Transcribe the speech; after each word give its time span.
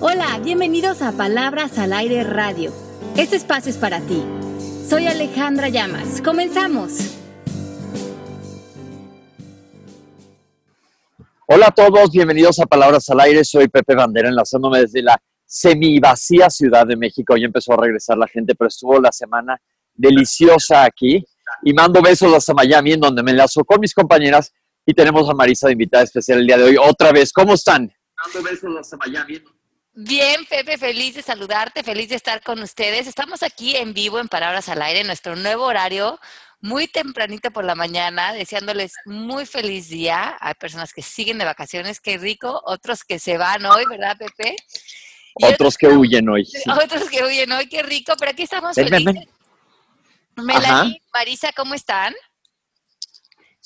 Hola, 0.00 0.38
bienvenidos 0.44 1.02
a 1.02 1.10
Palabras 1.10 1.76
al 1.76 1.92
Aire 1.92 2.22
Radio. 2.22 2.72
Este 3.16 3.34
espacio 3.34 3.68
es 3.68 3.78
para 3.78 4.00
ti. 4.00 4.22
Soy 4.88 5.08
Alejandra 5.08 5.70
Llamas. 5.70 6.22
Comenzamos. 6.22 7.16
Hola 11.48 11.66
a 11.66 11.70
todos, 11.72 12.12
bienvenidos 12.12 12.60
a 12.60 12.66
Palabras 12.66 13.10
al 13.10 13.18
Aire. 13.18 13.42
Soy 13.42 13.66
Pepe 13.66 13.96
Bandera, 13.96 14.28
enlazándome 14.28 14.82
desde 14.82 15.02
la 15.02 15.20
semi-vacía 15.44 16.48
Ciudad 16.48 16.86
de 16.86 16.94
México. 16.94 17.34
Hoy 17.34 17.42
empezó 17.42 17.72
a 17.72 17.78
regresar 17.78 18.16
la 18.18 18.28
gente, 18.28 18.54
pero 18.54 18.68
estuvo 18.68 19.00
la 19.00 19.10
semana 19.10 19.60
deliciosa 19.94 20.84
aquí. 20.84 21.24
Y 21.64 21.72
mando 21.72 22.00
besos 22.00 22.32
hasta 22.32 22.54
Miami, 22.54 22.92
en 22.92 23.00
donde 23.00 23.24
me 23.24 23.32
enlazo 23.32 23.64
con 23.64 23.80
mis 23.80 23.92
compañeras. 23.92 24.52
Y 24.86 24.94
tenemos 24.94 25.28
a 25.28 25.34
Marisa 25.34 25.66
de 25.66 25.72
invitada 25.72 26.04
especial 26.04 26.38
el 26.38 26.46
día 26.46 26.56
de 26.56 26.62
hoy. 26.62 26.76
Otra 26.76 27.10
vez, 27.10 27.32
¿cómo 27.32 27.54
están? 27.54 27.92
Mando 28.24 28.48
besos 28.48 28.76
hasta 28.78 28.96
Miami. 28.96 29.42
Bien, 30.00 30.44
Pepe, 30.48 30.78
feliz 30.78 31.16
de 31.16 31.22
saludarte, 31.22 31.82
feliz 31.82 32.08
de 32.08 32.14
estar 32.14 32.40
con 32.40 32.62
ustedes. 32.62 33.08
Estamos 33.08 33.42
aquí 33.42 33.74
en 33.74 33.94
vivo 33.94 34.20
en 34.20 34.28
Palabras 34.28 34.68
al 34.68 34.80
Aire, 34.80 35.00
en 35.00 35.08
nuestro 35.08 35.34
nuevo 35.34 35.64
horario, 35.64 36.20
muy 36.60 36.86
tempranito 36.86 37.50
por 37.50 37.64
la 37.64 37.74
mañana, 37.74 38.32
deseándoles 38.32 38.92
muy 39.06 39.44
feliz 39.44 39.88
día. 39.88 40.36
Hay 40.38 40.54
personas 40.54 40.92
que 40.92 41.02
siguen 41.02 41.38
de 41.38 41.44
vacaciones, 41.44 41.98
qué 41.98 42.16
rico, 42.16 42.62
otros 42.64 43.02
que 43.02 43.18
se 43.18 43.38
van 43.38 43.66
hoy, 43.66 43.86
¿verdad, 43.90 44.16
Pepe? 44.16 44.54
otros, 45.34 45.76
que 45.76 45.88
huyen 45.88 46.28
hoy. 46.28 46.48
Otros 46.84 47.10
que 47.10 47.24
huyen 47.24 47.50
hoy, 47.50 47.68
qué 47.68 47.82
rico, 47.82 48.12
pero 48.20 48.30
aquí 48.30 48.44
estamos 48.44 48.76
felices. 48.76 49.26
Melanie, 50.36 51.02
Marisa, 51.12 51.50
¿cómo 51.56 51.74
están? 51.74 52.14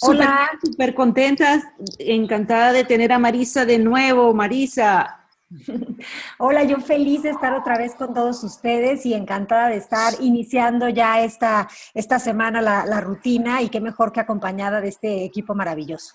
Hola, 0.01 0.51
súper 0.65 0.95
contentas, 0.95 1.63
encantada 1.99 2.73
de 2.73 2.85
tener 2.85 3.13
a 3.13 3.19
Marisa 3.19 3.67
de 3.67 3.79
nuevo. 3.79 4.33
Marisa, 4.33 5.22
Hola, 6.39 6.65
yo 6.65 6.79
feliz 6.81 7.23
de 7.23 7.31
estar 7.31 7.53
otra 7.55 7.79
vez 7.79 7.95
con 7.95 8.15
todos 8.15 8.43
ustedes 8.45 9.05
y 9.07 9.15
encantada 9.15 9.69
de 9.69 9.77
estar 9.77 10.15
iniciando 10.21 10.89
ya 10.89 11.23
esta, 11.23 11.69
esta 11.95 12.19
semana 12.19 12.61
la, 12.61 12.87
la 12.87 13.01
rutina 13.01 13.63
y 13.63 13.69
qué 13.69 13.81
mejor 13.81 14.13
que 14.13 14.21
acompañada 14.21 14.81
de 14.81 14.89
este 14.89 15.25
equipo 15.25 15.55
maravilloso. 15.55 16.15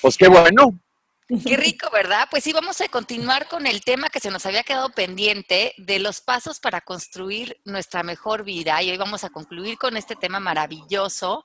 Pues 0.00 0.16
qué 0.16 0.28
bueno, 0.28 0.78
Qué 1.26 1.56
rico, 1.56 1.88
¿verdad? 1.90 2.28
Pues 2.30 2.44
sí, 2.44 2.52
vamos 2.52 2.80
a 2.80 2.88
continuar 2.88 3.48
con 3.48 3.66
el 3.66 3.82
tema 3.82 4.10
que 4.10 4.20
se 4.20 4.30
nos 4.30 4.44
había 4.44 4.62
quedado 4.62 4.90
pendiente 4.90 5.74
de 5.78 5.98
los 5.98 6.20
pasos 6.20 6.60
para 6.60 6.82
construir 6.82 7.60
nuestra 7.64 8.02
mejor 8.02 8.44
vida. 8.44 8.82
Y 8.82 8.90
hoy 8.90 8.98
vamos 8.98 9.24
a 9.24 9.30
concluir 9.30 9.78
con 9.78 9.96
este 9.96 10.16
tema 10.16 10.38
maravilloso 10.38 11.44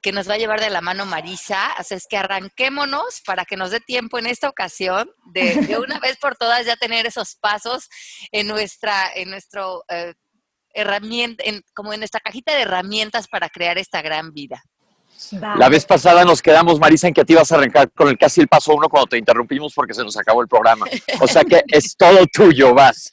que 0.00 0.10
nos 0.10 0.28
va 0.28 0.34
a 0.34 0.38
llevar 0.38 0.60
de 0.60 0.70
la 0.70 0.80
mano 0.80 1.06
Marisa. 1.06 1.70
Así 1.72 1.94
es 1.94 2.06
que 2.08 2.16
arranquémonos 2.16 3.22
para 3.24 3.44
que 3.44 3.56
nos 3.56 3.70
dé 3.70 3.78
tiempo 3.78 4.18
en 4.18 4.26
esta 4.26 4.48
ocasión 4.48 5.08
de, 5.32 5.78
una 5.78 6.00
vez 6.00 6.18
por 6.18 6.36
todas 6.36 6.66
ya 6.66 6.74
tener 6.76 7.06
esos 7.06 7.36
pasos 7.36 7.88
en 8.32 8.48
nuestra, 8.48 9.12
en 9.14 9.30
nuestro 9.30 9.84
eh, 9.88 10.14
herramienta, 10.74 11.44
como 11.74 11.92
en 11.92 12.00
nuestra 12.00 12.20
cajita 12.20 12.52
de 12.54 12.62
herramientas 12.62 13.28
para 13.28 13.48
crear 13.48 13.78
esta 13.78 14.02
gran 14.02 14.32
vida. 14.32 14.64
La 15.56 15.68
vez 15.68 15.84
pasada 15.84 16.24
nos 16.24 16.42
quedamos, 16.42 16.78
Marisa, 16.78 17.08
en 17.08 17.14
que 17.14 17.24
te 17.24 17.32
ibas 17.32 17.50
a 17.52 17.56
arrancar 17.56 17.90
con 17.92 18.08
el 18.08 18.18
casi 18.18 18.40
el 18.40 18.48
paso 18.48 18.74
uno 18.74 18.88
cuando 18.88 19.06
te 19.06 19.18
interrumpimos 19.18 19.72
porque 19.74 19.94
se 19.94 20.02
nos 20.02 20.16
acabó 20.16 20.42
el 20.42 20.48
programa. 20.48 20.86
O 21.20 21.26
sea 21.26 21.44
que 21.44 21.62
es 21.68 21.96
todo 21.96 22.26
tuyo, 22.32 22.74
vas. 22.74 23.12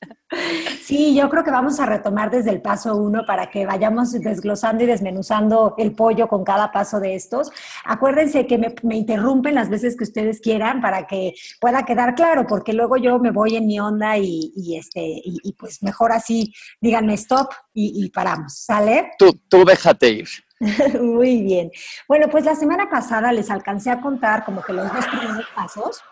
Sí, 0.84 1.16
yo 1.16 1.28
creo 1.30 1.44
que 1.44 1.50
vamos 1.50 1.80
a 1.80 1.88
retomar 1.88 2.30
desde 2.30 2.52
el 2.52 2.62
paso 2.62 2.96
uno 2.96 3.26
para 3.26 3.50
que 3.50 3.66
vayamos 3.66 4.12
desglosando 4.12 4.84
y 4.84 4.88
desmenuzando 4.88 5.74
el 5.78 5.94
pollo 5.94 6.28
con 6.28 6.44
cada 6.44 6.72
paso 6.72 7.00
de 7.00 7.16
estos. 7.16 7.52
Acuérdense 7.84 8.46
que 8.46 8.58
me, 8.58 8.96
interrumpen 8.96 9.56
las 9.56 9.70
veces 9.70 9.98
que 9.98 10.04
ustedes 10.04 10.40
quieran 10.40 10.82
para 10.82 11.08
que 11.08 11.34
pueda 11.60 11.84
quedar 11.84 12.14
claro, 12.14 12.46
porque 12.48 12.74
luego 12.74 12.98
yo 12.98 13.18
me 13.18 13.32
voy 13.32 13.56
en 13.56 13.66
mi 13.66 13.80
onda 13.80 14.18
y, 14.18 14.78
este, 14.78 15.02
y, 15.02 15.54
pues 15.54 15.82
mejor 15.82 16.12
así, 16.12 16.54
díganme 16.80 17.16
stop 17.16 17.50
y, 17.74 18.06
y 18.06 18.10
paramos, 18.10 18.54
¿sale? 18.54 19.12
Tú, 19.18 19.32
tú 19.48 19.66
déjate 19.66 20.10
ir. 20.10 20.28
Muy 21.02 21.42
bien. 21.42 21.72
Bueno, 22.08 22.28
pues 22.30 22.46
la 22.46 22.56
semana 22.56 22.90
pasada 22.90 23.32
les 23.32 23.50
alcancé 23.50 23.92
a 23.92 24.02
contar 24.02 24.44
como 24.44 24.62
que 24.62 24.74
los 24.74 24.92
dos 24.92 25.08
primeros 25.08 25.46
pasos, 25.56 26.04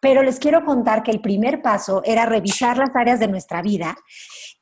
pero 0.00 0.22
les 0.22 0.38
quiero 0.38 0.64
contar 0.64 1.02
que 1.02 1.10
el 1.10 1.20
primer 1.20 1.62
paso 1.62 2.02
era 2.04 2.26
revisar 2.26 2.76
las 2.76 2.94
áreas 2.94 3.20
de 3.20 3.28
nuestra 3.28 3.62
vida 3.62 3.96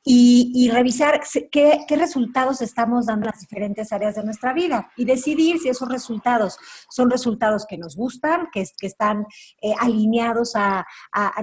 y, 0.03 0.69
revisar 0.71 1.21
qué, 1.51 1.85
resultados 1.89 2.61
estamos 2.61 3.05
dando 3.05 3.25
en 3.25 3.31
las 3.31 3.39
diferentes 3.39 3.91
áreas 3.91 4.15
de 4.15 4.23
nuestra 4.23 4.51
vida 4.51 4.91
y 4.97 5.05
decidir 5.05 5.59
si 5.59 5.69
esos 5.69 5.89
resultados 5.89 6.57
son 6.89 7.09
resultados 7.09 7.65
que 7.67 7.77
nos 7.77 7.95
gustan, 7.95 8.47
que, 8.51 8.65
que 8.79 8.87
están 8.87 9.27
eh, 9.61 9.73
alineados 9.79 10.53
a, 10.55 10.85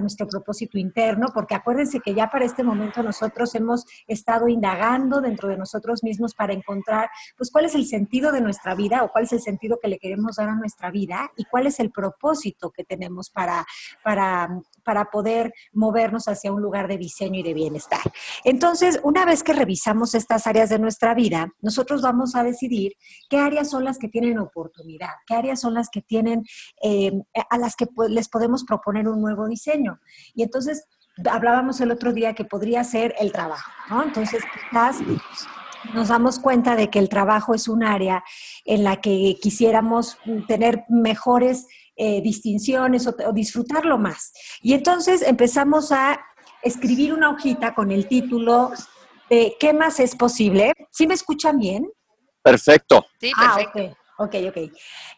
nuestro 0.01 0.27
propósito 0.27 0.77
interno, 0.77 1.27
porque 1.33 1.55
acuérdense 1.55 1.99
que 1.99 2.13
ya 2.13 2.29
para 2.29 2.45
este 2.45 2.63
momento 2.63 3.03
nosotros 3.03 3.53
hemos 3.55 3.85
estado 4.07 4.47
indagando 4.47 5.21
dentro 5.21 5.49
de 5.49 5.57
nosotros 5.57 6.03
mismos 6.03 6.33
para 6.33 6.53
encontrar, 6.53 7.09
pues, 7.37 7.51
cuál 7.51 7.65
es 7.65 7.75
el 7.75 7.85
sentido 7.85 8.31
de 8.31 8.41
nuestra 8.41 8.75
vida 8.75 9.03
o 9.03 9.11
cuál 9.11 9.25
es 9.25 9.33
el 9.33 9.41
sentido 9.41 9.79
que 9.81 9.87
le 9.87 9.99
queremos 9.99 10.37
dar 10.37 10.49
a 10.49 10.55
nuestra 10.55 10.91
vida 10.91 11.31
y 11.35 11.45
cuál 11.45 11.67
es 11.67 11.79
el 11.79 11.91
propósito 11.91 12.71
que 12.71 12.83
tenemos 12.83 13.29
para, 13.29 13.65
para, 14.03 14.49
para 14.83 15.05
poder 15.05 15.53
movernos 15.73 16.27
hacia 16.27 16.51
un 16.51 16.61
lugar 16.61 16.87
de 16.87 16.97
diseño 16.97 17.39
y 17.39 17.43
de 17.43 17.53
bienestar. 17.53 18.01
Entonces, 18.49 18.99
una 19.03 19.25
vez 19.25 19.43
que 19.43 19.53
revisamos 19.53 20.15
estas 20.15 20.47
áreas 20.47 20.69
de 20.69 20.79
nuestra 20.79 21.13
vida, 21.13 21.53
nosotros 21.61 22.01
vamos 22.01 22.35
a 22.35 22.41
decidir 22.41 22.93
qué 23.29 23.37
áreas 23.37 23.69
son 23.69 23.83
las 23.83 23.99
que 23.99 24.07
tienen 24.07 24.39
oportunidad, 24.39 25.11
qué 25.27 25.35
áreas 25.35 25.61
son 25.61 25.75
las 25.75 25.91
que 25.91 26.01
tienen, 26.01 26.43
eh, 26.81 27.11
a 27.47 27.57
las 27.59 27.75
que 27.75 27.85
les 28.07 28.27
podemos 28.27 28.63
proponer 28.63 29.07
un 29.07 29.21
nuevo 29.21 29.47
diseño. 29.47 29.99
Y 30.33 30.41
entonces, 30.41 30.87
hablábamos 31.29 31.79
el 31.79 31.91
otro 31.91 32.11
día 32.11 32.33
que 32.33 32.43
podría 32.43 32.83
ser 32.83 33.13
el 33.19 33.31
trabajo, 33.31 33.69
¿no? 33.87 34.01
Entonces, 34.01 34.41
quizás 34.71 34.97
nos 35.93 36.07
damos 36.07 36.39
cuenta 36.39 36.75
de 36.75 36.89
que 36.89 36.97
el 36.97 37.07
trabajo 37.07 37.53
es 37.53 37.67
un 37.67 37.83
área 37.83 38.23
en 38.65 38.83
la 38.83 38.99
que 38.99 39.37
quisiéramos 39.39 40.17
tener 40.47 40.85
mejores 40.89 41.67
eh, 42.01 42.21
distinciones 42.21 43.05
o, 43.05 43.15
o, 43.27 43.31
disfrutarlo 43.31 43.99
más. 43.99 44.31
Y 44.61 44.73
entonces 44.73 45.21
empezamos 45.21 45.91
a 45.91 46.19
escribir 46.63 47.13
una 47.13 47.29
hojita 47.29 47.73
con 47.73 47.91
el 47.91 48.07
título 48.07 48.71
de 49.29 49.55
¿Qué 49.59 49.73
más 49.73 49.99
es 49.99 50.15
posible? 50.15 50.73
¿Sí 50.91 51.07
me 51.07 51.13
escuchan 51.13 51.59
bien? 51.59 51.91
Perfecto. 52.41 53.05
Sí, 53.19 53.31
ah, 53.37 53.55
perfecto. 53.55 53.98
Ok, 54.21 54.35
ok. 54.49 54.57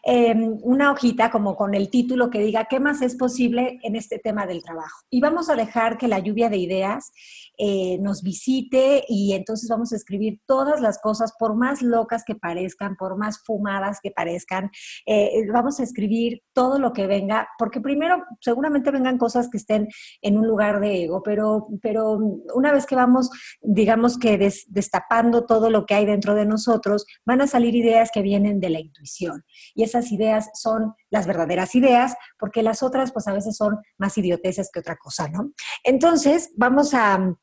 Em, 0.04 0.58
una 0.62 0.92
hojita 0.92 1.28
como 1.32 1.56
con 1.56 1.74
el 1.74 1.90
título 1.90 2.30
que 2.30 2.38
diga 2.38 2.66
qué 2.70 2.78
más 2.78 3.02
es 3.02 3.16
posible 3.16 3.80
en 3.82 3.96
este 3.96 4.20
tema 4.20 4.46
del 4.46 4.62
trabajo. 4.62 5.00
Y 5.10 5.20
vamos 5.20 5.50
a 5.50 5.56
dejar 5.56 5.98
que 5.98 6.06
la 6.06 6.20
lluvia 6.20 6.48
de 6.48 6.58
ideas 6.58 7.10
eh, 7.58 7.98
nos 8.00 8.22
visite 8.22 9.04
y 9.08 9.32
entonces 9.32 9.68
vamos 9.68 9.92
a 9.92 9.96
escribir 9.96 10.40
todas 10.46 10.80
las 10.80 11.00
cosas, 11.00 11.34
por 11.36 11.56
más 11.56 11.82
locas 11.82 12.22
que 12.24 12.36
parezcan, 12.36 12.94
por 12.94 13.18
más 13.18 13.42
fumadas 13.44 13.98
que 14.00 14.12
parezcan, 14.12 14.70
eh, 15.04 15.46
vamos 15.52 15.80
a 15.80 15.82
escribir 15.82 16.42
todo 16.52 16.78
lo 16.78 16.92
que 16.92 17.08
venga, 17.08 17.48
porque 17.58 17.80
primero 17.80 18.22
seguramente 18.40 18.92
vengan 18.92 19.18
cosas 19.18 19.48
que 19.50 19.58
estén 19.58 19.88
en 20.22 20.38
un 20.38 20.46
lugar 20.46 20.78
de 20.80 21.04
ego, 21.04 21.22
pero, 21.22 21.66
pero 21.82 22.18
una 22.54 22.72
vez 22.72 22.86
que 22.86 22.94
vamos, 22.94 23.30
digamos 23.60 24.16
que 24.16 24.38
destapando 24.68 25.44
todo 25.44 25.70
lo 25.70 25.86
que 25.86 25.94
hay 25.94 26.06
dentro 26.06 26.34
de 26.34 26.46
nosotros, 26.46 27.04
van 27.26 27.40
a 27.40 27.46
salir 27.48 27.74
ideas 27.74 28.10
que 28.12 28.22
vienen 28.22 28.60
de 28.60 28.70
la 28.70 28.80
intuición. 28.92 29.44
Y 29.74 29.82
esas 29.82 30.12
ideas 30.12 30.50
son 30.54 30.94
las 31.10 31.26
verdaderas 31.26 31.74
ideas, 31.74 32.14
porque 32.38 32.62
las 32.62 32.82
otras 32.82 33.12
pues 33.12 33.26
a 33.26 33.32
veces 33.32 33.56
son 33.56 33.78
más 33.98 34.16
idioteces 34.18 34.70
que 34.72 34.80
otra 34.80 34.96
cosa, 34.96 35.28
¿no? 35.28 35.52
Entonces, 35.84 36.52
vamos 36.56 36.94
a 36.94 37.34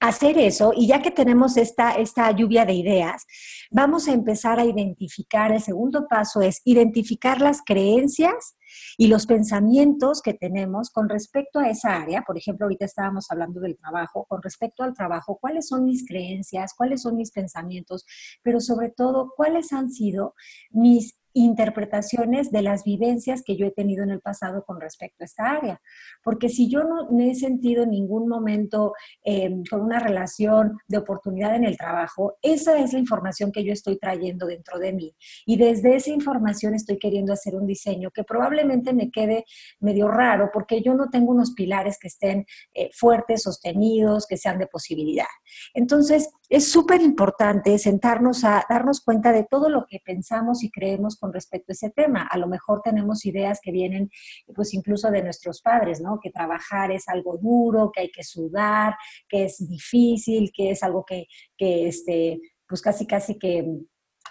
hacer 0.00 0.38
eso 0.38 0.72
y 0.76 0.86
ya 0.86 1.02
que 1.02 1.10
tenemos 1.10 1.56
esta, 1.56 1.92
esta 1.92 2.30
lluvia 2.30 2.64
de 2.64 2.74
ideas, 2.74 3.24
vamos 3.70 4.06
a 4.06 4.12
empezar 4.12 4.60
a 4.60 4.64
identificar, 4.64 5.50
el 5.50 5.60
segundo 5.60 6.06
paso 6.08 6.40
es 6.40 6.60
identificar 6.64 7.40
las 7.40 7.62
creencias 7.64 8.54
y 8.96 9.08
los 9.08 9.26
pensamientos 9.26 10.22
que 10.22 10.34
tenemos 10.34 10.90
con 10.90 11.08
respecto 11.08 11.58
a 11.58 11.68
esa 11.68 12.00
área. 12.00 12.22
Por 12.22 12.38
ejemplo, 12.38 12.66
ahorita 12.66 12.84
estábamos 12.84 13.30
hablando 13.30 13.60
del 13.60 13.76
trabajo, 13.76 14.24
con 14.28 14.42
respecto 14.42 14.82
al 14.82 14.94
trabajo, 14.94 15.38
cuáles 15.40 15.68
son 15.68 15.84
mis 15.84 16.06
creencias, 16.06 16.74
cuáles 16.76 17.02
son 17.02 17.16
mis 17.16 17.30
pensamientos, 17.30 18.04
pero 18.42 18.60
sobre 18.60 18.90
todo, 18.90 19.32
cuáles 19.36 19.72
han 19.72 19.90
sido 19.90 20.34
mis 20.70 21.17
interpretaciones 21.44 22.50
de 22.50 22.62
las 22.62 22.84
vivencias 22.84 23.42
que 23.42 23.56
yo 23.56 23.66
he 23.66 23.70
tenido 23.70 24.02
en 24.04 24.10
el 24.10 24.20
pasado 24.20 24.64
con 24.64 24.80
respecto 24.80 25.22
a 25.22 25.26
esta 25.26 25.50
área. 25.50 25.80
Porque 26.22 26.48
si 26.48 26.70
yo 26.70 26.84
no 26.84 27.10
me 27.10 27.30
he 27.30 27.34
sentido 27.34 27.84
en 27.84 27.90
ningún 27.90 28.28
momento 28.28 28.94
em, 29.22 29.62
con 29.68 29.80
una 29.80 29.98
relación 29.98 30.78
de 30.86 30.98
oportunidad 30.98 31.54
en 31.54 31.64
el 31.64 31.76
trabajo, 31.76 32.34
esa 32.42 32.78
es 32.78 32.92
la 32.92 32.98
información 32.98 33.52
que 33.52 33.64
yo 33.64 33.72
estoy 33.72 33.98
trayendo 33.98 34.46
dentro 34.46 34.78
de 34.78 34.92
mí. 34.92 35.14
Y 35.46 35.56
desde 35.56 35.96
esa 35.96 36.10
información 36.10 36.74
estoy 36.74 36.98
queriendo 36.98 37.32
hacer 37.32 37.54
un 37.54 37.66
diseño 37.66 38.10
que 38.10 38.24
probablemente 38.24 38.92
me 38.92 39.10
quede 39.10 39.44
medio 39.80 40.08
raro 40.08 40.50
porque 40.52 40.82
yo 40.82 40.94
no 40.94 41.08
tengo 41.10 41.32
unos 41.32 41.52
pilares 41.52 41.98
que 41.98 42.08
estén 42.08 42.46
eh, 42.74 42.90
fuertes, 42.92 43.42
sostenidos, 43.42 44.26
que 44.26 44.36
sean 44.36 44.58
de 44.58 44.66
posibilidad. 44.66 45.26
Entonces, 45.74 46.30
es 46.48 46.70
súper 46.70 47.02
importante 47.02 47.78
sentarnos 47.78 48.44
a 48.44 48.64
darnos 48.68 49.00
cuenta 49.00 49.32
de 49.32 49.44
todo 49.44 49.68
lo 49.68 49.86
que 49.86 50.00
pensamos 50.04 50.62
y 50.62 50.70
creemos 50.70 51.16
con 51.16 51.27
respecto 51.32 51.72
a 51.72 51.74
ese 51.74 51.90
tema. 51.90 52.26
A 52.30 52.38
lo 52.38 52.46
mejor 52.46 52.80
tenemos 52.82 53.24
ideas 53.24 53.60
que 53.62 53.72
vienen, 53.72 54.10
pues 54.54 54.74
incluso 54.74 55.10
de 55.10 55.22
nuestros 55.22 55.60
padres, 55.62 56.00
¿no? 56.00 56.18
Que 56.20 56.30
trabajar 56.30 56.90
es 56.90 57.08
algo 57.08 57.38
duro, 57.38 57.90
que 57.92 58.02
hay 58.02 58.10
que 58.10 58.24
sudar, 58.24 58.94
que 59.28 59.44
es 59.44 59.68
difícil, 59.68 60.50
que 60.54 60.70
es 60.70 60.82
algo 60.82 61.04
que, 61.04 61.26
que 61.56 61.88
este, 61.88 62.40
pues 62.66 62.82
casi, 62.82 63.06
casi 63.06 63.38
que 63.38 63.66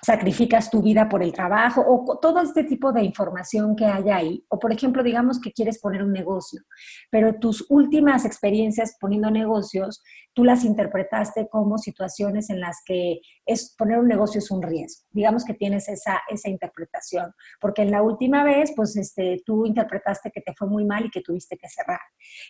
sacrificas 0.02 0.70
tu 0.70 0.82
vida 0.82 1.10
por 1.10 1.24
el 1.24 1.34
trabajo 1.34 1.84
o 1.88 2.20
todo 2.20 2.42
este 2.42 2.64
tipo 2.64 2.92
de 2.92 3.04
información 3.04 3.76
que 3.76 3.86
hay 3.86 4.10
ahí. 4.10 4.46
O 4.50 4.60
por 4.60 4.72
ejemplo, 4.72 5.04
digamos 5.04 5.40
que 5.40 5.52
quieres 5.52 5.80
poner 5.80 6.04
un 6.04 6.12
negocio, 6.12 6.62
pero 7.10 7.40
tus 7.40 7.66
últimas 7.70 8.26
experiencias 8.26 8.98
poniendo 9.00 9.32
negocios, 9.32 10.04
tú 10.34 10.44
las 10.44 10.64
interpretaste 10.64 11.48
como 11.50 11.78
situaciones 11.78 12.50
en 12.50 12.60
las 12.60 12.78
que 12.86 13.22
es, 13.46 13.74
poner 13.78 13.98
un 14.00 14.08
negocio 14.08 14.40
es 14.40 14.52
un 14.52 14.62
riesgo. 14.62 15.08
Digamos 15.12 15.44
que 15.44 15.54
tienes 15.54 15.90
esa, 15.90 16.22
esa 16.30 16.50
interpretación, 16.50 17.34
porque 17.60 17.82
en 17.82 17.92
la 17.92 18.04
última 18.04 18.44
vez, 18.44 18.72
pues 18.76 18.96
este, 18.98 19.42
tú 19.46 19.66
interpretaste 19.66 20.32
que 20.32 20.42
te 20.42 20.54
fue 20.54 20.68
muy 20.68 20.86
mal 20.86 21.06
y 21.06 21.10
que 21.10 21.22
tuviste 21.22 21.58
que 21.58 21.68
cerrar. 21.68 22.02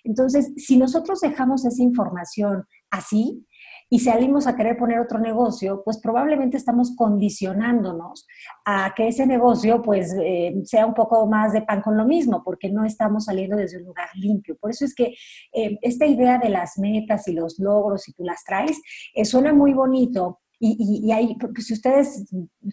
Entonces, 0.03 0.51
si 0.57 0.77
nosotros 0.77 1.21
dejamos 1.21 1.65
esa 1.65 1.81
información 1.81 2.65
así, 2.89 3.45
y 3.89 3.99
salimos 3.99 4.47
a 4.47 4.55
querer 4.55 4.77
poner 4.77 4.99
otro 4.99 5.19
negocio, 5.19 5.81
pues 5.83 5.99
probablemente 5.99 6.57
estamos 6.57 6.95
condicionándonos 6.95 8.25
a 8.65 8.93
que 8.95 9.07
ese 9.07 9.25
negocio 9.25 9.81
pues 9.81 10.13
eh, 10.21 10.53
sea 10.65 10.85
un 10.85 10.93
poco 10.93 11.25
más 11.27 11.53
de 11.53 11.61
pan 11.61 11.81
con 11.81 11.97
lo 11.97 12.05
mismo, 12.05 12.43
porque 12.43 12.69
no 12.69 12.83
estamos 12.83 13.25
saliendo 13.25 13.55
desde 13.55 13.77
un 13.77 13.85
lugar 13.85 14.09
limpio. 14.15 14.57
Por 14.57 14.71
eso 14.71 14.85
es 14.85 14.93
que 14.93 15.15
eh, 15.53 15.77
esta 15.81 16.05
idea 16.05 16.37
de 16.37 16.49
las 16.49 16.77
metas 16.77 17.27
y 17.27 17.33
los 17.33 17.59
logros, 17.59 18.03
si 18.03 18.13
tú 18.13 18.23
las 18.23 18.43
traes, 18.43 18.81
eh, 19.13 19.25
suena 19.25 19.53
muy 19.53 19.73
bonito, 19.73 20.41
y, 20.59 21.07
y, 21.07 21.12
hay, 21.12 21.38
si 21.57 21.74
ustedes 21.74 22.25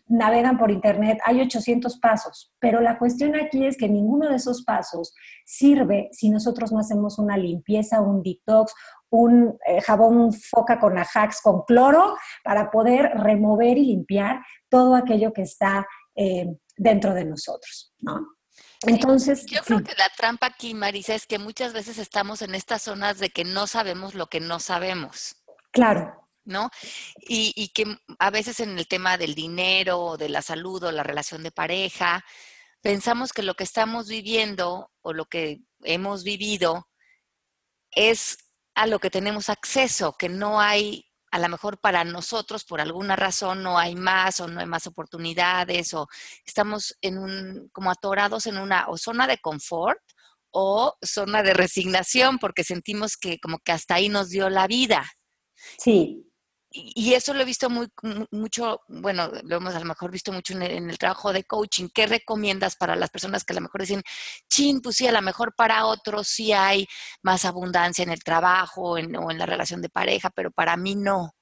navegan 0.09 0.57
por 0.59 0.71
internet, 0.71 1.19
hay 1.25 1.41
800 1.41 1.99
pasos, 1.99 2.53
pero 2.59 2.81
la 2.81 2.99
cuestión 2.99 3.35
aquí 3.37 3.67
es 3.67 3.77
que 3.77 3.89
ninguno 3.89 4.29
de 4.29 4.37
esos 4.37 4.65
pasos 4.65 5.15
sirve 5.45 6.09
si 6.13 6.31
nosotros 6.31 6.73
no 6.73 6.79
hacemos 6.79 7.19
una 7.19 7.37
limpieza, 7.37 8.01
un 8.01 8.23
detox 8.23 8.73
un 9.15 9.57
eh, 9.67 9.81
jabón 9.81 10.33
foca 10.33 10.81
con 10.81 10.99
Ajax 10.99 11.41
con 11.41 11.63
cloro 11.63 12.17
para 12.43 12.71
poder 12.71 13.11
remover 13.15 13.79
y 13.79 13.87
limpiar 13.87 14.41
todo 14.69 14.97
aquello 14.97 15.33
que 15.33 15.43
está 15.43 15.87
eh, 16.17 16.47
dentro 16.77 17.15
de 17.15 17.25
nosotros, 17.25 17.93
¿no? 18.01 18.27
Entonces, 18.87 19.47
yo 19.47 19.63
creo 19.63 19.83
que 19.83 19.95
la 19.97 20.11
trampa 20.17 20.47
aquí, 20.47 20.75
Marisa, 20.75 21.15
es 21.15 21.27
que 21.27 21.39
muchas 21.39 21.73
veces 21.73 21.97
estamos 21.99 22.43
en 22.43 22.55
estas 22.55 22.83
zonas 22.83 23.19
de 23.19 23.31
que 23.31 23.45
no 23.45 23.67
sabemos 23.67 24.15
lo 24.15 24.27
que 24.27 24.41
no 24.41 24.61
sabemos. 24.61 25.37
Claro. 25.71 26.24
¿No? 26.44 26.70
Y, 27.17 27.52
y, 27.56 27.69
que 27.69 27.96
a 28.19 28.31
veces 28.31 28.61
en 28.61 28.79
el 28.79 28.87
tema 28.87 29.17
del 29.17 29.35
dinero, 29.35 30.17
de 30.17 30.29
la 30.29 30.43
salud 30.43 30.85
o 30.85 30.93
la 30.93 31.02
relación 31.02 31.43
de 31.43 31.50
pareja, 31.50 32.25
pensamos 32.85 33.32
que 33.32 33.43
lo 33.43 33.55
que 33.55 33.64
estamos 33.64 34.08
viviendo 34.08 34.91
o 35.00 35.14
lo 35.14 35.25
que 35.25 35.62
hemos 35.85 36.23
vivido 36.23 36.87
es 37.93 38.37
a 38.75 38.87
lo 38.87 38.99
que 38.99 39.08
tenemos 39.08 39.49
acceso, 39.49 40.17
que 40.19 40.29
no 40.29 40.61
hay, 40.61 41.06
a 41.31 41.38
lo 41.38 41.49
mejor 41.49 41.81
para 41.81 42.05
nosotros, 42.05 42.64
por 42.64 42.82
alguna 42.82 43.17
razón, 43.17 43.62
no 43.62 43.79
hay 43.79 43.94
más 43.94 44.38
o 44.40 44.49
no 44.49 44.61
hay 44.61 44.67
más 44.67 44.87
oportunidades 44.87 45.94
o 45.94 46.08
estamos 46.44 46.94
en 47.00 47.17
un, 47.17 47.70
como 47.73 47.90
atorados 47.90 48.44
en 48.47 48.58
una 48.58 48.88
o 48.88 48.99
zona 48.99 49.26
de 49.26 49.38
confort 49.38 50.00
o 50.50 50.99
zona 51.02 51.43
de 51.43 51.55
resignación 51.55 52.38
porque 52.38 52.64
sentimos 52.64 53.17
que 53.17 53.40
como 53.40 53.61
que 53.61 53.73
hasta 53.73 53.94
ahí 53.94 54.11
nos 54.11 54.29
dio 54.29 54.50
la 54.50 54.67
vida. 54.67 55.11
Sí 55.79 56.34
y 56.76 57.15
eso 57.15 57.32
lo 57.35 57.43
he 57.43 57.44
visto 57.44 57.71
muy, 57.71 57.88
mucho, 58.32 58.81
bueno, 58.88 59.31
lo 59.44 59.56
hemos 59.56 59.75
a 59.75 59.79
lo 59.79 59.85
mejor 59.85 60.11
visto 60.11 60.32
mucho 60.32 60.55
en 60.55 60.62
el, 60.62 60.99
trabajo 60.99 61.32
de 61.32 61.44
coaching. 61.44 61.88
¿Qué 61.94 62.06
recomiendas 62.06 62.75
para 62.76 62.97
las 62.97 63.11
personas 63.11 63.44
que 63.44 63.53
a 63.53 63.56
lo 63.56 63.61
mejor 63.62 63.82
dicen, 63.82 64.03
chin, 64.49 64.81
pues 64.81 64.97
sí, 64.97 65.06
a 65.06 65.12
lo 65.12 65.23
mejor 65.23 65.55
para 65.56 65.87
otros 65.87 66.26
sí 66.29 66.53
hay 66.53 66.87
más 67.23 67.44
abundancia 67.44 68.03
en 68.03 68.11
el 68.11 68.25
trabajo 68.25 68.82
o 68.93 68.99
en 68.99 69.38
la 69.38 69.47
relación 69.47 69.82
de 69.82 69.88
pareja, 69.88 70.31
pero 70.31 70.50
para 70.50 70.76
mí 70.76 70.97
no? 70.97 71.35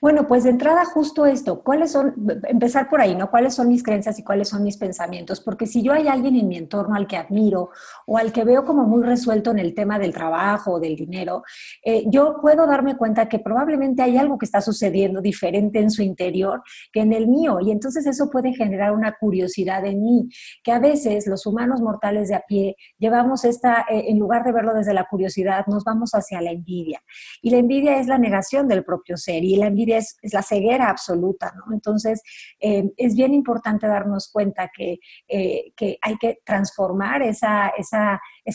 Bueno, 0.00 0.28
pues 0.28 0.44
de 0.44 0.50
entrada 0.50 0.84
justo 0.84 1.26
esto, 1.26 1.62
¿cuáles 1.62 1.90
son, 1.90 2.14
empezar 2.48 2.88
por 2.88 3.00
ahí, 3.00 3.16
¿no? 3.16 3.28
¿Cuáles 3.28 3.54
son 3.54 3.66
mis 3.66 3.82
creencias 3.82 4.18
y 4.20 4.22
cuáles 4.22 4.48
son 4.48 4.62
mis 4.62 4.76
pensamientos? 4.76 5.40
Porque 5.40 5.66
si 5.66 5.82
yo 5.82 5.92
hay 5.92 6.06
alguien 6.06 6.36
en 6.36 6.46
mi 6.46 6.56
entorno 6.56 6.94
al 6.94 7.08
que 7.08 7.16
admiro 7.16 7.70
o 8.06 8.18
al 8.18 8.32
que 8.32 8.44
veo 8.44 8.64
como 8.64 8.84
muy 8.84 9.02
resuelto 9.02 9.50
en 9.50 9.58
el 9.58 9.74
tema 9.74 9.98
del 9.98 10.14
trabajo 10.14 10.74
o 10.74 10.80
del 10.80 10.94
dinero, 10.94 11.42
eh, 11.84 12.04
yo 12.06 12.36
puedo 12.40 12.68
darme 12.68 12.96
cuenta 12.96 13.28
que 13.28 13.40
probablemente 13.40 14.00
hay 14.02 14.16
algo 14.16 14.38
que 14.38 14.46
está 14.46 14.60
sucediendo 14.60 15.20
diferente 15.20 15.80
en 15.80 15.90
su 15.90 16.02
interior 16.02 16.62
que 16.92 17.00
en 17.00 17.12
el 17.12 17.26
mío 17.26 17.58
y 17.60 17.72
entonces 17.72 18.06
eso 18.06 18.30
puede 18.30 18.54
generar 18.54 18.92
una 18.92 19.16
curiosidad 19.18 19.84
en 19.86 20.02
mí, 20.04 20.28
que 20.62 20.70
a 20.70 20.78
veces 20.78 21.26
los 21.26 21.46
humanos 21.46 21.80
mortales 21.80 22.28
de 22.28 22.36
a 22.36 22.44
pie 22.46 22.76
llevamos 22.96 23.44
esta, 23.44 23.86
eh, 23.90 24.04
en 24.08 24.20
lugar 24.20 24.44
de 24.44 24.52
verlo 24.52 24.72
desde 24.72 24.94
la 24.94 25.04
curiosidad, 25.04 25.66
nos 25.66 25.82
vamos 25.82 26.12
hacia 26.12 26.40
la 26.40 26.52
envidia. 26.52 27.02
Y 27.42 27.50
la 27.50 27.58
envidia 27.58 27.98
es 27.98 28.06
la 28.06 28.18
negación 28.18 28.68
del 28.68 28.84
ser 29.16 29.44
y 29.44 29.56
la 29.56 29.66
envidia 29.66 29.98
es, 29.98 30.16
la 30.32 30.42
ceguera 30.42 30.88
absoluta. 30.90 31.52
Entonces, 31.72 32.22
eh, 32.60 32.90
es 32.96 33.14
bien 33.14 33.34
importante 33.34 33.86
darnos 33.86 34.30
cuenta 34.30 34.70
que, 34.74 34.98
eh, 35.28 35.72
hay 36.02 36.16
que 36.18 36.38
transformar 36.44 37.22
esa 37.22 37.72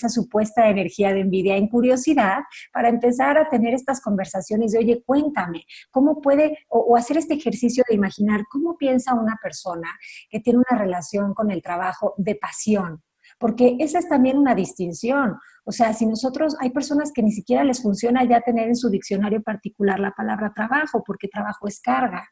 supuesta 0.09 0.69
energía 0.69 1.13
de 1.13 1.21
envidia 1.21 1.57
en 1.57 1.67
curiosidad 1.67 2.39
para 2.71 2.89
empezar 2.89 3.37
a 3.37 3.49
tener 3.49 3.73
estas 3.73 4.01
conversaciones 4.01 4.71
de, 4.71 4.79
oye, 4.79 5.03
cuéntame, 5.05 5.65
¿cómo 5.91 6.21
puede, 6.21 6.59
o, 6.69 6.95
hacer 6.95 7.17
este 7.17 7.35
ejercicio 7.35 7.83
de 7.87 7.95
imaginar 7.95 8.43
cómo 8.49 8.77
piensa 8.77 9.13
una 9.13 9.37
persona 9.41 9.89
que 10.29 10.39
tiene 10.39 10.59
una 10.69 10.79
relación 10.79 11.33
con 11.33 11.51
el 11.51 11.61
trabajo 11.61 12.13
de 12.17 12.35
pasión? 12.35 13.03
porque 13.37 13.75
esa 13.79 13.99
es 13.99 14.07
también 14.07 14.37
una 14.37 14.55
distinción. 14.55 15.37
O 15.65 15.71
sea, 15.71 15.93
si 15.93 16.05
nosotros, 16.05 16.55
hay 16.59 16.69
personas 16.69 17.11
que 17.13 17.23
ni 17.23 17.31
siquiera 17.31 17.63
les 17.63 17.81
funciona 17.81 18.23
ya 18.23 18.41
tener 18.41 18.67
en 18.67 18.75
su 18.75 18.89
diccionario 18.89 19.41
particular 19.41 19.99
la 19.99 20.11
palabra 20.11 20.53
trabajo, 20.53 21.03
porque 21.05 21.27
trabajo 21.27 21.67
es 21.67 21.79
carga. 21.81 22.27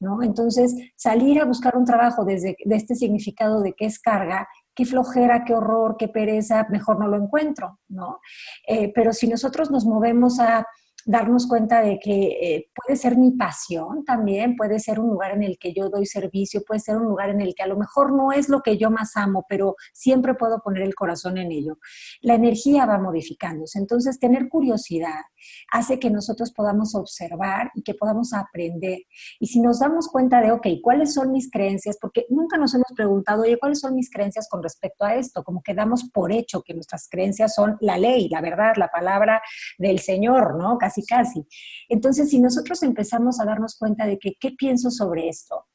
¿No? 0.00 0.22
Entonces, 0.22 0.74
salir 0.96 1.40
a 1.40 1.44
buscar 1.44 1.76
un 1.76 1.84
trabajo 1.84 2.24
desde 2.24 2.56
de 2.64 2.76
este 2.76 2.94
significado 2.94 3.60
de 3.60 3.74
qué 3.74 3.84
es 3.84 4.00
carga, 4.00 4.48
qué 4.74 4.84
flojera, 4.84 5.44
qué 5.44 5.54
horror, 5.54 5.96
qué 5.98 6.08
pereza, 6.08 6.66
mejor 6.70 6.98
no 6.98 7.06
lo 7.06 7.16
encuentro, 7.16 7.78
¿no? 7.88 8.18
Eh, 8.66 8.90
pero 8.94 9.12
si 9.12 9.28
nosotros 9.28 9.70
nos 9.70 9.84
movemos 9.84 10.40
a 10.40 10.66
darnos 11.04 11.46
cuenta 11.46 11.80
de 11.80 11.98
que 11.98 12.26
eh, 12.40 12.70
puede 12.74 12.96
ser 12.96 13.16
mi 13.16 13.30
pasión 13.32 14.04
también, 14.04 14.56
puede 14.56 14.78
ser 14.78 15.00
un 15.00 15.08
lugar 15.08 15.32
en 15.32 15.42
el 15.42 15.58
que 15.58 15.72
yo 15.72 15.88
doy 15.88 16.06
servicio, 16.06 16.62
puede 16.66 16.80
ser 16.80 16.96
un 16.96 17.04
lugar 17.04 17.30
en 17.30 17.40
el 17.40 17.54
que 17.54 17.62
a 17.62 17.66
lo 17.66 17.76
mejor 17.76 18.12
no 18.12 18.32
es 18.32 18.48
lo 18.48 18.60
que 18.60 18.76
yo 18.76 18.90
más 18.90 19.16
amo, 19.16 19.46
pero 19.48 19.76
siempre 19.92 20.34
puedo 20.34 20.60
poner 20.60 20.82
el 20.82 20.94
corazón 20.94 21.38
en 21.38 21.50
ello. 21.50 21.78
La 22.20 22.34
energía 22.34 22.84
va 22.84 22.98
modificándose, 22.98 23.78
entonces 23.78 24.18
tener 24.18 24.48
curiosidad 24.48 25.22
hace 25.70 25.98
que 25.98 26.10
nosotros 26.10 26.52
podamos 26.52 26.94
observar 26.94 27.70
y 27.74 27.82
que 27.82 27.94
podamos 27.94 28.32
aprender. 28.32 29.00
Y 29.38 29.46
si 29.46 29.60
nos 29.60 29.80
damos 29.80 30.08
cuenta 30.08 30.40
de, 30.40 30.52
ok, 30.52 30.66
¿cuáles 30.82 31.14
son 31.14 31.32
mis 31.32 31.50
creencias? 31.50 31.98
Porque 32.00 32.26
nunca 32.30 32.56
nos 32.56 32.74
hemos 32.74 32.92
preguntado, 32.96 33.42
oye, 33.42 33.58
¿cuáles 33.58 33.80
son 33.80 33.94
mis 33.94 34.10
creencias 34.10 34.48
con 34.48 34.62
respecto 34.62 35.04
a 35.04 35.14
esto? 35.14 35.44
Como 35.44 35.62
que 35.62 35.74
damos 35.74 36.10
por 36.10 36.32
hecho 36.32 36.62
que 36.62 36.74
nuestras 36.74 37.08
creencias 37.08 37.54
son 37.54 37.76
la 37.80 37.98
ley, 37.98 38.28
la 38.28 38.40
verdad, 38.40 38.74
la 38.76 38.88
palabra 38.88 39.42
del 39.78 39.98
Señor, 39.98 40.56
¿no? 40.56 40.78
casi, 40.78 41.04
casi. 41.04 41.46
Entonces, 41.88 42.30
si 42.30 42.40
nosotros 42.40 42.82
empezamos 42.82 43.40
a 43.40 43.44
darnos 43.44 43.76
cuenta 43.76 44.06
de 44.06 44.18
que, 44.18 44.34
¿qué 44.38 44.52
pienso 44.52 44.90
sobre 44.90 45.28
esto? 45.28 45.66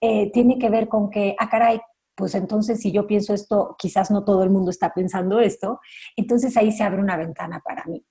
Eh, 0.00 0.30
tiene 0.32 0.58
que 0.58 0.70
ver 0.70 0.88
con 0.88 1.10
que, 1.10 1.34
ah, 1.38 1.48
caray, 1.48 1.80
pues 2.14 2.34
entonces 2.34 2.80
si 2.80 2.92
yo 2.92 3.06
pienso 3.06 3.34
esto, 3.34 3.76
quizás 3.78 4.10
no 4.10 4.24
todo 4.24 4.42
el 4.42 4.50
mundo 4.50 4.70
está 4.70 4.92
pensando 4.92 5.38
esto, 5.38 5.80
entonces 6.16 6.56
ahí 6.56 6.72
se 6.72 6.82
abre 6.82 7.00
una 7.00 7.16
ventana 7.16 7.60
para 7.64 7.84
mí. 7.84 8.04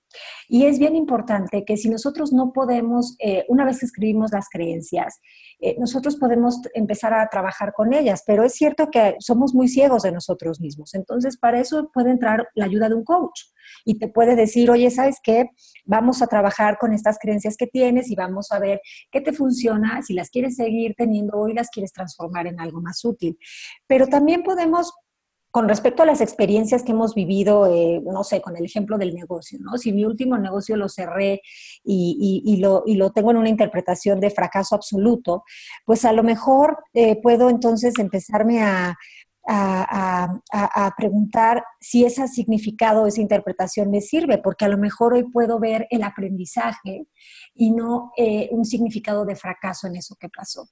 Y 0.48 0.66
es 0.66 0.78
bien 0.78 0.96
importante 0.96 1.64
que 1.64 1.76
si 1.76 1.88
nosotros 1.88 2.32
no 2.32 2.52
podemos, 2.52 3.16
eh, 3.18 3.44
una 3.48 3.64
vez 3.64 3.80
que 3.80 3.86
escribimos 3.86 4.30
las 4.32 4.48
creencias, 4.48 5.20
eh, 5.60 5.76
nosotros 5.78 6.16
podemos 6.16 6.60
empezar 6.74 7.14
a 7.14 7.28
trabajar 7.28 7.72
con 7.72 7.94
ellas, 7.94 8.22
pero 8.26 8.44
es 8.44 8.54
cierto 8.54 8.90
que 8.90 9.16
somos 9.18 9.54
muy 9.54 9.68
ciegos 9.68 10.02
de 10.02 10.12
nosotros 10.12 10.60
mismos. 10.60 10.94
Entonces, 10.94 11.36
para 11.36 11.60
eso 11.60 11.90
puede 11.92 12.10
entrar 12.10 12.48
la 12.54 12.66
ayuda 12.66 12.88
de 12.88 12.94
un 12.94 13.04
coach 13.04 13.40
y 13.84 13.98
te 13.98 14.08
puede 14.08 14.36
decir, 14.36 14.70
oye, 14.70 14.90
¿sabes 14.90 15.16
qué? 15.22 15.50
Vamos 15.84 16.22
a 16.22 16.26
trabajar 16.26 16.78
con 16.78 16.92
estas 16.92 17.18
creencias 17.18 17.56
que 17.56 17.66
tienes 17.66 18.10
y 18.10 18.14
vamos 18.14 18.52
a 18.52 18.58
ver 18.58 18.80
qué 19.10 19.20
te 19.20 19.32
funciona, 19.32 20.02
si 20.02 20.14
las 20.14 20.30
quieres 20.30 20.56
seguir 20.56 20.94
teniendo 20.96 21.38
hoy, 21.38 21.54
las 21.54 21.70
quieres 21.70 21.92
transformar 21.92 22.46
en 22.46 22.60
algo 22.60 22.80
más 22.80 23.04
útil. 23.04 23.38
Pero 23.86 24.06
también 24.06 24.42
podemos 24.42 24.92
con 25.56 25.70
respecto 25.70 26.02
a 26.02 26.06
las 26.06 26.20
experiencias 26.20 26.82
que 26.82 26.92
hemos 26.92 27.14
vivido, 27.14 27.66
eh, 27.66 28.02
no 28.04 28.24
sé, 28.24 28.42
con 28.42 28.58
el 28.58 28.66
ejemplo 28.66 28.98
del 28.98 29.14
negocio, 29.14 29.58
¿no? 29.62 29.78
Si 29.78 29.90
mi 29.90 30.04
último 30.04 30.36
negocio 30.36 30.76
lo 30.76 30.86
cerré 30.86 31.40
y, 31.82 32.58
lo, 32.60 33.10
tengo 33.12 33.30
en 33.30 33.38
una 33.38 33.48
interpretación 33.48 34.20
de 34.20 34.28
fracaso 34.28 34.74
absoluto, 34.74 35.44
pues 35.86 36.04
a 36.04 36.12
lo 36.12 36.22
mejor 36.22 36.76
eh, 36.92 37.18
puedo 37.22 37.48
entonces 37.48 37.98
empezarme 37.98 38.62
a, 38.62 38.98
a, 39.46 40.94
preguntar 40.96 41.64
si 41.80 42.04
ese 42.04 42.26
significado, 42.28 43.06
esa 43.06 43.20
interpretación 43.20 43.90
me 43.90 44.00
sirve, 44.00 44.38
porque 44.38 44.64
a 44.64 44.68
lo 44.68 44.76
mejor 44.76 45.14
hoy 45.14 45.24
puedo 45.24 45.58
ver 45.58 45.86
el 45.90 46.02
aprendizaje 46.02 47.06
y 47.54 47.70
no 47.70 48.12
eh, 48.16 48.48
un 48.50 48.64
significado 48.64 49.24
de 49.24 49.36
fracaso 49.36 49.86
en 49.86 49.96
eso 49.96 50.16
que 50.18 50.28
pasó. 50.28 50.68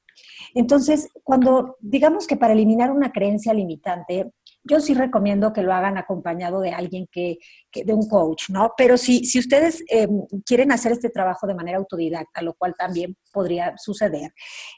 Entonces, 0.55 1.09
cuando 1.23 1.77
digamos 1.81 2.27
que 2.27 2.37
para 2.37 2.53
eliminar 2.53 2.91
una 2.91 3.13
creencia 3.13 3.55
limitante, 3.55 4.33
yo 4.65 4.81
sí 4.81 4.95
recomiendo 4.95 5.53
que 5.53 5.63
lo 5.63 5.73
hagan 5.73 5.99
acompañado 5.99 6.61
de 6.61 6.71
alguien 6.71 7.07
que, 7.13 7.39
de 7.73 7.93
un 7.93 8.09
coach, 8.09 8.49
¿no? 8.49 8.73
Pero 8.77 8.97
si, 8.97 9.25
si 9.25 9.39
ustedes 9.39 9.85
em, 9.89 10.23
quieren 10.45 10.73
hacer 10.73 10.93
este 10.93 11.11
trabajo 11.11 11.47
de 11.47 11.55
manera 11.55 11.79
autodidacta, 11.79 12.43
lo 12.43 12.55
cual 12.55 12.75
también 12.77 13.17
podría 13.33 13.77
suceder, 13.77 14.33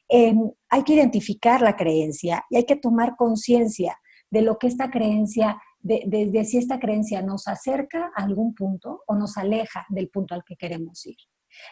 em, 0.08 0.50
hay 0.68 0.82
que 0.82 0.94
identificar 0.94 1.62
la 1.62 1.76
creencia 1.76 2.44
y 2.50 2.56
hay 2.56 2.64
que 2.64 2.76
tomar 2.76 3.14
conciencia 3.16 3.96
de 4.30 4.42
lo 4.42 4.58
que 4.58 4.66
esta 4.66 4.90
creencia, 4.90 5.60
de, 5.78 6.02
de 6.06 6.44
si 6.44 6.58
esta 6.58 6.80
creencia 6.80 7.22
nos 7.22 7.46
acerca 7.46 8.10
a 8.16 8.24
algún 8.24 8.54
punto 8.54 9.02
o 9.06 9.14
nos 9.14 9.36
aleja 9.36 9.86
del 9.88 10.08
punto 10.08 10.34
al 10.34 10.42
que 10.44 10.56
queremos 10.56 11.06
ir. 11.06 11.16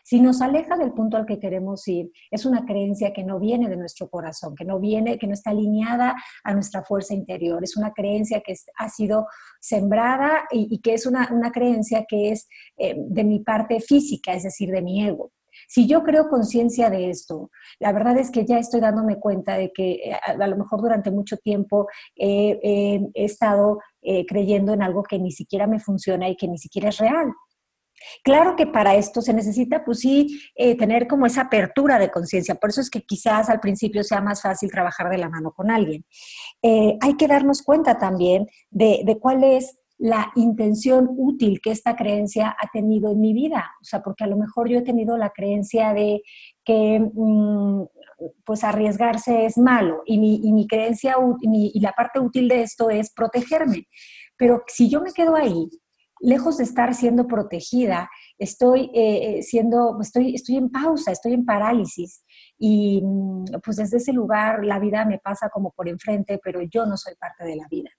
Si 0.02 0.20
nos 0.20 0.40
aleja 0.42 0.76
del 0.76 0.92
punto 0.92 1.16
al 1.16 1.26
que 1.26 1.38
queremos 1.38 1.86
ir, 1.88 2.10
es 2.30 2.44
una 2.44 2.64
creencia 2.64 3.12
que 3.12 3.24
no 3.24 3.38
viene 3.38 3.68
de 3.68 3.76
nuestro 3.76 4.08
corazón, 4.08 4.54
que 4.54 4.64
no 4.64 4.78
viene, 4.78 5.18
que 5.18 5.26
no 5.26 5.34
está 5.34 5.50
alineada 5.50 6.14
a 6.42 6.54
nuestra 6.54 6.82
fuerza 6.82 7.14
interior. 7.14 7.62
Es 7.62 7.76
una 7.76 7.92
creencia 7.92 8.40
que 8.40 8.54
ha 8.76 8.88
sido 8.88 9.26
sembrada 9.60 10.44
y, 10.50 10.80
que 10.80 10.94
es 10.94 11.06
una, 11.06 11.28
creencia 11.52 12.04
que 12.08 12.30
es 12.30 12.48
eh, 12.76 12.94
de 12.96 13.24
mi 13.24 13.40
parte 13.40 13.80
física, 13.80 14.32
es 14.32 14.42
decir, 14.42 14.70
de 14.70 14.82
mi 14.82 15.04
ego. 15.06 15.32
Si 15.68 15.86
yo 15.86 16.02
creo 16.02 16.28
conciencia 16.28 16.90
de 16.90 17.10
esto, 17.10 17.50
la 17.78 17.92
verdad 17.92 18.18
es 18.18 18.30
que 18.30 18.44
ya 18.44 18.58
estoy 18.58 18.80
dándome 18.80 19.20
cuenta 19.20 19.56
de 19.56 19.72
que 19.72 19.92
eh, 19.92 20.12
a, 20.12 20.46
lo 20.46 20.56
mejor 20.56 20.80
durante 20.80 21.10
mucho 21.10 21.36
tiempo 21.36 21.86
he 22.16 23.00
estado 23.14 23.78
eh, 24.06 24.26
creyendo 24.26 24.74
en 24.74 24.82
algo 24.82 25.02
que 25.02 25.18
ni 25.18 25.32
siquiera 25.32 25.66
me 25.66 25.80
funciona 25.80 26.28
y 26.28 26.36
que 26.36 26.46
ni 26.46 26.58
siquiera 26.58 26.90
es 26.90 26.98
real. 26.98 27.32
Claro 28.22 28.56
que 28.56 28.66
para 28.66 28.94
esto 28.94 29.20
se 29.20 29.32
necesita, 29.32 29.84
pues 29.84 30.00
sí, 30.00 30.40
eh, 30.54 30.76
tener 30.76 31.06
como 31.06 31.26
esa 31.26 31.42
apertura 31.42 31.98
de 31.98 32.10
conciencia. 32.10 32.54
Por 32.54 32.70
eso 32.70 32.80
es 32.80 32.90
que 32.90 33.02
quizás 33.02 33.48
al 33.48 33.60
principio 33.60 34.02
sea 34.04 34.20
más 34.20 34.42
fácil 34.42 34.70
trabajar 34.70 35.10
de 35.10 35.18
la 35.18 35.28
mano 35.28 35.52
con 35.52 35.70
alguien. 35.70 36.04
Eh, 36.62 36.96
hay 37.00 37.16
que 37.16 37.28
darnos 37.28 37.62
cuenta 37.62 37.98
también 37.98 38.46
de, 38.70 39.18
cuál 39.20 39.44
es 39.44 39.78
la 39.98 40.32
intención 40.34 41.08
útil 41.16 41.60
que 41.62 41.70
esta 41.70 41.94
creencia 41.96 42.56
ha 42.58 42.68
tenido 42.72 43.12
en 43.12 43.20
mi 43.20 43.32
vida. 43.32 43.70
O 43.80 43.84
sea, 43.84 44.02
porque 44.02 44.24
a 44.24 44.28
lo 44.28 44.36
mejor 44.36 44.68
yo 44.68 44.78
he 44.78 44.82
tenido 44.82 45.16
la 45.16 45.30
creencia 45.30 45.94
de 45.94 46.22
que 46.64 47.00
mm, 47.00 47.84
pues 48.44 48.64
arriesgarse 48.64 49.44
es 49.44 49.58
malo 49.58 50.02
y 50.06 50.18
mi, 50.18 50.66
creencia 50.66 51.16
y 51.42 51.80
la 51.80 51.92
parte 51.92 52.20
útil 52.20 52.48
de 52.48 52.62
esto 52.62 52.90
es 52.90 53.12
protegerme. 53.12 53.86
Pero 54.36 54.62
si 54.66 54.88
yo 54.88 55.00
me 55.00 55.12
quedo 55.12 55.36
ahí 55.36 55.68
lejos 56.20 56.58
de 56.58 56.64
estar 56.64 56.94
siendo 56.94 57.26
protegida, 57.26 58.10
estoy 58.38 58.90
eh, 58.94 59.38
eh, 59.38 59.42
siendo, 59.42 59.98
estoy, 60.00 60.34
estoy 60.34 60.56
en 60.56 60.70
pausa, 60.70 61.12
estoy 61.12 61.34
en 61.34 61.44
parálisis. 61.44 62.24
Y 62.58 63.02
mm, 63.02 63.44
pues 63.64 63.76
desde 63.76 63.98
ese 63.98 64.12
lugar 64.12 64.64
la 64.64 64.78
vida 64.78 65.04
me 65.04 65.18
pasa 65.18 65.48
como 65.48 65.72
por 65.72 65.88
enfrente, 65.88 66.40
pero 66.42 66.60
yo 66.62 66.86
no 66.86 66.96
soy 66.96 67.14
parte 67.16 67.44
de 67.44 67.56
la 67.56 67.66
vida. 67.70 67.90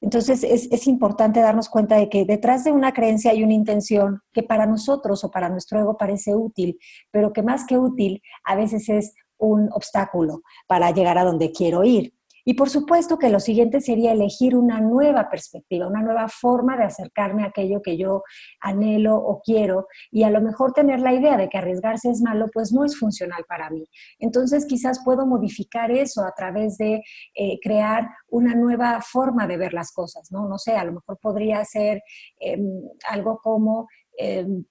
Entonces 0.00 0.42
es, 0.42 0.68
es, 0.70 0.86
importante 0.86 1.40
darnos 1.40 1.68
cuenta 1.68 1.96
de 1.96 2.08
que 2.08 2.24
detrás 2.24 2.64
de 2.64 2.72
una 2.72 2.92
creencia 2.92 3.30
hay 3.30 3.44
una 3.44 3.54
intención 3.54 4.20
que 4.32 4.42
para 4.42 4.66
nosotros 4.66 5.22
o 5.22 5.30
para 5.30 5.48
nuestro 5.48 5.78
ego 5.78 5.96
parece 5.96 6.34
útil, 6.34 6.78
pero 7.10 7.32
que 7.32 7.42
más 7.42 7.64
que 7.64 7.78
útil 7.78 8.20
a 8.44 8.56
veces 8.56 8.88
es 8.88 9.14
un 9.38 9.68
obstáculo 9.72 10.42
para 10.66 10.90
llegar 10.90 11.18
a 11.18 11.24
donde 11.24 11.52
quiero 11.52 11.84
ir. 11.84 12.13
Y 12.44 12.54
por 12.54 12.68
supuesto 12.68 13.18
que 13.18 13.30
lo 13.30 13.40
siguiente 13.40 13.80
sería 13.80 14.12
elegir 14.12 14.56
una 14.56 14.80
nueva 14.80 15.30
perspectiva, 15.30 15.86
una 15.86 16.02
nueva 16.02 16.28
forma 16.28 16.76
de 16.76 16.84
acercarme 16.84 17.44
a 17.44 17.46
aquello 17.48 17.80
que 17.82 17.96
yo 17.96 18.22
anhelo 18.60 19.16
o 19.16 19.40
quiero 19.42 19.86
y 20.10 20.24
a 20.24 20.30
lo 20.30 20.40
mejor 20.40 20.72
tener 20.72 21.00
la 21.00 21.14
idea 21.14 21.36
de 21.36 21.48
que 21.48 21.58
arriesgarse 21.58 22.10
es 22.10 22.20
malo, 22.20 22.46
pues 22.52 22.72
no 22.72 22.84
es 22.84 22.98
funcional 22.98 23.44
para 23.48 23.70
mí. 23.70 23.84
Entonces 24.18 24.66
quizás 24.66 25.00
puedo 25.04 25.26
modificar 25.26 25.90
eso 25.90 26.22
a 26.22 26.32
través 26.36 26.76
de 26.76 27.02
eh, 27.34 27.58
crear 27.62 28.08
una 28.28 28.54
nueva 28.54 29.00
forma 29.00 29.46
de 29.46 29.56
ver 29.56 29.72
las 29.72 29.92
cosas, 29.92 30.30
¿no? 30.30 30.48
No 30.48 30.58
sé, 30.58 30.72
a 30.72 30.84
lo 30.84 30.92
mejor 30.92 31.18
podría 31.20 31.64
ser 31.64 32.02
em, 32.40 32.82
algo 33.08 33.38
como... 33.42 33.88
Em, 34.18 34.64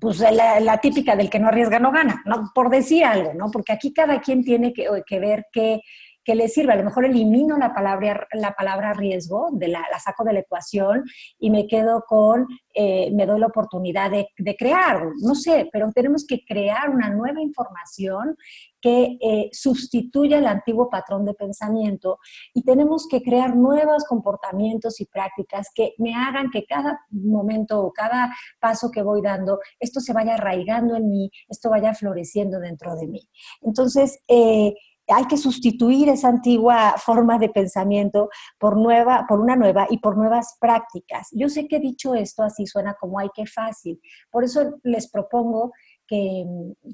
pues 0.00 0.20
la, 0.20 0.80
típica 0.80 1.14
del 1.14 1.28
que 1.28 1.38
no 1.38 1.48
arriesga 1.48 1.78
no 1.78 1.92
gana, 1.92 2.22
¿no? 2.24 2.50
Por 2.54 2.70
decir 2.70 3.04
algo, 3.04 3.34
¿no? 3.34 3.50
Porque 3.50 3.74
aquí 3.74 3.92
cada 3.92 4.22
quien 4.22 4.42
tiene 4.42 4.72
que, 4.72 4.88
que 5.06 5.20
ver 5.20 5.44
qué, 5.52 5.82
que 6.24 6.34
le 6.34 6.48
sirve. 6.48 6.72
A 6.72 6.76
lo 6.76 6.84
mejor 6.84 7.04
elimino 7.04 7.56
la 7.58 7.74
palabra, 7.74 8.26
la 8.32 8.52
palabra 8.52 8.92
riesgo, 8.92 9.48
de 9.52 9.68
la, 9.68 9.84
saco 10.02 10.24
de 10.24 10.32
la 10.32 10.40
ecuación 10.40 11.04
y 11.38 11.50
me 11.50 11.66
quedo 11.66 12.04
con, 12.06 12.46
eh, 12.74 13.10
me 13.12 13.26
doy 13.26 13.40
la 13.40 13.46
oportunidad 13.46 14.10
de, 14.10 14.28
de, 14.36 14.56
crear, 14.56 15.02
no 15.20 15.34
sé, 15.34 15.68
pero 15.72 15.90
tenemos 15.92 16.26
que 16.26 16.44
crear 16.44 16.90
una 16.90 17.10
nueva 17.10 17.40
información 17.40 18.36
que 18.82 19.16
eh, 19.20 19.48
sustituya 19.52 20.38
el 20.38 20.46
antiguo 20.46 20.90
patrón 20.90 21.24
de 21.24 21.34
pensamiento 21.34 22.18
y 22.52 22.64
tenemos 22.64 23.06
que 23.08 23.22
crear 23.22 23.56
nuevos 23.56 24.04
comportamientos 24.04 25.00
y 25.00 25.06
prácticas 25.06 25.68
que 25.72 25.94
me 25.98 26.14
hagan 26.14 26.50
que 26.50 26.64
cada 26.66 27.00
momento 27.10 27.80
o 27.80 27.92
cada 27.92 28.34
paso 28.60 28.90
que 28.90 29.02
voy 29.02 29.22
dando, 29.22 29.60
esto 29.78 30.00
se 30.00 30.12
vaya 30.12 30.34
arraigando 30.34 30.96
en 30.96 31.08
mí, 31.08 31.30
esto 31.48 31.70
vaya 31.70 31.94
floreciendo 31.94 32.58
dentro 32.58 32.96
de 32.96 33.06
mí. 33.06 33.20
Entonces, 33.62 34.22
eh, 34.26 34.74
hay 35.12 35.26
que 35.26 35.36
sustituir 35.36 36.08
esa 36.08 36.28
antigua 36.28 36.94
forma 36.96 37.38
de 37.38 37.48
pensamiento 37.48 38.30
por, 38.58 38.76
nueva, 38.76 39.26
por 39.28 39.40
una 39.40 39.56
nueva 39.56 39.86
y 39.90 39.98
por 39.98 40.16
nuevas 40.16 40.56
prácticas. 40.60 41.28
Yo 41.32 41.48
sé 41.48 41.68
que 41.68 41.80
dicho 41.80 42.14
esto 42.14 42.42
así 42.42 42.66
suena 42.66 42.94
como 42.94 43.18
hay 43.18 43.28
que 43.34 43.46
fácil. 43.46 44.00
Por 44.30 44.44
eso 44.44 44.78
les 44.82 45.10
propongo 45.10 45.72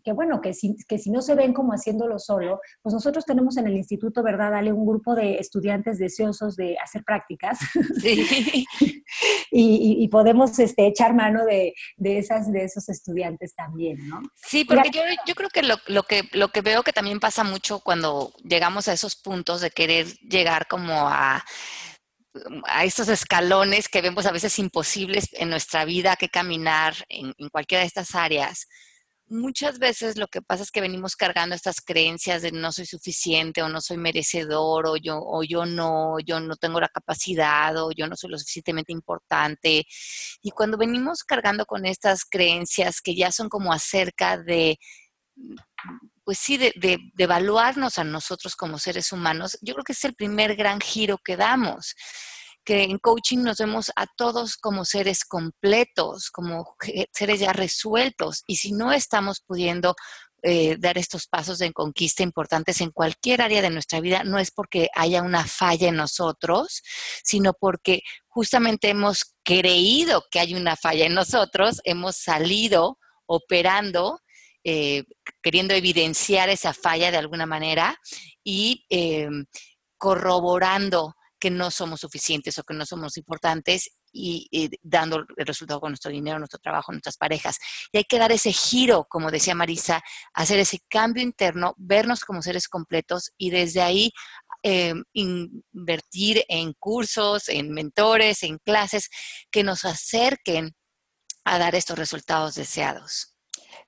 que, 0.04 0.12
bueno, 0.12 0.40
que 0.40 0.54
si, 0.54 0.76
que 0.86 0.98
si 0.98 1.10
no 1.10 1.22
se 1.22 1.34
ven 1.34 1.52
como 1.52 1.72
haciéndolo 1.72 2.18
solo, 2.18 2.60
pues 2.82 2.92
nosotros 2.92 3.24
tenemos 3.24 3.56
en 3.56 3.66
el 3.66 3.76
instituto, 3.76 4.22
¿verdad, 4.22 4.52
Dale, 4.52 4.72
un 4.72 4.86
grupo 4.86 5.14
de 5.14 5.38
estudiantes 5.38 5.98
deseosos 5.98 6.56
de 6.56 6.76
hacer 6.78 7.02
prácticas. 7.04 7.58
Sí. 8.00 8.64
y, 9.50 10.08
podemos 10.08 10.58
este, 10.58 10.86
echar 10.86 11.14
mano 11.14 11.44
de, 11.44 11.74
de, 11.96 12.18
esas, 12.18 12.50
de 12.52 12.64
esos 12.64 12.88
estudiantes 12.88 13.54
también, 13.54 14.08
¿no? 14.08 14.22
Sí, 14.34 14.64
porque 14.64 14.90
yo, 14.90 15.02
yo 15.26 15.34
creo 15.34 15.48
que 15.48 15.62
lo, 15.62 15.76
lo 15.86 16.04
que 16.04 16.22
lo 16.32 16.48
que 16.48 16.60
veo 16.60 16.82
que 16.82 16.92
también 16.92 17.20
pasa 17.20 17.44
mucho 17.44 17.80
cuando 17.80 18.32
llegamos 18.42 18.88
a 18.88 18.92
esos 18.92 19.16
puntos 19.16 19.60
de 19.60 19.70
querer 19.70 20.06
llegar 20.20 20.66
como 20.66 21.08
a 21.08 21.44
a 22.66 22.84
estos 22.84 23.08
escalones 23.08 23.88
que 23.88 24.00
vemos 24.00 24.26
a 24.26 24.32
veces 24.32 24.58
imposibles 24.58 25.28
en 25.32 25.50
nuestra 25.50 25.84
vida 25.84 26.14
que 26.14 26.28
caminar 26.28 26.94
en, 27.08 27.34
en, 27.36 27.48
cualquiera 27.48 27.80
de 27.80 27.88
estas 27.88 28.14
áreas, 28.14 28.68
muchas 29.30 29.78
veces 29.78 30.16
lo 30.16 30.26
que 30.28 30.42
pasa 30.42 30.62
es 30.62 30.70
que 30.70 30.80
venimos 30.80 31.16
cargando 31.16 31.54
estas 31.54 31.80
creencias 31.80 32.42
de 32.42 32.52
no 32.52 32.72
soy 32.72 32.86
suficiente 32.86 33.62
o 33.62 33.68
no 33.68 33.80
soy 33.80 33.96
merecedor 33.96 34.86
o 34.86 34.96
yo, 34.96 35.18
o 35.20 35.42
yo 35.42 35.66
no, 35.66 36.18
yo 36.20 36.40
no 36.40 36.56
tengo 36.56 36.80
la 36.80 36.88
capacidad 36.88 37.76
o 37.76 37.90
yo 37.92 38.06
no 38.06 38.16
soy 38.16 38.30
lo 38.30 38.38
suficientemente 38.38 38.92
importante. 38.92 39.86
Y 40.42 40.50
cuando 40.50 40.78
venimos 40.78 41.24
cargando 41.24 41.66
con 41.66 41.86
estas 41.86 42.24
creencias 42.24 43.00
que 43.00 43.14
ya 43.14 43.30
son 43.32 43.48
como 43.48 43.72
acerca 43.72 44.38
de, 44.38 44.78
pues 46.24 46.38
sí, 46.38 46.56
de, 46.56 46.72
de, 46.76 46.98
de 47.14 47.24
evaluarnos 47.24 47.98
a 47.98 48.04
nosotros 48.04 48.56
como 48.56 48.78
seres 48.78 49.12
humanos, 49.12 49.58
yo 49.62 49.74
creo 49.74 49.84
que 49.84 49.92
es 49.92 50.04
el 50.04 50.14
primer 50.14 50.56
gran 50.56 50.80
giro 50.80 51.18
que 51.18 51.36
damos 51.36 51.94
que 52.68 52.82
en 52.82 52.98
coaching 52.98 53.38
nos 53.38 53.56
vemos 53.56 53.90
a 53.96 54.06
todos 54.06 54.58
como 54.58 54.84
seres 54.84 55.24
completos, 55.24 56.30
como 56.30 56.76
seres 57.14 57.40
ya 57.40 57.54
resueltos. 57.54 58.44
Y 58.46 58.56
si 58.56 58.72
no 58.72 58.92
estamos 58.92 59.40
pudiendo 59.40 59.94
eh, 60.42 60.76
dar 60.78 60.98
estos 60.98 61.26
pasos 61.26 61.60
de 61.60 61.72
conquista 61.72 62.22
importantes 62.22 62.82
en 62.82 62.90
cualquier 62.90 63.40
área 63.40 63.62
de 63.62 63.70
nuestra 63.70 64.00
vida, 64.00 64.22
no 64.22 64.38
es 64.38 64.50
porque 64.50 64.90
haya 64.94 65.22
una 65.22 65.46
falla 65.46 65.88
en 65.88 65.96
nosotros, 65.96 66.82
sino 67.24 67.54
porque 67.54 68.02
justamente 68.26 68.90
hemos 68.90 69.34
creído 69.42 70.24
que 70.30 70.38
hay 70.40 70.54
una 70.54 70.76
falla 70.76 71.06
en 71.06 71.14
nosotros, 71.14 71.80
hemos 71.84 72.16
salido 72.16 72.98
operando 73.24 74.20
eh, 74.62 75.04
queriendo 75.42 75.72
evidenciar 75.72 76.50
esa 76.50 76.74
falla 76.74 77.10
de 77.10 77.16
alguna 77.16 77.46
manera 77.46 77.98
y 78.44 78.84
eh, 78.90 79.26
corroborando 79.96 81.14
que 81.38 81.50
no 81.50 81.70
somos 81.70 82.00
suficientes 82.00 82.58
o 82.58 82.64
que 82.64 82.74
no 82.74 82.84
somos 82.84 83.16
importantes 83.16 83.90
y, 84.12 84.70
dando 84.82 85.24
el 85.36 85.46
resultado 85.46 85.80
con 85.80 85.90
nuestro 85.90 86.10
dinero, 86.10 86.38
nuestro 86.38 86.58
trabajo, 86.58 86.92
nuestras 86.92 87.16
parejas. 87.16 87.58
Y 87.92 87.98
hay 87.98 88.04
que 88.04 88.18
dar 88.18 88.32
ese 88.32 88.52
giro, 88.52 89.06
como 89.08 89.30
decía 89.30 89.54
Marisa, 89.54 90.02
hacer 90.34 90.58
ese 90.58 90.80
cambio 90.88 91.22
interno, 91.22 91.74
vernos 91.76 92.24
como 92.24 92.42
seres 92.42 92.68
completos 92.68 93.32
y 93.36 93.50
desde 93.50 93.82
ahí 93.82 94.12
eh, 94.62 94.94
invertir 95.12 96.44
en 96.48 96.72
cursos, 96.74 97.48
en 97.48 97.70
mentores, 97.70 98.42
en 98.42 98.58
clases 98.58 99.08
que 99.50 99.62
nos 99.62 99.84
acerquen 99.84 100.74
a 101.44 101.58
dar 101.58 101.74
estos 101.74 101.98
resultados 101.98 102.56
deseados. 102.56 103.37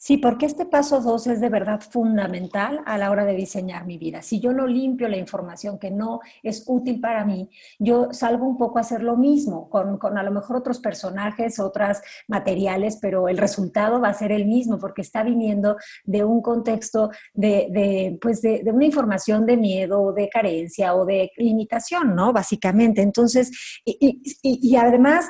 Sí, 0.03 0.17
porque 0.17 0.47
este 0.47 0.65
paso 0.65 1.03
dos 1.03 1.27
es 1.27 1.43
de 1.43 1.51
verdad 1.51 1.83
fundamental 1.83 2.81
a 2.87 2.97
la 2.97 3.11
hora 3.11 3.27
de 3.27 3.35
diseñar 3.35 3.85
mi 3.85 3.99
vida. 3.99 4.23
Si 4.23 4.41
yo 4.41 4.55
no 4.55 4.67
limpio 4.67 5.09
la 5.09 5.19
información 5.19 5.79
que 5.79 5.91
no 5.91 6.21
es 6.43 6.65
útil 6.67 7.01
para 7.01 7.27
mí, 7.27 7.51
yo 7.79 8.09
salgo 8.11 8.47
un 8.47 8.57
poco 8.57 8.79
a 8.79 8.81
hacer 8.81 9.03
lo 9.03 9.19
mismo 9.19 9.69
con, 9.69 9.99
con 9.99 10.17
a 10.17 10.23
lo 10.23 10.31
mejor 10.31 10.57
otros 10.57 10.79
personajes, 10.79 11.61
otros 11.61 11.99
materiales, 12.29 12.97
pero 12.97 13.29
el 13.29 13.37
resultado 13.37 14.01
va 14.01 14.09
a 14.09 14.15
ser 14.15 14.33
el 14.33 14.47
mismo 14.47 14.79
porque 14.79 15.03
está 15.03 15.23
viniendo 15.23 15.77
de 16.05 16.25
un 16.25 16.41
contexto 16.41 17.11
de, 17.35 17.69
de 17.71 18.19
pues 18.23 18.41
de, 18.41 18.63
de, 18.65 18.73
una 18.73 18.87
información 18.87 19.45
de 19.45 19.59
miedo, 19.59 20.15
de 20.15 20.31
carencia 20.31 20.95
o 20.95 21.05
de 21.05 21.31
limitación, 21.37 22.17
¿no? 22.17 22.33
Básicamente. 22.33 23.03
Entonces, 23.03 23.51
y, 23.85 24.23
y, 24.43 24.61
y 24.67 24.77
además 24.77 25.29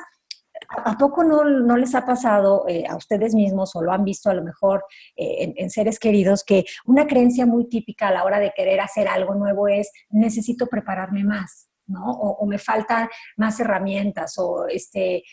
¿A 0.73 0.97
poco 0.97 1.23
no, 1.23 1.43
no 1.43 1.77
les 1.77 1.93
ha 1.95 2.05
pasado 2.05 2.65
eh, 2.67 2.85
a 2.87 2.95
ustedes 2.95 3.35
mismos 3.35 3.75
o 3.75 3.81
lo 3.81 3.91
han 3.91 4.03
visto 4.05 4.29
a 4.29 4.33
lo 4.33 4.43
mejor 4.43 4.85
eh, 5.15 5.53
en, 5.55 5.69
seres 5.69 5.99
queridos 5.99 6.43
que 6.43 6.65
una 6.85 7.07
creencia 7.07 7.45
muy 7.45 7.67
típica 7.67 8.07
a 8.07 8.11
la 8.11 8.23
hora 8.23 8.39
de 8.39 8.53
querer 8.55 8.79
hacer 8.79 9.07
algo 9.07 9.35
nuevo 9.35 9.67
es 9.67 9.91
necesito 10.09 10.67
prepararme 10.67 11.23
más? 11.23 11.69
¿no? 11.87 12.05
O, 12.09 12.45
me 12.45 12.57
faltan 12.57 13.09
más 13.35 13.59
herramientas 13.59 14.37
o 14.37 14.65
este, 14.67 15.17
eh, 15.17 15.23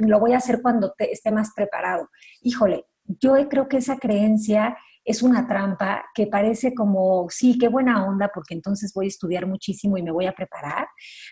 lo 0.00 0.18
voy 0.18 0.32
a 0.32 0.38
hacer 0.38 0.60
cuando 0.60 0.94
esté 0.98 1.30
más 1.30 1.52
preparado. 1.54 2.08
Híjole, 2.40 2.86
yo 3.04 3.34
creo 3.48 3.68
que 3.68 3.76
esa 3.76 3.98
creencia 3.98 4.76
es 5.04 5.22
una 5.22 5.46
trampa 5.46 6.04
que 6.14 6.26
parece 6.26 6.74
como, 6.74 7.26
sí, 7.28 7.58
qué 7.58 7.68
buena 7.68 8.04
onda, 8.06 8.30
porque 8.32 8.54
entonces 8.54 8.92
voy 8.94 9.06
a 9.06 9.08
estudiar 9.08 9.46
muchísimo 9.46 9.96
y 9.96 10.02
me 10.02 10.12
voy 10.12 10.26
a 10.26 10.32
preparar, 10.32 10.88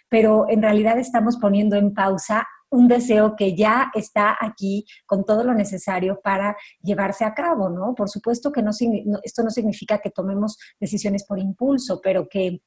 pero 0.08 0.46
en 0.48 0.62
realidad 0.62 0.98
estamos 0.98 1.36
poniendo 1.36 1.76
en 1.76 1.94
pausa 1.94 2.46
un 2.70 2.88
deseo 2.88 3.36
que 3.36 3.54
ya 3.54 3.90
está 3.94 4.36
aquí 4.40 4.86
con 5.06 5.24
todo 5.24 5.44
lo 5.44 5.54
necesario 5.54 6.20
para 6.22 6.56
llevarse 6.82 7.24
a 7.24 7.34
cabo, 7.34 7.68
¿no? 7.68 7.94
Por 7.94 8.08
supuesto 8.08 8.52
que 8.52 8.64
esto 9.22 9.42
no 9.42 9.50
significa 9.50 9.98
que 9.98 10.10
tomemos 10.10 10.56
decisiones 10.78 11.24
por 11.24 11.38
impulso, 11.38 12.00
pero 12.00 12.28
que, 12.28 12.62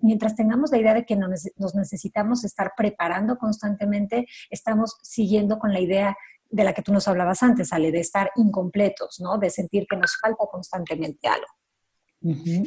mientras 0.00 0.36
tengamos 0.36 0.70
la 0.70 0.78
idea 0.78 0.94
de 0.94 1.04
que 1.04 1.16
nos 1.16 1.74
necesitamos 1.74 2.44
estar 2.44 2.72
preparando 2.76 3.36
constantemente, 3.36 4.26
estamos 4.50 4.96
siguiendo 5.02 5.58
con 5.58 5.72
la 5.72 5.80
idea 5.80 6.16
de 6.50 6.64
la 6.64 6.72
que 6.72 6.82
tú 6.82 6.92
nos 6.92 7.08
hablabas 7.08 7.42
antes, 7.42 7.72
Ale, 7.72 7.90
de 7.90 8.00
estar 8.00 8.30
incompletos, 8.36 9.20
¿no? 9.20 9.38
De 9.38 9.50
sentir 9.50 9.86
que 9.88 9.96
nos 9.96 10.16
falta 10.20 10.44
constantemente 10.50 11.26
algo. 11.26 11.46
Uh. 12.22 12.64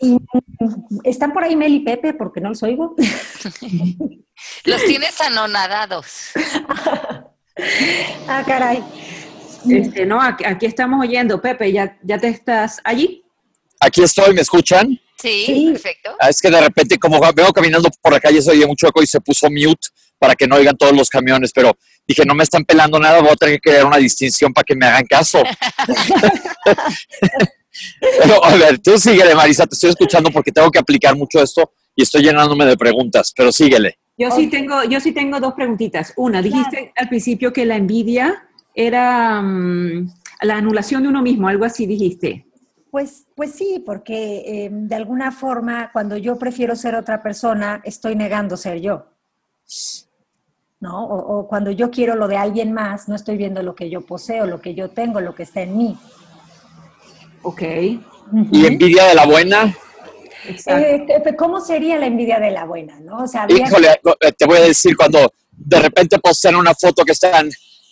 Y 0.00 0.16
están 1.04 1.32
por 1.32 1.44
ahí 1.44 1.56
Mel 1.56 1.74
y 1.74 1.80
Pepe, 1.80 2.14
porque 2.14 2.40
no 2.40 2.50
los 2.50 2.62
oigo. 2.62 2.94
los 4.64 4.84
tienes 4.84 5.20
anonadados. 5.20 6.30
ah, 8.28 8.42
caray. 8.46 8.82
Este, 9.68 10.06
no, 10.06 10.20
aquí, 10.20 10.44
aquí, 10.44 10.66
estamos 10.66 11.06
oyendo. 11.06 11.40
Pepe, 11.40 11.72
¿ya, 11.72 11.98
¿ya 12.02 12.18
te 12.18 12.28
estás 12.28 12.80
allí? 12.84 13.24
Aquí 13.80 14.02
estoy, 14.02 14.34
¿me 14.34 14.40
escuchan? 14.40 14.98
Sí, 15.20 15.44
sí. 15.46 15.68
perfecto. 15.72 16.16
Ah, 16.18 16.30
es 16.30 16.40
que 16.40 16.50
de 16.50 16.60
repente, 16.60 16.98
como 16.98 17.20
veo 17.20 17.52
caminando 17.52 17.90
por 18.00 18.12
la 18.12 18.20
calle, 18.20 18.40
se 18.40 18.50
oye 18.50 18.66
mucho 18.66 18.88
eco 18.88 19.02
y 19.02 19.06
se 19.06 19.20
puso 19.20 19.48
mute 19.50 19.88
para 20.18 20.34
que 20.34 20.46
no 20.46 20.56
oigan 20.56 20.76
todos 20.76 20.94
los 20.94 21.08
camiones, 21.08 21.50
pero 21.54 21.76
dije, 22.06 22.24
no 22.24 22.34
me 22.34 22.44
están 22.44 22.64
pelando 22.64 22.98
nada, 22.98 23.20
voy 23.20 23.30
a 23.30 23.36
tener 23.36 23.60
que 23.60 23.72
dar 23.72 23.86
una 23.86 23.96
distinción 23.96 24.52
para 24.52 24.64
que 24.64 24.76
me 24.76 24.86
hagan 24.86 25.06
caso. 25.06 25.42
Pero, 28.00 28.44
a 28.44 28.54
ver, 28.56 28.78
tú 28.78 28.98
síguele, 28.98 29.34
Marisa, 29.34 29.66
te 29.66 29.74
estoy 29.74 29.90
escuchando 29.90 30.30
porque 30.30 30.52
tengo 30.52 30.70
que 30.70 30.78
aplicar 30.78 31.16
mucho 31.16 31.42
esto 31.42 31.72
y 31.94 32.02
estoy 32.02 32.22
llenándome 32.22 32.66
de 32.66 32.76
preguntas, 32.76 33.32
pero 33.36 33.52
síguele. 33.52 33.98
Yo 34.16 34.30
sí 34.30 34.48
tengo, 34.48 34.84
yo 34.84 35.00
sí 35.00 35.12
tengo 35.12 35.40
dos 35.40 35.54
preguntitas. 35.54 36.12
Una, 36.16 36.42
dijiste 36.42 36.76
claro. 36.76 36.92
al 36.96 37.08
principio 37.08 37.52
que 37.52 37.64
la 37.64 37.76
envidia 37.76 38.46
era 38.74 39.40
um, 39.40 40.10
la 40.42 40.56
anulación 40.56 41.02
de 41.02 41.08
uno 41.08 41.22
mismo, 41.22 41.48
algo 41.48 41.64
así 41.64 41.86
dijiste. 41.86 42.46
Pues, 42.90 43.26
pues 43.34 43.52
sí, 43.52 43.82
porque 43.84 44.42
eh, 44.46 44.68
de 44.70 44.94
alguna 44.94 45.32
forma 45.32 45.90
cuando 45.92 46.16
yo 46.16 46.36
prefiero 46.36 46.76
ser 46.76 46.96
otra 46.96 47.22
persona, 47.22 47.80
estoy 47.84 48.14
negando 48.14 48.56
ser 48.56 48.80
yo. 48.80 49.06
¿No? 50.80 51.06
O, 51.06 51.38
o 51.38 51.48
cuando 51.48 51.70
yo 51.70 51.90
quiero 51.90 52.14
lo 52.14 52.26
de 52.26 52.36
alguien 52.36 52.72
más, 52.72 53.08
no 53.08 53.14
estoy 53.14 53.36
viendo 53.36 53.62
lo 53.62 53.74
que 53.74 53.88
yo 53.88 54.00
poseo, 54.00 54.46
lo 54.46 54.60
que 54.60 54.74
yo 54.74 54.90
tengo, 54.90 55.20
lo 55.20 55.34
que 55.34 55.44
está 55.44 55.62
en 55.62 55.76
mí. 55.76 55.96
Ok. 57.42 57.62
¿Y 58.52 58.66
envidia 58.66 59.06
de 59.06 59.14
la 59.14 59.26
buena? 59.26 59.76
Eh, 60.66 61.06
¿Cómo 61.36 61.60
sería 61.60 61.98
la 61.98 62.06
envidia 62.06 62.38
de 62.38 62.50
la 62.50 62.64
buena? 62.64 62.98
¿no? 63.00 63.18
O 63.24 63.26
sea, 63.26 63.46
Híjole, 63.48 64.00
que... 64.20 64.32
te 64.32 64.46
voy 64.46 64.58
a 64.58 64.62
decir 64.62 64.96
cuando 64.96 65.32
de 65.52 65.80
repente 65.80 66.18
postean 66.18 66.56
una 66.56 66.74
foto 66.74 67.04
que 67.04 67.12
están 67.12 67.50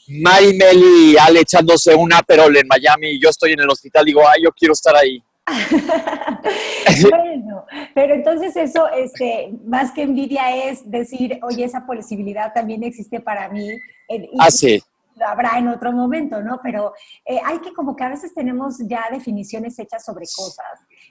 Mari, 0.09 0.57
Mel 0.57 0.83
y 0.83 1.17
Ale 1.19 1.40
echándose 1.40 1.95
una 1.95 2.23
perol 2.23 2.57
en 2.57 2.67
Miami 2.67 3.09
y 3.11 3.21
yo 3.21 3.28
estoy 3.28 3.52
en 3.52 3.61
el 3.61 3.68
hospital 3.68 4.05
y 4.05 4.12
digo, 4.12 4.23
ay, 4.27 4.42
yo 4.44 4.51
quiero 4.53 4.73
estar 4.73 4.96
ahí. 4.96 5.23
bueno, 7.11 7.64
pero 7.94 8.14
entonces 8.14 8.55
eso, 8.57 8.87
este, 8.90 9.51
más 9.64 9.92
que 9.92 10.03
envidia 10.03 10.55
es 10.66 10.90
decir, 10.90 11.38
oye, 11.42 11.64
esa 11.64 11.87
posibilidad 11.87 12.53
también 12.53 12.83
existe 12.85 13.20
para 13.20 13.49
mí. 13.49 13.68
Y, 14.09 14.29
ah, 14.38 14.51
sí 14.51 14.83
habrá 15.26 15.59
en 15.59 15.68
otro 15.68 15.92
momento, 15.92 16.42
¿no? 16.42 16.61
Pero 16.62 16.92
eh, 17.24 17.38
hay 17.44 17.59
que 17.59 17.72
como 17.72 17.96
que 17.96 18.04
a 18.04 18.09
veces 18.09 18.35
tenemos 18.35 18.78
ya 18.87 19.07
definiciones 19.11 19.78
hechas 19.78 20.04
sobre 20.04 20.26
cosas 20.35 20.64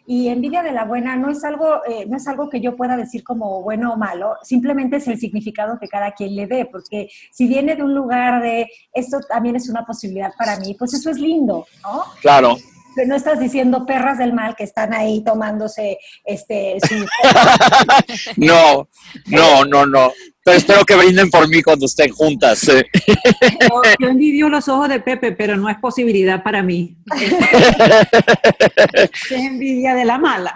y 0.06 0.30
envidia 0.30 0.64
de 0.64 0.72
la 0.72 0.86
buena 0.86 1.16
no 1.16 1.30
es 1.30 1.44
algo, 1.44 1.86
eh, 1.86 2.06
no 2.08 2.18
es 2.18 2.28
algo 2.28 2.50
que 2.50 2.62
yo 2.62 2.76
pueda 2.76 2.96
decir 2.96 3.24
como 3.24 3.62
bueno 3.62 3.94
o 3.94 3.98
malo, 3.98 4.36
simplemente 4.44 4.98
es 4.98 5.08
el 5.08 5.20
significado 5.20 5.78
que 5.80 5.88
cada 5.88 6.12
quien 6.12 6.36
le 6.36 6.48
dé, 6.48 6.66
porque 6.66 7.10
si 7.32 7.48
viene 7.48 7.76
de 7.76 7.84
un 7.84 7.94
lugar 7.94 8.42
de 8.42 8.70
esto 8.94 9.20
también 9.28 9.56
es 9.56 9.70
una 9.70 9.86
posibilidad 9.86 10.34
para 10.38 10.58
mí, 10.60 10.76
pues 10.78 10.94
eso 10.94 11.10
es 11.10 11.18
lindo, 11.18 11.66
¿no? 11.84 12.04
Claro 12.22 12.58
no 13.06 13.16
estás 13.16 13.40
diciendo 13.40 13.86
perras 13.86 14.18
del 14.18 14.34
mal 14.34 14.56
que 14.56 14.64
están 14.64 14.94
ahí 14.94 15.24
tomándose 15.24 16.00
este 16.26 16.78
su... 16.88 16.96
no, 18.38 18.90
no, 19.28 19.66
no, 19.66 19.86
no. 19.86 20.12
Pero 20.48 20.60
espero 20.60 20.86
que 20.86 20.96
brinden 20.96 21.30
por 21.30 21.46
mí 21.50 21.62
cuando 21.62 21.88
estén 21.88 22.10
juntas. 22.10 22.70
Eh. 22.70 22.86
Yo 24.00 24.08
envidio 24.08 24.48
los 24.48 24.70
ojos 24.70 24.88
de 24.88 25.02
Pepe, 25.02 25.34
pero 25.34 25.58
no 25.58 25.68
es 25.68 25.78
posibilidad 25.78 26.42
para 26.42 26.64
mí. 26.64 26.96
es 29.04 29.32
envidia 29.32 29.94
de 29.94 30.06
la 30.06 30.18
mala. 30.18 30.56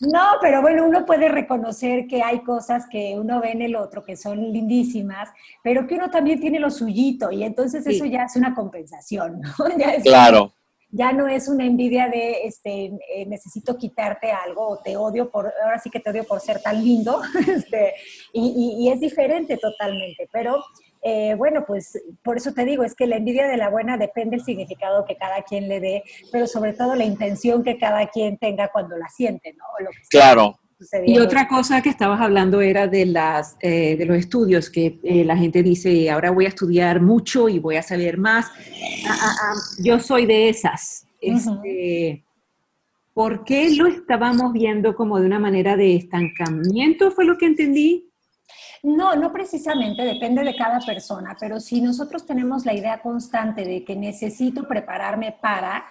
No, 0.00 0.32
pero 0.42 0.60
bueno, 0.60 0.84
uno 0.84 1.06
puede 1.06 1.30
reconocer 1.30 2.06
que 2.06 2.22
hay 2.22 2.42
cosas 2.42 2.84
que 2.86 3.14
uno 3.18 3.40
ve 3.40 3.52
en 3.52 3.62
el 3.62 3.76
otro 3.76 4.04
que 4.04 4.14
son 4.14 4.52
lindísimas, 4.52 5.30
pero 5.62 5.86
que 5.86 5.94
uno 5.94 6.10
también 6.10 6.38
tiene 6.38 6.60
lo 6.60 6.70
suyito 6.70 7.32
y 7.32 7.44
entonces 7.44 7.82
sí. 7.82 7.96
eso 7.96 8.04
ya 8.04 8.24
es 8.24 8.36
una 8.36 8.54
compensación, 8.54 9.40
¿no? 9.40 9.50
Ya 9.78 9.94
es 9.94 10.02
claro. 10.02 10.52
Ya 10.92 11.12
no 11.12 11.26
es 11.26 11.48
una 11.48 11.64
envidia 11.64 12.08
de, 12.08 12.44
este, 12.44 12.92
eh, 13.14 13.26
necesito 13.26 13.76
quitarte 13.76 14.30
algo 14.30 14.68
o 14.68 14.78
te 14.78 14.96
odio 14.96 15.30
por, 15.30 15.52
ahora 15.64 15.80
sí 15.80 15.90
que 15.90 16.00
te 16.00 16.10
odio 16.10 16.24
por 16.24 16.40
ser 16.40 16.62
tan 16.62 16.84
lindo, 16.84 17.20
este, 17.48 17.94
y, 18.32 18.88
es 18.88 19.00
diferente 19.00 19.56
totalmente, 19.56 20.28
pero 20.30 20.62
eh, 21.02 21.34
bueno, 21.34 21.64
pues 21.66 22.00
por 22.22 22.36
eso 22.36 22.52
te 22.52 22.64
digo, 22.64 22.84
es 22.84 22.94
que 22.94 23.06
la 23.06 23.16
envidia 23.16 23.48
de 23.48 23.56
la 23.56 23.70
buena 23.70 23.96
depende 23.96 24.36
del 24.36 24.44
significado 24.44 25.04
que 25.04 25.16
cada 25.16 25.42
quien 25.42 25.68
le 25.68 25.80
dé, 25.80 26.04
pero 26.30 26.46
sobre 26.46 26.74
todo 26.74 26.94
la 26.94 27.04
intención 27.04 27.64
que 27.64 27.78
cada 27.78 28.06
quien 28.08 28.38
tenga 28.38 28.68
cuando 28.68 28.96
la 28.96 29.08
siente, 29.08 29.54
¿no? 29.54 29.64
Claro. 30.10 30.61
Y 31.06 31.18
otra 31.18 31.48
cosa 31.48 31.82
que 31.82 31.88
estabas 31.88 32.20
hablando 32.20 32.60
era 32.60 32.86
de, 32.86 33.06
las, 33.06 33.56
eh, 33.60 33.96
de 33.96 34.06
los 34.06 34.16
estudios, 34.16 34.70
que 34.70 34.98
eh, 35.02 35.24
la 35.24 35.36
gente 35.36 35.62
dice, 35.62 36.10
ahora 36.10 36.30
voy 36.30 36.46
a 36.46 36.48
estudiar 36.48 37.00
mucho 37.00 37.48
y 37.48 37.58
voy 37.58 37.76
a 37.76 37.82
saber 37.82 38.18
más. 38.18 38.46
Ah, 39.06 39.16
ah, 39.20 39.34
ah, 39.42 39.54
yo 39.78 39.98
soy 40.00 40.26
de 40.26 40.48
esas. 40.48 41.06
Este, 41.20 42.24
¿Por 43.14 43.44
qué 43.44 43.70
lo 43.76 43.86
estábamos 43.86 44.52
viendo 44.52 44.94
como 44.94 45.20
de 45.20 45.26
una 45.26 45.38
manera 45.38 45.76
de 45.76 45.96
estancamiento? 45.96 47.10
¿Fue 47.10 47.24
lo 47.24 47.36
que 47.36 47.46
entendí? 47.46 48.08
No, 48.82 49.14
no 49.14 49.32
precisamente, 49.32 50.02
depende 50.02 50.42
de 50.42 50.56
cada 50.56 50.80
persona, 50.80 51.36
pero 51.38 51.60
si 51.60 51.80
nosotros 51.80 52.26
tenemos 52.26 52.66
la 52.66 52.74
idea 52.74 53.00
constante 53.00 53.64
de 53.64 53.84
que 53.84 53.94
necesito 53.94 54.66
prepararme 54.66 55.36
para 55.40 55.86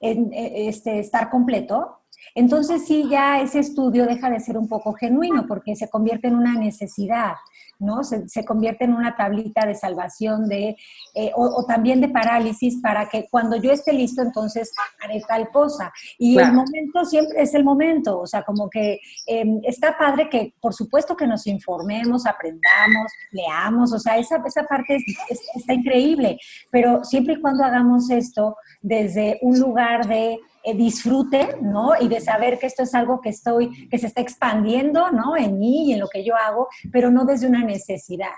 este, 0.00 1.00
estar 1.00 1.28
completo, 1.28 1.99
entonces 2.34 2.86
sí 2.86 3.06
ya 3.10 3.40
ese 3.40 3.60
estudio 3.60 4.06
deja 4.06 4.30
de 4.30 4.40
ser 4.40 4.56
un 4.58 4.68
poco 4.68 4.92
genuino 4.92 5.46
porque 5.46 5.76
se 5.76 5.88
convierte 5.88 6.28
en 6.28 6.36
una 6.36 6.54
necesidad. 6.54 7.34
¿no? 7.78 8.04
Se, 8.04 8.28
se, 8.28 8.44
convierte 8.44 8.84
en 8.84 8.92
una 8.92 9.16
tablita 9.16 9.64
de 9.66 9.74
salvación 9.74 10.48
de, 10.48 10.76
eh, 11.14 11.32
o, 11.34 11.44
o, 11.44 11.64
también 11.64 12.00
de 12.00 12.08
parálisis 12.08 12.80
para 12.80 13.08
que 13.08 13.26
cuando 13.30 13.56
yo 13.56 13.72
esté 13.72 13.92
listo, 13.92 14.22
entonces 14.22 14.72
haré 15.02 15.22
tal 15.26 15.50
cosa. 15.50 15.92
Y 16.18 16.34
claro. 16.34 16.50
el 16.50 16.56
momento 16.56 17.04
siempre 17.04 17.42
es 17.42 17.54
el 17.54 17.64
momento, 17.64 18.20
o 18.20 18.26
sea, 18.26 18.42
como 18.42 18.68
que 18.68 19.00
eh, 19.26 19.60
está 19.64 19.96
padre 19.96 20.28
que, 20.28 20.54
por 20.60 20.74
supuesto, 20.74 21.16
que 21.16 21.26
nos 21.26 21.46
informemos, 21.46 22.26
aprendamos, 22.26 23.12
leamos, 23.30 23.92
o 23.92 23.98
sea, 23.98 24.18
esa, 24.18 24.42
esa 24.46 24.64
parte 24.64 24.96
es, 24.96 25.04
es, 25.28 25.40
está 25.54 25.74
increíble, 25.74 26.38
pero 26.70 27.04
siempre 27.04 27.34
y 27.34 27.40
cuando 27.40 27.64
hagamos 27.64 28.10
esto 28.10 28.56
desde 28.80 29.38
un 29.42 29.58
lugar 29.58 30.06
de 30.06 30.38
eh, 30.62 30.74
disfrute, 30.74 31.56
¿no? 31.62 31.92
Y 31.98 32.08
de 32.08 32.20
saber 32.20 32.58
que 32.58 32.66
esto 32.66 32.82
es 32.82 32.94
algo 32.94 33.22
que 33.22 33.30
estoy, 33.30 33.88
que 33.88 33.98
se 33.98 34.08
está 34.08 34.20
expandiendo, 34.20 35.10
¿no? 35.10 35.34
En 35.34 35.58
mí 35.58 35.88
y 35.88 35.94
en 35.94 36.00
lo 36.00 36.08
que 36.08 36.22
yo 36.22 36.36
hago, 36.36 36.68
pero 36.92 37.10
no 37.10 37.24
desde 37.24 37.46
una 37.46 37.64
necesidad. 37.64 38.28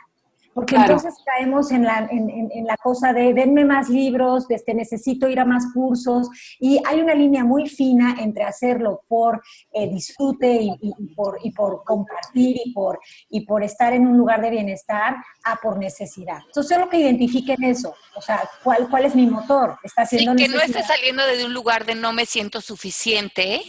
Porque 0.55 0.77
entonces 0.77 1.15
caemos 1.25 1.71
en 1.71 1.85
la, 1.85 2.09
en, 2.11 2.67
la 2.67 2.77
cosa 2.77 3.13
de 3.13 3.33
denme 3.33 3.65
más 3.65 3.89
libros, 3.89 4.49
de 4.49 4.57
este, 4.57 4.75
necesito 4.75 5.29
ir 5.29 5.41
a 5.41 5.45
más 5.45 5.65
cursos, 5.73 6.29
y 6.61 6.81
hay 6.87 7.01
una 7.01 7.15
línea 7.15 7.45
muy 7.45 7.69
fina 7.69 8.17
entre 8.21 8.45
hacerlo 8.45 9.03
por 9.09 9.43
eh, 9.73 9.89
disfrute 9.89 10.61
y, 10.63 11.15
por, 11.15 11.39
y 11.43 11.53
por 11.53 11.85
compartir 11.85 12.57
y 12.65 12.73
por, 12.73 13.01
y 13.31 13.47
por 13.47 13.63
estar 13.63 13.93
en 13.93 14.07
un 14.07 14.17
lugar 14.17 14.43
de 14.43 14.51
bienestar 14.51 15.17
a 15.45 15.57
por 15.57 15.79
necesidad. 15.79 16.39
Entonces, 16.47 16.79
lo 16.79 16.89
que 16.89 16.99
identifiquen 16.99 17.63
eso, 17.65 17.95
o 18.15 18.21
sea, 18.21 18.49
¿cuál, 18.63 18.89
cuál 18.91 19.05
es 19.05 19.15
mi 19.15 19.27
motor? 19.27 19.79
Está 19.83 20.03
haciendo 20.03 20.37
que 20.37 20.49
no 20.49 20.61
esté 20.61 20.83
saliendo 20.83 21.25
desde 21.27 21.47
un 21.47 21.55
lugar 21.55 21.87
de 21.87 21.95
no 21.95 22.13
me 22.13 22.27
siento 22.27 22.61
suficiente 22.61 23.63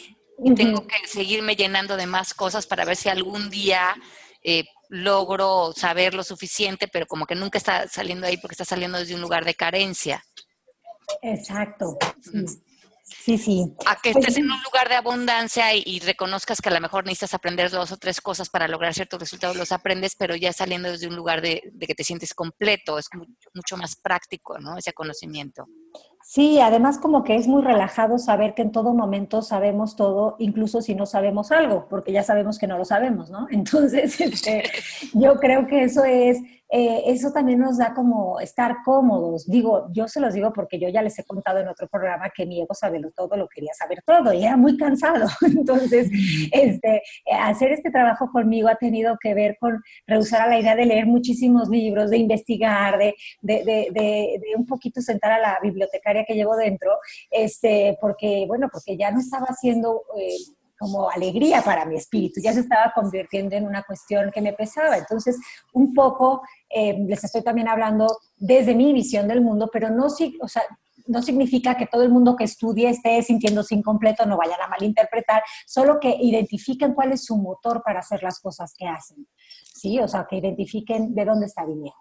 y 0.44 0.54
tengo 0.56 0.86
que 0.88 1.08
seguirme 1.08 1.56
llenando 1.56 1.96
de 1.96 2.08
más 2.08 2.34
cosas 2.34 2.66
para 2.66 2.86
ver 2.86 2.96
si 2.96 3.10
algún 3.10 3.50
día 3.50 3.96
eh, 4.44 4.66
logro 4.90 5.74
saber 5.76 6.14
lo 6.14 6.24
suficiente, 6.24 6.88
pero 6.88 7.06
como 7.06 7.26
que 7.26 7.36
nunca 7.36 7.58
está 7.58 7.88
saliendo 7.88 8.28
ahí 8.28 8.38
porque 8.38 8.54
está 8.54 8.66
saliendo 8.66 9.00
desde 9.00 9.16
un 9.16 9.22
lugar 9.22 9.46
de 9.46 9.56
carencia. 9.56 10.24
Exacto. 11.22 11.98
Sí, 13.24 13.38
sí. 13.38 13.74
A 13.86 13.96
que 13.96 14.12
pues 14.12 14.26
estés 14.28 14.38
en 14.38 14.52
un 14.52 14.62
lugar 14.64 14.90
de 14.90 14.96
abundancia 14.96 15.74
y, 15.74 16.00
reconozcas 16.00 16.62
que 16.62 16.70
a 16.70 16.74
lo 16.74 16.82
mejor 16.82 17.06
necesitas 17.06 17.34
aprender 17.34 17.70
dos 17.70 17.92
o 17.92 17.98
tres 17.98 18.22
cosas 18.22 18.50
para 18.50 18.68
lograr 18.68 18.94
ciertos 18.94 19.20
resultados, 19.20 19.56
los 19.56 19.72
aprendes, 19.72 20.16
pero 20.16 20.36
ya 20.36 20.52
saliendo 20.52 20.92
desde 20.92 21.08
un 21.08 21.16
lugar 21.16 21.42
de, 21.42 21.62
que 21.80 21.96
te 21.96 22.04
sientes 22.04 22.34
completo, 22.34 22.98
es 22.98 23.08
mucho, 23.54 23.78
más 23.78 23.96
práctico, 23.96 24.60
¿no? 24.60 24.78
Ese 24.78 24.94
conocimiento. 24.94 25.66
Sí, 26.26 26.60
además 26.62 26.98
como 27.00 27.24
que 27.24 27.36
es 27.36 27.48
muy 27.48 27.62
relajado 27.62 28.18
saber 28.18 28.54
que 28.56 28.62
en 28.62 28.72
todo 28.72 28.94
momento 28.94 29.42
sabemos 29.42 29.96
todo, 29.96 30.36
incluso 30.40 30.82
si 30.82 30.96
no 30.96 31.06
sabemos 31.06 31.52
algo, 31.52 31.86
porque 31.90 32.14
ya 32.14 32.24
sabemos 32.24 32.58
que 32.58 32.66
no 32.66 32.78
lo 32.78 32.86
sabemos, 32.86 33.30
¿no? 33.30 33.48
Entonces, 33.52 34.20
este, 34.20 34.64
yo 35.14 35.36
creo 35.36 35.68
que 35.68 35.84
eso 35.84 36.04
es 36.06 36.40
eh, 36.76 37.04
eso 37.06 37.32
también 37.32 37.60
nos 37.60 37.78
da 37.78 37.94
como 37.94 38.40
estar 38.40 38.78
cómodos. 38.84 39.46
Digo, 39.46 39.90
yo 39.94 40.08
se 40.08 40.20
los 40.20 40.34
digo 40.34 40.52
porque 40.52 40.80
yo 40.80 40.90
ya 40.90 41.04
les 41.04 41.20
he 41.20 41.24
contado 41.24 41.60
en 41.60 41.68
otro 41.68 41.88
programa 41.88 42.32
que 42.36 42.48
mi 42.48 42.60
ego 42.60 42.74
sabe 42.74 43.00
todo, 43.16 43.38
lo 43.38 43.48
quería 43.48 43.72
saber 43.76 44.02
todo 44.04 44.34
y 44.34 44.44
era 44.44 44.58
muy 44.58 44.76
cansado. 44.76 45.28
Entonces, 45.46 46.10
este, 46.52 47.04
hacer 47.32 47.74
este 47.74 47.92
trabajo 47.92 48.28
conmigo 48.32 48.70
ha 48.70 48.76
tenido 48.76 49.16
que 49.22 49.36
ver 49.36 49.56
con 49.60 49.84
rehusar 50.08 50.42
a 50.42 50.48
la 50.48 50.60
idea 50.60 50.76
de 50.76 50.88
leer 50.88 51.06
muchísimos 51.06 51.70
libros, 51.70 52.10
de 52.10 52.18
investigar, 52.18 52.98
de, 52.98 53.14
de, 53.42 53.64
de, 53.64 53.90
de, 53.94 54.42
un 54.58 54.66
poquito 54.66 55.00
sentar 55.00 55.32
a 55.32 55.40
la 55.40 55.60
bibliotecaria 55.62 56.26
que 56.26 56.34
llevo 56.34 56.56
dentro, 56.56 56.98
este, 57.30 58.00
porque, 58.02 58.46
bueno, 58.48 58.68
porque 58.74 58.98
ya 58.98 59.12
no 59.12 59.20
estaba 59.20 59.46
haciendo... 59.46 60.02
Eh, 60.18 60.56
como 60.84 61.10
alegría 61.10 61.62
para 61.62 61.86
mi 61.86 61.96
espíritu, 61.96 62.42
ya 62.44 62.52
se 62.52 62.60
estaba 62.60 62.92
convirtiendo 62.94 63.56
en 63.56 63.66
una 63.66 63.84
cuestión 63.84 64.30
que 64.32 64.42
me 64.42 64.52
pesaba. 64.52 64.98
Entonces, 64.98 65.40
un 65.72 65.94
poco 65.94 66.42
eh, 66.70 66.98
les 67.08 67.24
estoy 67.24 67.42
también 67.42 67.70
hablando 67.70 68.18
desde 68.36 68.76
mi 68.76 68.92
visión 68.92 69.30
del 69.30 69.40
mundo, 69.40 69.70
pero 69.72 69.90
no, 69.90 70.08
o 70.08 70.48
sea, 70.50 70.64
no 71.08 71.22
significa 71.22 71.76
que 71.78 71.88
todo 71.88 72.04
el 72.04 72.10
mundo 72.10 72.36
que 72.36 72.44
estudie 72.44 72.90
esté 72.90 73.22
sintiéndose 73.22 73.76
incompleto, 73.76 74.26
no 74.26 74.36
vayan 74.36 74.60
a 74.62 74.68
malinterpretar, 74.68 75.42
solo 75.66 76.02
que 76.02 76.18
identifiquen 76.20 76.94
cuál 76.94 77.14
es 77.14 77.24
su 77.24 77.38
motor 77.38 77.82
para 77.82 78.00
hacer 78.00 78.22
las 78.22 78.42
cosas 78.42 78.74
que 78.78 78.86
hacen. 78.86 79.26
¿Sí? 79.64 80.00
O 80.00 80.08
sea, 80.10 80.28
que 80.30 80.36
identifiquen 80.36 81.16
de 81.16 81.24
dónde 81.24 81.46
está 81.46 81.66
viniendo. 81.66 81.96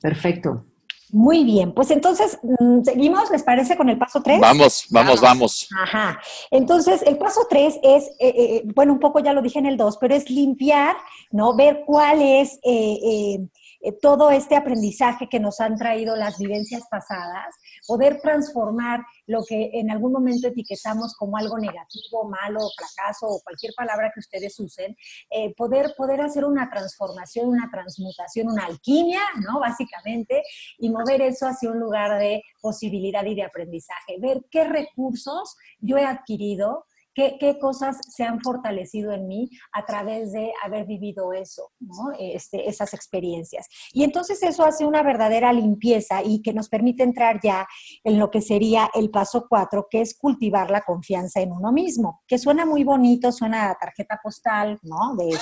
Perfecto. 0.00 0.64
Muy 1.12 1.44
bien, 1.44 1.72
pues 1.72 1.90
entonces, 1.90 2.38
mm, 2.42 2.82
¿seguimos? 2.82 3.30
¿Les 3.30 3.42
parece 3.42 3.76
con 3.76 3.88
el 3.88 3.96
paso 3.96 4.22
3? 4.22 4.40
Vamos, 4.40 4.86
vamos, 4.90 5.20
vamos, 5.20 5.68
Ajá. 5.82 6.18
Entonces, 6.50 7.02
el 7.02 7.16
paso 7.16 7.46
3 7.48 7.78
es, 7.82 8.04
eh, 8.18 8.34
eh, 8.36 8.62
bueno, 8.74 8.92
un 8.92 8.98
poco 8.98 9.20
ya 9.20 9.32
lo 9.32 9.42
dije 9.42 9.58
en 9.58 9.66
el 9.66 9.76
2, 9.76 9.98
pero 9.98 10.14
es 10.14 10.28
limpiar, 10.30 10.96
¿no? 11.30 11.54
Ver 11.54 11.84
cuál 11.86 12.22
es 12.22 12.58
eh, 12.64 13.38
eh, 13.86 13.92
todo 14.02 14.30
este 14.30 14.56
aprendizaje 14.56 15.28
que 15.28 15.38
nos 15.38 15.60
han 15.60 15.76
traído 15.76 16.16
las 16.16 16.38
vivencias 16.38 16.82
pasadas, 16.90 17.54
poder 17.86 18.20
transformar 18.20 19.00
lo 19.26 19.44
que 19.44 19.70
en 19.74 19.92
algún 19.92 20.12
momento 20.12 20.48
etiquetamos 20.48 21.14
como 21.14 21.36
algo 21.36 21.56
negativo, 21.56 22.28
malo, 22.28 22.58
fracaso 22.76 23.26
o 23.28 23.40
cualquier 23.44 23.74
palabra 23.76 24.10
que 24.12 24.18
ustedes 24.18 24.58
usen, 24.58 24.96
eh, 25.30 25.54
poder, 25.54 25.94
poder 25.96 26.20
hacer 26.20 26.44
una 26.44 26.68
transformación, 26.68 27.48
una 27.48 27.70
transmutación, 27.70 28.48
una 28.48 28.66
alquimia, 28.66 29.20
¿no? 29.46 29.60
Básicamente, 29.60 30.42
y 30.78 30.90
mover 30.90 31.22
eso 31.22 31.46
hacia 31.46 31.70
un 31.70 31.78
lugar 31.78 32.18
de 32.18 32.42
posibilidad 32.60 33.24
y 33.24 33.36
de 33.36 33.44
aprendizaje, 33.44 34.16
ver 34.18 34.44
qué 34.50 34.64
recursos 34.64 35.56
yo 35.78 35.96
he 35.96 36.04
adquirido 36.04 36.86
qué, 37.16 37.58
cosas 37.58 37.96
se 38.14 38.24
han 38.24 38.40
fortalecido 38.40 39.12
en 39.12 39.26
mí 39.26 39.48
a 39.72 39.86
través 39.86 40.32
de 40.32 40.52
haber 40.62 40.84
vivido 40.84 41.32
eso, 41.32 41.72
¿no? 41.80 42.12
este, 42.18 42.68
esas 42.68 42.92
experiencias. 42.92 43.66
Y 43.92 44.04
entonces 44.04 44.42
eso 44.42 44.64
hace 44.64 44.84
una 44.84 45.02
verdadera 45.02 45.52
limpieza 45.52 46.22
y 46.22 46.42
que 46.42 46.52
nos 46.52 46.68
permite 46.68 47.02
entrar 47.02 47.40
ya 47.42 47.66
en 48.04 48.18
lo 48.18 48.30
que 48.30 48.42
sería 48.42 48.90
el 48.94 49.10
paso 49.10 49.46
cuatro, 49.48 49.86
que 49.90 50.02
es 50.02 50.16
cultivar 50.16 50.70
la 50.70 50.82
confianza 50.82 51.40
en 51.40 51.52
uno 51.52 51.72
mismo, 51.72 52.22
que 52.26 52.38
suena 52.38 52.66
muy 52.66 52.84
bonito, 52.84 53.32
suena 53.32 53.70
a 53.70 53.78
tarjeta 53.78 54.20
postal, 54.22 54.78
¿no? 54.82 55.16
De, 55.16 55.38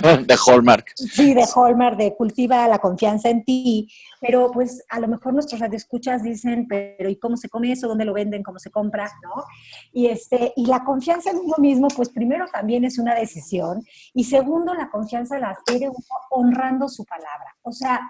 de 0.26 0.38
Hallmark. 0.46 0.92
Sí, 0.94 1.34
de 1.34 1.44
Hallmark, 1.54 1.98
de 1.98 2.16
cultiva 2.16 2.66
la 2.66 2.78
confianza 2.78 3.28
en 3.28 3.44
ti, 3.44 3.88
pero 4.20 4.50
pues 4.50 4.84
a 4.88 5.00
lo 5.00 5.08
mejor 5.08 5.34
nuestros 5.34 5.60
radioescuchas 5.60 6.22
dicen, 6.22 6.66
pero 6.66 7.10
¿y 7.10 7.16
cómo 7.16 7.36
se 7.36 7.48
come 7.48 7.72
eso? 7.72 7.88
¿Dónde 7.88 8.04
lo 8.04 8.14
venden? 8.14 8.42
¿Cómo 8.42 8.58
se 8.58 8.70
compra? 8.70 9.10
¿No? 9.22 9.44
Y, 9.92 10.06
este, 10.06 10.52
y 10.56 10.66
la 10.66 10.84
confianza 11.10 11.30
en 11.30 11.44
uno 11.44 11.56
mismo, 11.58 11.88
pues 11.88 12.08
primero 12.08 12.46
también 12.52 12.84
es 12.84 12.98
una 12.98 13.14
decisión 13.14 13.82
y 14.14 14.24
segundo, 14.24 14.74
la 14.74 14.90
confianza 14.90 15.38
la 15.38 15.50
adquiere 15.50 15.90
honrando 16.30 16.88
su 16.88 17.04
palabra. 17.04 17.56
O 17.62 17.72
sea, 17.72 18.00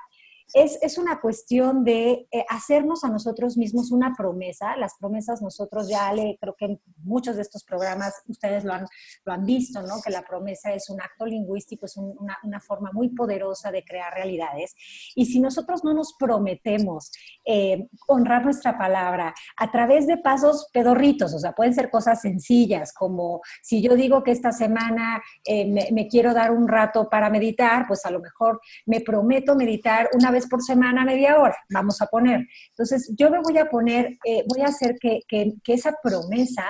es, 0.54 0.98
una 0.98 1.20
cuestión 1.20 1.84
de 1.84 2.26
eh, 2.30 2.44
hacernos 2.48 3.04
a 3.04 3.08
nosotros 3.08 3.56
mismos 3.56 3.90
una 3.90 4.14
promesa. 4.16 4.76
Las 4.76 4.94
promesas 4.98 5.40
nosotros 5.42 5.88
ya 5.88 6.12
le, 6.12 6.36
creo 6.40 6.54
que 6.56 6.64
en 6.66 6.80
muchos 7.02 7.36
de 7.36 7.42
estos 7.42 7.64
programas 7.64 8.14
ustedes 8.28 8.64
lo 8.64 8.72
han, 8.72 8.86
lo 9.24 9.32
han 9.32 9.44
visto, 9.44 9.82
¿no? 9.82 10.00
Que 10.04 10.10
la 10.10 10.22
promesa 10.22 10.72
es 10.72 10.90
un 10.90 11.00
acto 11.00 11.26
lingüístico, 11.26 11.86
es 11.86 11.96
una, 11.96 12.38
una, 12.42 12.60
forma 12.60 12.90
muy 12.92 13.08
poderosa 13.10 13.70
de 13.70 13.84
crear 13.84 14.12
realidades. 14.12 14.74
Y 15.14 15.26
si 15.26 15.40
nosotros 15.40 15.84
no 15.84 15.94
nos 15.94 16.14
prometemos 16.18 17.10
eh, 17.44 17.88
honrar 18.06 18.44
nuestra 18.44 18.76
palabra 18.76 19.34
a 19.56 19.70
través 19.70 20.06
de 20.06 20.18
pasos 20.18 20.68
pedorritos, 20.72 21.32
o 21.34 21.38
sea, 21.38 21.52
pueden 21.52 21.74
ser 21.74 21.90
cosas 21.90 22.20
sencillas, 22.20 22.92
como 22.92 23.40
si 23.62 23.80
yo 23.82 23.94
digo 23.94 24.22
que 24.22 24.32
esta 24.32 24.52
semana 24.52 25.22
eh, 25.44 25.66
me, 25.66 25.88
me 25.92 26.06
quiero 26.06 26.34
dar 26.34 26.50
un 26.50 26.68
rato 26.68 27.08
para 27.08 27.30
meditar, 27.30 27.86
pues 27.86 28.04
a 28.04 28.10
lo 28.10 28.20
mejor 28.20 28.60
me 28.86 29.00
prometo 29.00 29.54
meditar 29.54 30.08
una 30.12 30.30
vez 30.30 30.39
por 30.46 30.62
semana, 30.62 31.04
media 31.04 31.38
hora, 31.38 31.56
vamos 31.70 32.00
a 32.00 32.06
poner. 32.06 32.46
Entonces, 32.70 33.12
yo 33.16 33.30
me 33.30 33.40
voy 33.40 33.58
a 33.58 33.66
poner, 33.66 34.18
eh, 34.24 34.44
voy 34.48 34.62
a 34.62 34.68
hacer 34.68 34.96
que, 35.00 35.20
que, 35.28 35.54
esa 35.66 35.94
promesa 36.02 36.64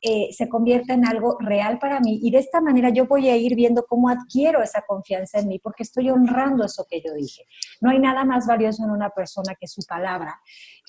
eh, 0.00 0.28
se 0.32 0.48
convierta 0.48 0.94
en 0.94 1.06
algo 1.06 1.36
real 1.40 1.78
para 1.78 2.00
mí 2.00 2.20
y 2.22 2.30
de 2.30 2.38
esta 2.38 2.60
manera 2.60 2.90
yo 2.90 3.06
voy 3.06 3.28
a 3.28 3.36
ir 3.36 3.54
viendo 3.54 3.84
cómo 3.86 4.08
adquiero 4.08 4.62
esa 4.62 4.82
confianza 4.82 5.38
en 5.38 5.48
mí 5.48 5.58
porque 5.58 5.84
estoy 5.84 6.10
honrando 6.10 6.64
eso 6.64 6.86
que 6.88 7.00
yo 7.00 7.14
dije. 7.14 7.44
No 7.80 7.90
hay 7.90 7.98
nada 7.98 8.24
más 8.24 8.46
valioso 8.46 8.84
en 8.84 8.90
una 8.90 9.10
persona 9.10 9.54
que 9.58 9.66
su 9.66 9.82
palabra. 9.88 10.40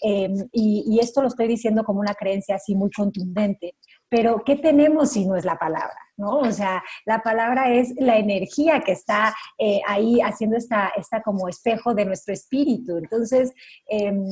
Y, 0.01 0.83
y, 0.85 0.99
esto 0.99 1.21
lo 1.21 1.27
estoy 1.27 1.47
diciendo 1.47 1.83
como 1.83 2.01
una 2.01 2.13
creencia 2.13 2.55
así 2.55 2.75
muy 2.75 2.89
contundente, 2.91 3.75
pero 4.13 4.43
¿qué 4.45 4.57
tenemos 4.57 5.13
si 5.13 5.25
no 5.25 5.35
es 5.35 5.43
la 5.43 5.57
palabra? 5.57 5.97
¿no? 6.17 6.37
O 6.37 6.51
sea, 6.51 6.83
la 7.03 7.23
palabra 7.23 7.73
es 7.73 7.95
la 7.97 8.17
energía 8.17 8.81
que 8.81 8.91
está 8.91 9.33
eh, 9.57 9.81
ahí 9.87 10.21
haciendo 10.21 10.55
esta, 10.55 10.91
esta 10.95 11.23
como 11.23 11.49
espejo 11.49 11.95
de 11.95 12.05
nuestro 12.05 12.31
espíritu. 12.31 12.95
Entonces, 12.97 13.51
em, 13.87 14.23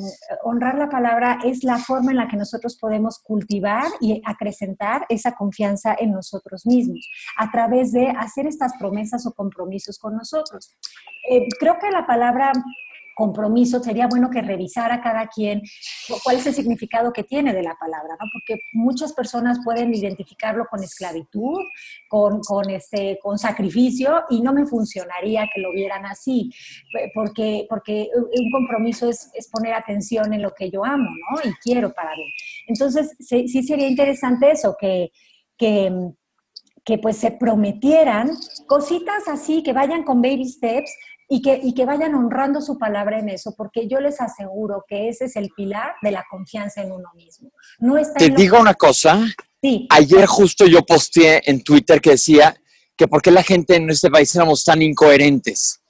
honrar 0.43 0.77
la 0.77 0.87
palabra 0.87 1.39
es 1.43 1.63
la 1.63 1.79
forma 1.79 2.11
en 2.11 2.17
la 2.17 2.27
que 2.27 2.37
nosotros 2.37 2.77
podemos 2.77 3.17
cultivar 3.17 3.85
y 3.99 4.21
acrecentar 4.23 5.07
esa 5.09 5.33
confianza 5.33 5.95
en 5.97 6.11
nosotros 6.11 6.67
mismos 6.67 7.09
a 7.37 7.49
través 7.49 7.91
de 7.91 8.09
hacer 8.09 8.45
estas 8.45 8.73
promesas 8.77 9.25
o 9.25 9.33
compromisos 9.33 9.97
con 9.97 10.15
nosotros. 10.15 10.77
Eh, 11.27 11.47
creo 11.59 11.79
que 11.79 11.89
la 11.89 12.05
palabra 12.05 12.51
compromiso, 13.15 13.81
sería 13.81 14.07
bueno 14.07 14.29
que 14.29 14.41
revisara 14.41 15.01
cada 15.01 15.27
quien 15.27 15.61
cuál 16.23 16.37
es 16.37 16.47
el 16.47 16.53
significado 16.53 17.11
que 17.13 17.23
tiene 17.23 17.53
de 17.53 17.63
la 17.63 17.75
palabra, 17.79 18.15
¿no? 18.19 18.25
Porque 18.31 18.61
muchas 18.73 19.13
personas 19.13 19.59
pueden 19.63 19.93
identificarlo 19.93 20.65
con 20.69 20.83
esclavitud, 20.83 21.59
con, 22.07 22.39
con, 22.41 22.69
este, 22.69 23.19
con 23.21 23.37
sacrificio, 23.37 24.23
y 24.29 24.41
no 24.41 24.53
me 24.53 24.65
funcionaría 24.65 25.47
que 25.53 25.61
lo 25.61 25.71
vieran 25.71 26.05
así, 26.05 26.49
porque, 27.13 27.65
porque 27.69 28.09
un 28.15 28.51
compromiso 28.51 29.09
es, 29.09 29.29
es 29.33 29.49
poner 29.49 29.73
atención 29.73 30.33
en 30.33 30.41
lo 30.41 30.53
que 30.53 30.69
yo 30.69 30.83
amo, 30.85 31.09
¿no? 31.09 31.49
Y 31.49 31.53
quiero 31.63 31.93
para 31.93 32.11
mí. 32.15 32.33
Entonces, 32.67 33.15
sí, 33.19 33.47
sí 33.47 33.63
sería 33.63 33.87
interesante 33.87 34.51
eso, 34.51 34.75
que, 34.79 35.11
que 35.57 36.11
que 36.83 36.97
pues 36.97 37.17
se 37.17 37.31
prometieran 37.31 38.31
cositas 38.67 39.27
así, 39.27 39.63
que 39.63 39.73
vayan 39.73 40.03
con 40.03 40.21
baby 40.21 40.47
steps, 40.47 40.91
y 41.31 41.41
que, 41.41 41.59
y 41.63 41.73
que 41.73 41.85
vayan 41.85 42.13
honrando 42.13 42.59
su 42.61 42.77
palabra 42.77 43.19
en 43.19 43.29
eso, 43.29 43.55
porque 43.57 43.87
yo 43.87 43.99
les 43.99 44.19
aseguro 44.19 44.83
que 44.87 45.07
ese 45.07 45.25
es 45.25 45.35
el 45.35 45.49
pilar 45.55 45.93
de 46.01 46.11
la 46.11 46.25
confianza 46.29 46.81
en 46.81 46.91
uno 46.91 47.09
mismo. 47.15 47.51
No 47.79 47.97
está 47.97 48.19
Te 48.19 48.29
digo 48.29 48.59
una 48.59 48.73
cosa. 48.73 49.19
Sí. 49.61 49.87
Ayer 49.89 50.25
justo 50.25 50.65
yo 50.65 50.81
posteé 50.83 51.41
en 51.45 51.63
Twitter 51.63 52.01
que 52.01 52.11
decía 52.11 52.55
que 52.97 53.07
por 53.07 53.21
qué 53.21 53.31
la 53.31 53.43
gente 53.43 53.75
en 53.75 53.89
este 53.89 54.09
país 54.09 54.35
éramos 54.35 54.63
tan 54.63 54.81
incoherentes, 54.81 55.81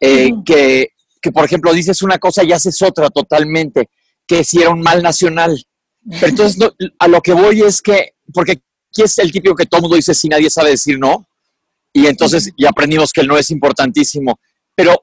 eh, 0.00 0.30
que 0.44 0.90
que, 1.20 1.32
por 1.32 1.44
ejemplo, 1.44 1.72
dices 1.72 2.02
una 2.02 2.18
cosa 2.18 2.42
y 2.42 2.52
haces 2.52 2.80
otra 2.82 3.10
totalmente, 3.10 3.90
que 4.26 4.44
si 4.44 4.60
era 4.60 4.70
un 4.70 4.80
mal 4.80 5.02
nacional. 5.02 5.62
Pero 6.08 6.28
entonces 6.28 6.72
a 6.98 7.08
lo 7.08 7.20
que 7.20 7.34
voy 7.34 7.62
es 7.62 7.82
que, 7.82 8.14
porque 8.32 8.52
aquí 8.52 9.02
es 9.02 9.18
el 9.18 9.30
típico 9.30 9.54
que 9.54 9.66
todo 9.66 9.82
mundo 9.82 9.96
dice 9.96 10.14
si 10.14 10.28
nadie 10.28 10.48
sabe 10.48 10.70
decir 10.70 10.98
no, 10.98 11.28
y 11.92 12.06
entonces 12.06 12.50
ya 12.56 12.70
aprendimos 12.70 13.12
que 13.12 13.20
el 13.20 13.26
no 13.26 13.36
es 13.36 13.50
importantísimo. 13.50 14.38
Pero 14.80 14.94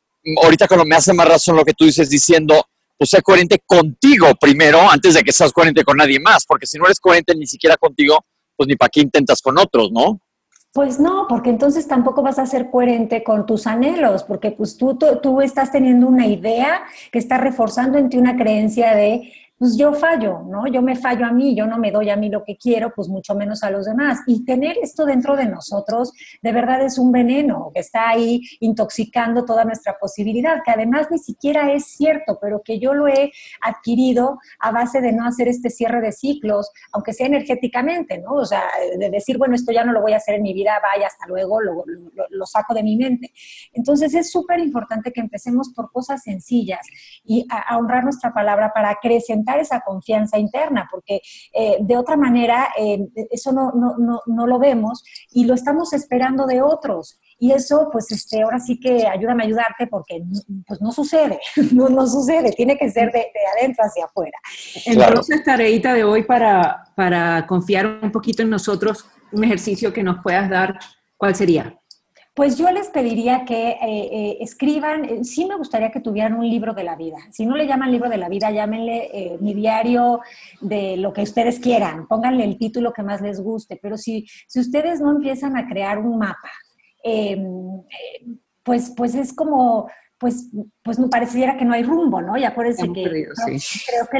ahorita 0.43 0.67
cuando 0.67 0.85
me 0.85 0.95
hace 0.95 1.13
más 1.13 1.27
razón 1.27 1.55
lo 1.55 1.63
que 1.63 1.75
tú 1.75 1.85
dices 1.85 2.09
diciendo, 2.09 2.65
pues 2.97 3.11
sé 3.11 3.21
coherente 3.21 3.59
contigo 3.63 4.29
primero, 4.41 4.89
antes 4.89 5.13
de 5.13 5.21
que 5.21 5.31
seas 5.31 5.53
coherente 5.53 5.83
con 5.83 5.97
nadie 5.97 6.19
más, 6.19 6.47
porque 6.47 6.65
si 6.65 6.79
no 6.79 6.85
eres 6.85 6.99
coherente 6.99 7.35
ni 7.35 7.45
siquiera 7.45 7.77
contigo, 7.77 8.25
pues 8.55 8.67
ni 8.67 8.75
para 8.75 8.89
qué 8.89 9.01
intentas 9.01 9.39
con 9.39 9.55
otros, 9.59 9.91
¿no? 9.91 10.19
Pues 10.73 10.99
no, 10.99 11.27
porque 11.29 11.51
entonces 11.51 11.87
tampoco 11.87 12.23
vas 12.23 12.39
a 12.39 12.47
ser 12.47 12.71
coherente 12.71 13.23
con 13.23 13.45
tus 13.45 13.67
anhelos, 13.67 14.23
porque 14.23 14.49
pues 14.49 14.77
tú, 14.77 14.97
tú, 14.97 15.19
tú 15.21 15.41
estás 15.41 15.71
teniendo 15.71 16.07
una 16.07 16.25
idea 16.25 16.81
que 17.11 17.19
está 17.19 17.37
reforzando 17.37 17.99
en 17.99 18.09
ti 18.09 18.17
una 18.17 18.35
creencia 18.35 18.95
de 18.95 19.31
pues 19.57 19.75
yo 19.75 19.93
fallo, 19.93 20.43
¿no? 20.47 20.67
Yo 20.67 20.83
me 20.83 20.95
fallo 20.95 21.25
a 21.25 21.31
mí, 21.31 21.55
yo 21.55 21.65
no 21.65 21.79
me 21.79 21.91
doy 21.91 22.11
a 22.11 22.15
mí 22.15 22.29
lo 22.29 22.43
que 22.43 22.57
quiero, 22.57 22.93
pues 22.93 23.09
mucho 23.09 23.33
menos 23.33 23.63
a 23.63 23.71
los 23.71 23.85
demás. 23.85 24.19
Y 24.27 24.45
tener 24.45 24.77
esto 24.81 25.03
dentro 25.03 25.35
de 25.35 25.45
nosotros, 25.45 26.13
de 26.43 26.51
verdad 26.51 26.83
es 26.83 26.99
un 26.99 27.11
veneno 27.11 27.71
que 27.73 27.79
está 27.79 28.09
ahí 28.09 28.41
intoxicando 28.59 29.45
toda 29.45 29.63
nuestra 29.63 29.97
posibilidad, 29.97 30.61
que 30.63 30.71
además 30.71 31.07
ni 31.09 31.17
siquiera 31.17 31.71
es 31.71 31.85
cierto, 31.85 32.37
pero 32.39 32.61
que 32.63 32.79
yo 32.79 32.93
lo 32.93 33.07
he 33.07 33.31
adquirido 33.61 34.37
a 34.59 34.71
base 34.71 35.01
de 35.01 35.11
no 35.11 35.25
hacer 35.25 35.47
este 35.47 35.71
cierre 35.71 36.01
de 36.01 36.11
ciclos, 36.11 36.69
aunque 36.91 37.13
sea 37.13 37.25
energéticamente, 37.25 38.19
¿no? 38.19 38.33
O 38.33 38.45
sea, 38.45 38.63
de 38.97 39.09
decir, 39.09 39.39
bueno, 39.39 39.55
esto 39.55 39.71
ya 39.71 39.83
no 39.83 39.91
lo 39.91 40.01
voy 40.01 40.13
a 40.13 40.17
hacer 40.17 40.35
en 40.35 40.43
mi 40.43 40.53
vida, 40.53 40.79
vaya, 40.83 41.07
hasta 41.07 41.25
luego, 41.27 41.59
lo, 41.61 42.45
saco 42.45 42.73
de 42.73 42.83
mi 42.83 42.95
mente. 42.95 43.33
Entonces 43.73 44.13
es 44.13 44.31
súper 44.31 44.59
importante 44.59 45.11
que 45.11 45.19
empecemos 45.19 45.73
por 45.75 45.91
cosas 45.91 46.23
sencillas 46.23 46.79
y 47.25 47.45
a, 47.49 47.73
a 47.73 47.77
honrar 47.77 48.03
nuestra 48.03 48.33
palabra 48.33 48.71
para 48.73 48.97
esa 49.55 49.81
confianza 49.81 50.37
interna, 50.37 50.87
porque 50.91 51.21
eh, 51.53 51.77
de 51.79 51.97
otra 51.97 52.17
manera 52.17 52.69
eh, 52.77 52.99
eso 53.31 53.51
no, 53.51 53.71
no, 53.71 53.97
no, 53.97 54.21
no, 54.25 54.47
lo 54.47 54.59
vemos 54.59 55.03
y 55.31 55.45
lo 55.45 55.53
estamos 55.53 55.93
esperando 55.93 56.45
de 56.45 56.61
otros. 56.61 57.19
Y 57.39 57.51
eso, 57.51 57.89
pues, 57.91 58.11
este, 58.11 58.41
ahora 58.41 58.59
sí 58.59 58.79
que 58.79 59.07
ayúdame 59.07 59.43
a 59.43 59.45
ayudarte 59.45 59.87
porque 59.87 60.23
pues, 60.67 60.81
no 60.81 60.91
sucede, 60.91 61.39
no, 61.71 61.87
no 61.89 62.07
sucede, 62.07 62.51
tiene 62.51 62.77
que 62.77 62.89
ser 62.89 63.11
de, 63.11 63.19
de 63.19 63.59
adentro 63.59 63.85
hacia 63.85 64.05
afuera. 64.05 64.37
Entonces, 64.85 65.43
tareita 65.43 65.93
de 65.93 66.03
hoy 66.03 66.23
para, 66.23 66.83
para 66.95 67.45
confiar 67.47 67.85
un 68.01 68.11
poquito 68.11 68.41
en 68.41 68.49
nosotros, 68.49 69.05
un 69.31 69.43
ejercicio 69.43 69.93
que 69.93 70.03
nos 70.03 70.21
puedas 70.23 70.49
dar, 70.49 70.79
¿cuál 71.15 71.35
sería? 71.35 71.79
Pues 72.37 72.55
yo 72.55 72.69
les 72.69 72.89
pediría 72.89 73.45
que 73.45 73.69
eh, 73.69 73.77
eh, 73.81 74.37
escriban, 74.41 75.05
eh, 75.05 75.23
sí 75.23 75.47
me 75.47 75.55
gustaría 75.55 75.89
que 75.89 76.01
tuvieran 76.01 76.35
un 76.35 76.47
libro 76.47 76.75
de 76.75 76.83
la 76.83 76.95
vida. 76.95 77.17
Si 77.31 77.47
no 77.47 77.57
le 77.57 77.65
llaman 77.65 77.91
libro 77.91 78.11
de 78.11 78.17
la 78.17 78.29
vida, 78.29 78.51
llámenle 78.51 79.39
mi 79.41 79.55
diario 79.55 80.19
de 80.61 80.97
lo 80.97 81.13
que 81.13 81.23
ustedes 81.23 81.59
quieran, 81.59 82.07
pónganle 82.07 82.43
el 82.43 82.59
título 82.59 82.93
que 82.93 83.01
más 83.01 83.21
les 83.21 83.41
guste, 83.41 83.79
pero 83.81 83.97
si, 83.97 84.27
si 84.47 84.59
ustedes 84.59 85.01
no 85.01 85.09
empiezan 85.09 85.57
a 85.57 85.67
crear 85.67 85.97
un 85.97 86.19
mapa, 86.19 86.51
em, 87.01 87.81
pues, 88.61 88.93
pues 88.95 89.15
es 89.15 89.33
como 89.33 89.89
pues, 90.19 90.49
pues 90.83 90.97
me 90.97 91.09
pareciera 91.09 91.57
que 91.57 91.65
no 91.65 91.73
hay 91.73 91.83
rumbo, 91.83 92.21
¿no? 92.21 92.37
Y 92.37 92.43
acuérdense 92.43 92.91
que 92.91 93.03
creo, 93.03 94.07
que 94.11 94.17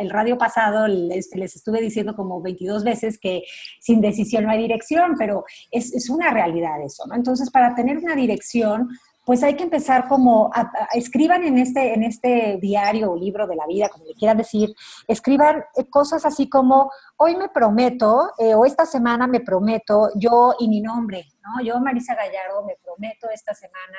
el 0.00 0.10
radio 0.10 0.38
pasado 0.38 0.86
les, 0.86 1.34
les, 1.34 1.56
estuve 1.56 1.80
diciendo 1.80 2.14
como 2.14 2.40
22 2.40 2.84
veces 2.84 3.18
que 3.18 3.42
sin 3.80 4.00
decisión 4.00 4.44
no 4.44 4.50
hay 4.50 4.58
dirección, 4.58 5.14
pero 5.18 5.44
es, 5.70 5.92
es 5.92 6.08
una 6.08 6.30
realidad 6.30 6.82
eso, 6.84 7.04
¿no? 7.06 7.16
Entonces, 7.16 7.50
para 7.50 7.74
tener 7.74 7.98
una 7.98 8.14
dirección, 8.14 8.88
pues 9.24 9.42
hay 9.42 9.54
que 9.54 9.62
empezar 9.62 10.08
como, 10.08 10.50
escriban 10.94 11.44
en 11.44 11.58
este, 11.58 11.94
en 11.94 12.02
este 12.02 12.58
diario 12.60 13.12
o 13.12 13.16
libro 13.16 13.46
de 13.46 13.56
la 13.56 13.66
vida, 13.66 13.88
como 13.88 14.04
le 14.04 14.14
quieran 14.14 14.36
decir, 14.36 14.74
escriban 15.06 15.64
eh, 15.76 15.88
cosas 15.88 16.24
así 16.24 16.48
como, 16.48 16.90
hoy 17.16 17.36
me 17.36 17.48
prometo, 17.48 18.32
eh, 18.38 18.54
o 18.54 18.64
esta 18.64 18.84
semana 18.84 19.26
me 19.26 19.40
prometo, 19.40 20.10
yo 20.16 20.54
y 20.58 20.68
mi 20.68 20.80
nombre, 20.80 21.26
¿no? 21.42 21.64
Yo, 21.64 21.78
Marisa 21.80 22.14
Gallardo, 22.14 22.64
me 22.64 22.76
prometo 22.82 23.28
esta 23.30 23.54
semana 23.54 23.98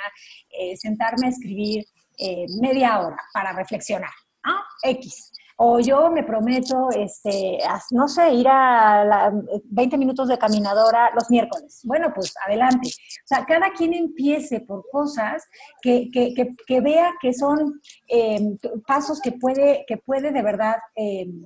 eh, 0.49 0.75
sentarme 0.77 1.27
a 1.27 1.29
escribir 1.29 1.85
media 2.61 2.99
hora 2.99 3.17
para 3.33 3.53
reflexionar, 3.53 4.11
¿no? 4.45 4.53
X. 4.83 5.31
O 5.57 5.79
yo 5.79 6.09
me 6.09 6.23
prometo, 6.23 6.89
este, 6.91 7.59
no 7.91 8.07
sé, 8.07 8.33
ir 8.33 8.47
a 8.49 9.31
20 9.65 9.97
minutos 9.97 10.27
de 10.27 10.37
caminadora 10.37 11.11
los 11.13 11.29
miércoles. 11.29 11.81
Bueno, 11.83 12.11
pues 12.13 12.33
adelante. 12.45 12.89
O 12.89 13.27
sea, 13.27 13.45
cada 13.45 13.71
quien 13.71 13.93
empiece 13.93 14.61
por 14.61 14.83
cosas 14.91 15.43
que, 15.81 16.09
que, 16.11 16.33
que, 16.67 16.81
vea 16.81 17.11
que 17.21 17.33
son 17.33 17.79
em, 18.07 18.57
pasos 18.87 19.21
que 19.21 19.33
puede, 19.33 19.85
que 19.87 19.97
puede 19.97 20.31
de 20.31 20.41
verdad 20.41 20.77
em, 20.95 21.43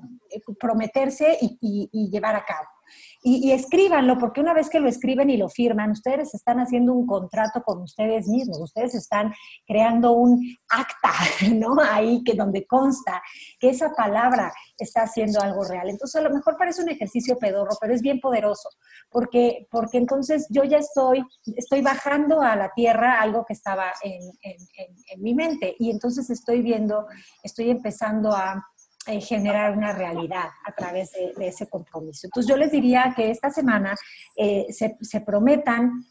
prometerse 0.59 1.37
y, 1.41 1.89
y 1.91 2.09
llevar 2.09 2.35
a 2.35 2.45
cabo. 2.45 2.76
Y, 3.21 3.51
escríbanlo, 3.51 4.17
porque 4.17 4.41
una 4.41 4.53
vez 4.53 4.69
que 4.69 4.79
lo 4.79 4.87
escriben 4.87 5.29
y 5.29 5.37
lo 5.37 5.49
firman, 5.49 5.91
ustedes 5.91 6.33
están 6.33 6.59
haciendo 6.59 6.93
un 6.93 7.05
contrato 7.05 7.61
con 7.61 7.81
ustedes 7.81 8.27
mismos, 8.27 8.59
ustedes 8.59 8.95
están 8.95 9.33
creando 9.65 10.13
un 10.13 10.55
acta, 10.69 11.11
¿no? 11.53 11.75
Ahí 11.81 12.23
que 12.23 12.35
donde 12.35 12.65
consta 12.65 13.21
que 13.59 13.69
esa 13.69 13.93
palabra 13.93 14.53
está 14.77 15.01
haciendo 15.01 15.41
algo 15.41 15.63
real. 15.63 15.89
Entonces, 15.89 16.15
a 16.15 16.23
lo 16.23 16.33
mejor 16.33 16.55
parece 16.57 16.83
un 16.83 16.89
ejercicio 16.89 17.37
pedorro, 17.37 17.75
pero 17.81 17.93
es 17.93 18.01
bien 18.01 18.19
poderoso, 18.19 18.69
porque, 19.09 19.67
porque 19.71 19.97
entonces 19.97 20.47
yo 20.49 20.63
ya 20.63 20.77
estoy, 20.77 21.23
estoy 21.55 21.81
bajando 21.81 22.41
a 22.41 22.55
la 22.55 22.71
tierra 22.73 23.19
algo 23.19 23.43
que 23.45 23.53
estaba 23.53 23.91
en 24.03 25.21
mi 25.21 25.33
mente 25.33 25.75
y 25.79 25.91
entonces 25.91 26.29
estoy 26.29 26.61
viendo, 26.61 27.07
estoy 27.43 27.71
empezando 27.71 28.31
a 28.31 28.63
eh, 29.07 29.21
generar 29.21 29.77
una 29.77 29.93
realidad 29.93 30.49
a 30.65 30.71
través 30.73 31.11
de, 31.11 31.47
ese 31.47 31.67
compromiso. 31.67 32.27
Entonces 32.27 32.49
yo 32.49 32.57
les 32.57 32.71
diría 32.71 33.13
que 33.15 33.31
esta 33.31 33.49
semana 33.49 33.95
eh, 34.35 34.65
se, 34.69 34.97
se, 35.01 35.21
prometan 35.21 36.03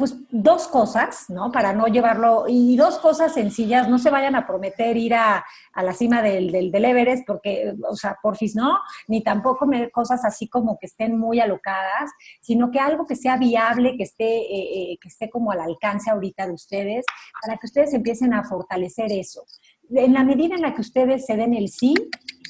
pues 0.00 0.16
dos 0.30 0.66
cosas, 0.66 1.28
¿no? 1.28 1.52
Para 1.52 1.74
no 1.74 1.86
llevarlo, 1.86 2.46
y 2.48 2.74
dos 2.74 2.98
cosas 2.98 3.34
sencillas, 3.34 3.86
no 3.86 3.98
se 3.98 4.08
vayan 4.08 4.34
a 4.34 4.46
prometer 4.46 4.96
ir 4.96 5.12
a, 5.12 5.44
a 5.74 5.82
la 5.82 5.92
cima 5.92 6.22
del, 6.22 6.50
del, 6.50 6.72
del, 6.72 6.84
Everest, 6.86 7.26
porque, 7.26 7.74
o 7.86 7.94
sea, 7.94 8.16
porfis 8.22 8.56
no, 8.56 8.78
ni 9.08 9.22
tampoco 9.22 9.66
cosas 9.92 10.24
así 10.24 10.48
como 10.48 10.78
que 10.78 10.86
estén 10.86 11.18
muy 11.18 11.38
alocadas, 11.38 12.10
sino 12.40 12.70
que 12.70 12.80
algo 12.80 13.06
que 13.06 13.14
sea 13.14 13.36
viable, 13.36 13.98
que 13.98 14.04
esté, 14.04 14.38
eh, 14.40 14.98
que 14.98 15.08
esté 15.08 15.28
como 15.28 15.52
al 15.52 15.60
alcance 15.60 16.10
ahorita 16.10 16.46
de 16.46 16.54
ustedes, 16.54 17.04
para 17.42 17.58
que 17.58 17.66
ustedes 17.66 17.92
empiecen 17.92 18.32
a 18.32 18.42
fortalecer 18.44 19.12
eso 19.12 19.44
en 19.90 20.12
la 20.12 20.24
medida 20.24 20.54
en 20.54 20.62
la 20.62 20.74
que 20.74 20.80
ustedes 20.80 21.26
se 21.26 21.36
den 21.36 21.54
el 21.54 21.68
sí 21.68 21.94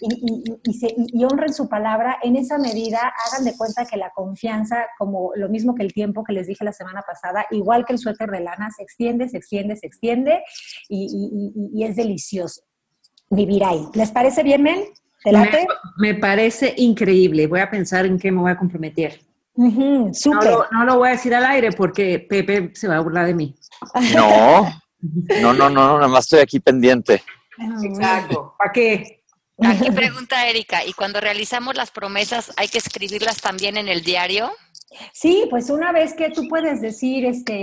y, 0.03 1.25
honren 1.25 1.53
su 1.53 1.69
palabra, 1.69 2.19
en 2.23 2.37
esa 2.37 2.59
medida 2.59 3.13
hagan 3.27 3.45
de 3.45 3.57
cuenta 3.57 3.85
que 3.85 3.97
la 3.97 4.11
confianza, 4.11 4.87
como 4.99 5.33
lo 5.37 5.49
mismo 5.49 5.75
que 5.75 5.83
el 5.83 5.93
tiempo 5.93 6.25
que 6.25 6.33
les 6.33 6.47
dije 6.47 6.65
la 6.65 6.73
semana 6.73 7.03
pasada, 7.03 7.47
igual 7.51 7.85
que 7.85 7.93
el 7.93 7.99
suéter 7.99 8.31
de 8.31 8.41
lana, 8.41 8.71
se 8.71 8.83
extiende, 8.83 9.29
se 9.29 9.37
extiende, 9.37 9.77
se 9.77 9.87
extiende 9.87 10.43
y, 10.89 11.85
es 11.85 11.97
delicioso 11.97 12.63
vivir 13.31 13.65
ahí. 13.65 13.83
¿Les 13.95 14.11
parece 14.11 14.43
bien, 14.43 14.63
Mel? 14.63 14.85
Me, 15.99 16.15
parece 16.15 16.75
increíble. 16.79 17.47
Voy 17.47 17.61
a 17.61 17.71
pensar 17.71 18.07
en 18.07 18.19
qué 18.19 18.33
me 18.33 18.41
voy 18.41 18.51
a 18.51 18.57
comprometer. 18.57 19.21
no, 19.55 20.11
lo, 20.43 20.67
no, 20.73 20.85
lo, 20.85 20.99
voy 20.99 21.09
a 21.09 21.13
decir 21.13 21.35
al 21.35 21.45
aire 21.45 21.73
porque 21.73 22.19
Pepe 22.19 22.71
se 22.75 22.89
va 22.89 22.97
a 22.97 23.01
burlar 23.01 23.27
de 23.27 23.35
mí. 23.35 23.55
No, 24.15 24.67
no, 25.03 25.53
no, 25.53 25.71
no, 25.71 25.97
nada 25.97 26.09
más 26.09 26.25
estoy 26.25 26.41
aquí 26.41 26.61
pendiente. 26.61 27.23
Exacto. 27.83 28.55
¿Para 28.59 28.73
qué? 28.73 29.23
Aquí 29.63 29.91
pregunta 29.91 30.49
Erika, 30.49 30.85
¿y 30.87 30.95
cuando 30.95 31.21
realizamos 31.21 31.75
las 31.75 31.91
promesas 31.91 32.53
hay 32.57 32.69
que 32.69 32.79
escribirlas 32.79 33.41
también 33.43 33.77
en 33.77 33.89
el 33.89 34.03
diario? 34.03 34.51
Sí, 35.13 35.47
pues 35.49 35.71
una 35.71 35.93
vez 35.93 36.15
que 36.15 36.31
tú 36.31 36.49
puedes 36.49 36.81
decir, 36.81 37.25
este, 37.25 37.63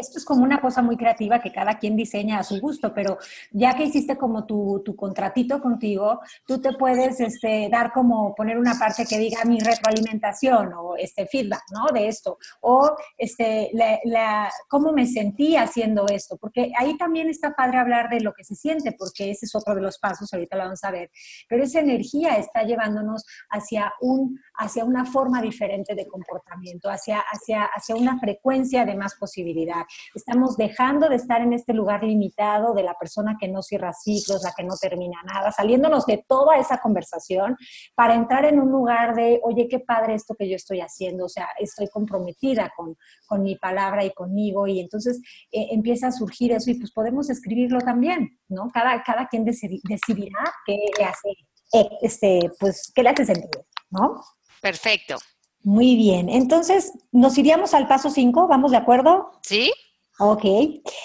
esto 0.00 0.18
es 0.18 0.24
como 0.24 0.42
una 0.42 0.60
cosa 0.60 0.82
muy 0.82 0.96
creativa 0.96 1.40
que 1.40 1.52
cada 1.52 1.78
quien 1.78 1.94
diseña 1.94 2.40
a 2.40 2.42
su 2.42 2.60
gusto, 2.60 2.92
pero 2.92 3.18
ya 3.52 3.76
que 3.76 3.84
hiciste 3.84 4.16
como 4.16 4.44
tu, 4.44 4.82
tu 4.84 4.96
contratito 4.96 5.60
contigo, 5.60 6.20
tú 6.44 6.60
te 6.60 6.72
puedes 6.72 7.20
este, 7.20 7.68
dar 7.70 7.92
como 7.92 8.34
poner 8.34 8.58
una 8.58 8.76
parte 8.76 9.06
que 9.06 9.18
diga 9.18 9.44
mi 9.44 9.60
retroalimentación 9.60 10.72
o 10.72 10.96
este 10.96 11.26
feedback, 11.26 11.62
¿no? 11.70 11.86
De 11.94 12.08
esto, 12.08 12.38
o 12.60 12.96
este, 13.18 13.70
la, 13.72 14.50
cómo 14.68 14.92
me 14.92 15.06
sentí 15.06 15.56
haciendo 15.56 16.06
esto, 16.08 16.36
porque 16.38 16.72
ahí 16.76 16.96
también 16.96 17.28
está 17.28 17.54
padre 17.54 17.78
hablar 17.78 18.08
de 18.10 18.20
lo 18.20 18.32
que 18.32 18.42
se 18.42 18.56
siente, 18.56 18.96
porque 18.98 19.30
ese 19.30 19.46
es 19.46 19.54
otro 19.54 19.76
de 19.76 19.80
los 19.80 19.98
pasos, 19.98 20.32
ahorita 20.32 20.56
lo 20.56 20.64
vamos 20.64 20.82
a 20.82 20.90
ver, 20.90 21.12
pero 21.48 21.62
esa 21.62 21.78
energía 21.78 22.36
está 22.36 22.64
llevándonos 22.64 23.24
hacia, 23.50 23.92
un, 24.00 24.40
hacia 24.56 24.84
una 24.84 25.04
forma 25.04 25.40
diferente 25.40 25.94
de 25.94 26.08
comportamiento 26.08 26.63
hacia, 26.84 27.20
hacia, 27.20 27.64
hacia 27.64 27.96
una 27.96 28.18
frecuencia 28.18 28.84
de 28.84 28.96
más 28.96 29.14
posibilidad. 29.16 29.84
Estamos 30.14 30.56
dejando 30.56 31.08
de 31.08 31.16
estar 31.16 31.40
en 31.40 31.52
este 31.52 31.72
lugar 31.72 32.02
limitado 32.02 32.74
de 32.74 32.82
la 32.82 32.94
persona 32.94 33.36
que 33.38 33.48
no 33.48 33.62
cierra 33.62 33.92
ciclos, 33.92 34.42
la 34.42 34.52
que 34.56 34.64
no 34.64 34.74
termina 34.80 35.22
nada, 35.24 35.52
saliéndonos 35.52 36.06
de 36.06 36.24
toda 36.26 36.56
esa 36.56 36.78
conversación 36.78 37.56
para 37.94 38.14
entrar 38.14 38.44
en 38.44 38.60
un 38.60 38.70
lugar 38.70 39.14
de, 39.14 39.40
oye, 39.42 39.68
qué 39.68 39.80
padre 39.80 40.14
esto 40.14 40.34
que 40.34 40.48
yo 40.48 40.56
estoy 40.56 40.80
haciendo, 40.80 41.26
o 41.26 41.28
sea, 41.28 41.48
estoy 41.58 41.88
comprometida 41.88 42.72
con, 42.76 42.96
con 43.26 43.42
mi 43.42 43.56
palabra 43.56 44.04
y 44.04 44.12
conmigo, 44.12 44.66
y 44.66 44.80
entonces 44.80 45.20
eh, 45.50 45.68
empieza 45.70 46.08
a 46.08 46.12
surgir 46.12 46.52
eso 46.52 46.70
y 46.70 46.74
pues 46.74 46.92
podemos 46.92 47.30
escribirlo 47.30 47.78
también, 47.80 48.38
¿no? 48.48 48.70
Cada, 48.72 49.02
cada 49.02 49.28
quien 49.28 49.44
decidirá 49.44 50.40
qué 50.66 50.78
le 50.98 51.04
hace, 51.04 51.28
eh, 51.72 51.88
este, 52.02 52.50
pues, 52.58 52.92
qué 52.94 53.02
le 53.02 53.10
hace 53.10 53.24
sentido, 53.24 53.66
¿no? 53.90 54.22
Perfecto. 54.60 55.16
Muy 55.64 55.96
bien, 55.96 56.28
entonces 56.28 56.92
nos 57.10 57.38
iríamos 57.38 57.72
al 57.72 57.88
paso 57.88 58.10
5, 58.10 58.46
¿vamos 58.48 58.70
de 58.70 58.76
acuerdo? 58.76 59.30
Sí. 59.42 59.72
Ok, 60.18 60.44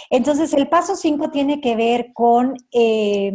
entonces 0.09 0.53
el 0.53 0.67
paso 0.67 0.97
5 0.97 1.31
tiene 1.31 1.61
que 1.61 1.77
ver 1.77 2.11
con, 2.13 2.57
eh, 2.73 3.31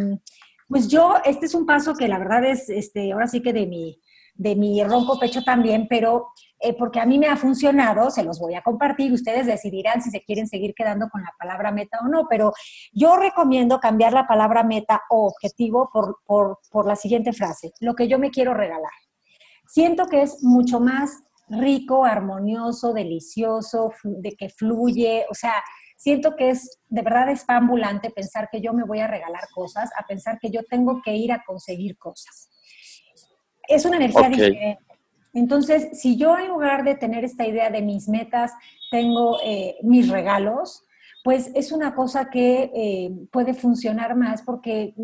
pues 0.68 0.86
yo, 0.88 1.14
este 1.24 1.46
es 1.46 1.54
un 1.54 1.64
paso 1.64 1.94
que 1.94 2.08
la 2.08 2.18
verdad 2.18 2.44
es, 2.44 2.68
este, 2.68 3.10
ahora 3.10 3.26
sí 3.26 3.40
que 3.40 3.54
de 3.54 3.66
mi, 3.66 3.98
de 4.34 4.54
mi 4.54 4.84
ronco 4.84 5.18
pecho 5.18 5.42
también, 5.42 5.86
pero 5.88 6.28
eh, 6.60 6.74
porque 6.74 7.00
a 7.00 7.06
mí 7.06 7.18
me 7.18 7.28
ha 7.28 7.38
funcionado, 7.38 8.10
se 8.10 8.22
los 8.22 8.38
voy 8.38 8.54
a 8.54 8.62
compartir, 8.62 9.10
ustedes 9.10 9.46
decidirán 9.46 10.02
si 10.02 10.10
se 10.10 10.22
quieren 10.22 10.46
seguir 10.46 10.74
quedando 10.74 11.08
con 11.08 11.22
la 11.22 11.32
palabra 11.38 11.72
meta 11.72 12.00
o 12.04 12.08
no, 12.08 12.26
pero 12.28 12.52
yo 12.92 13.16
recomiendo 13.16 13.80
cambiar 13.80 14.12
la 14.12 14.26
palabra 14.26 14.62
meta 14.62 15.00
o 15.08 15.28
objetivo 15.28 15.88
por, 15.90 16.18
por, 16.26 16.58
por 16.70 16.86
la 16.86 16.96
siguiente 16.96 17.32
frase, 17.32 17.72
lo 17.80 17.94
que 17.94 18.08
yo 18.08 18.18
me 18.18 18.30
quiero 18.30 18.52
regalar. 18.52 18.92
Siento 19.66 20.06
que 20.06 20.22
es 20.22 20.42
mucho 20.42 20.80
más 20.80 21.22
rico, 21.48 22.04
armonioso, 22.04 22.92
delicioso, 22.92 23.92
de 24.02 24.32
que 24.32 24.48
fluye, 24.48 25.26
o 25.30 25.34
sea, 25.34 25.54
siento 25.96 26.36
que 26.36 26.50
es 26.50 26.80
de 26.88 27.02
verdad 27.02 27.30
espambulante 27.30 28.10
pensar 28.10 28.48
que 28.50 28.60
yo 28.60 28.72
me 28.72 28.84
voy 28.84 29.00
a 29.00 29.06
regalar 29.06 29.48
cosas, 29.54 29.90
a 29.98 30.06
pensar 30.06 30.38
que 30.40 30.50
yo 30.50 30.62
tengo 30.64 31.00
que 31.02 31.14
ir 31.14 31.32
a 31.32 31.42
conseguir 31.44 31.96
cosas. 31.98 32.50
Es 33.68 33.84
una 33.84 33.96
energía 33.96 34.28
diferente. 34.28 34.78
Entonces, 35.32 36.00
si 36.00 36.16
yo 36.16 36.38
en 36.38 36.48
lugar 36.48 36.84
de 36.84 36.94
tener 36.94 37.24
esta 37.24 37.46
idea 37.46 37.68
de 37.68 37.82
mis 37.82 38.08
metas, 38.08 38.52
tengo 38.90 39.38
eh, 39.42 39.76
mis 39.82 40.08
regalos, 40.08 40.84
pues 41.24 41.50
es 41.54 41.72
una 41.72 41.94
cosa 41.94 42.28
que 42.28 42.70
eh, 42.74 43.10
puede 43.32 43.54
funcionar 43.54 44.14
más 44.14 44.42
porque, 44.42 44.94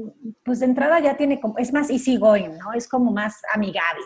pues 0.44 0.60
de 0.60 0.66
entrada 0.66 1.00
ya 1.00 1.16
tiene 1.16 1.40
como, 1.40 1.56
es 1.56 1.72
más 1.72 1.88
easy 1.88 2.18
going, 2.18 2.58
¿no? 2.58 2.74
Es 2.74 2.86
como 2.86 3.10
más 3.10 3.40
amigable. 3.54 4.04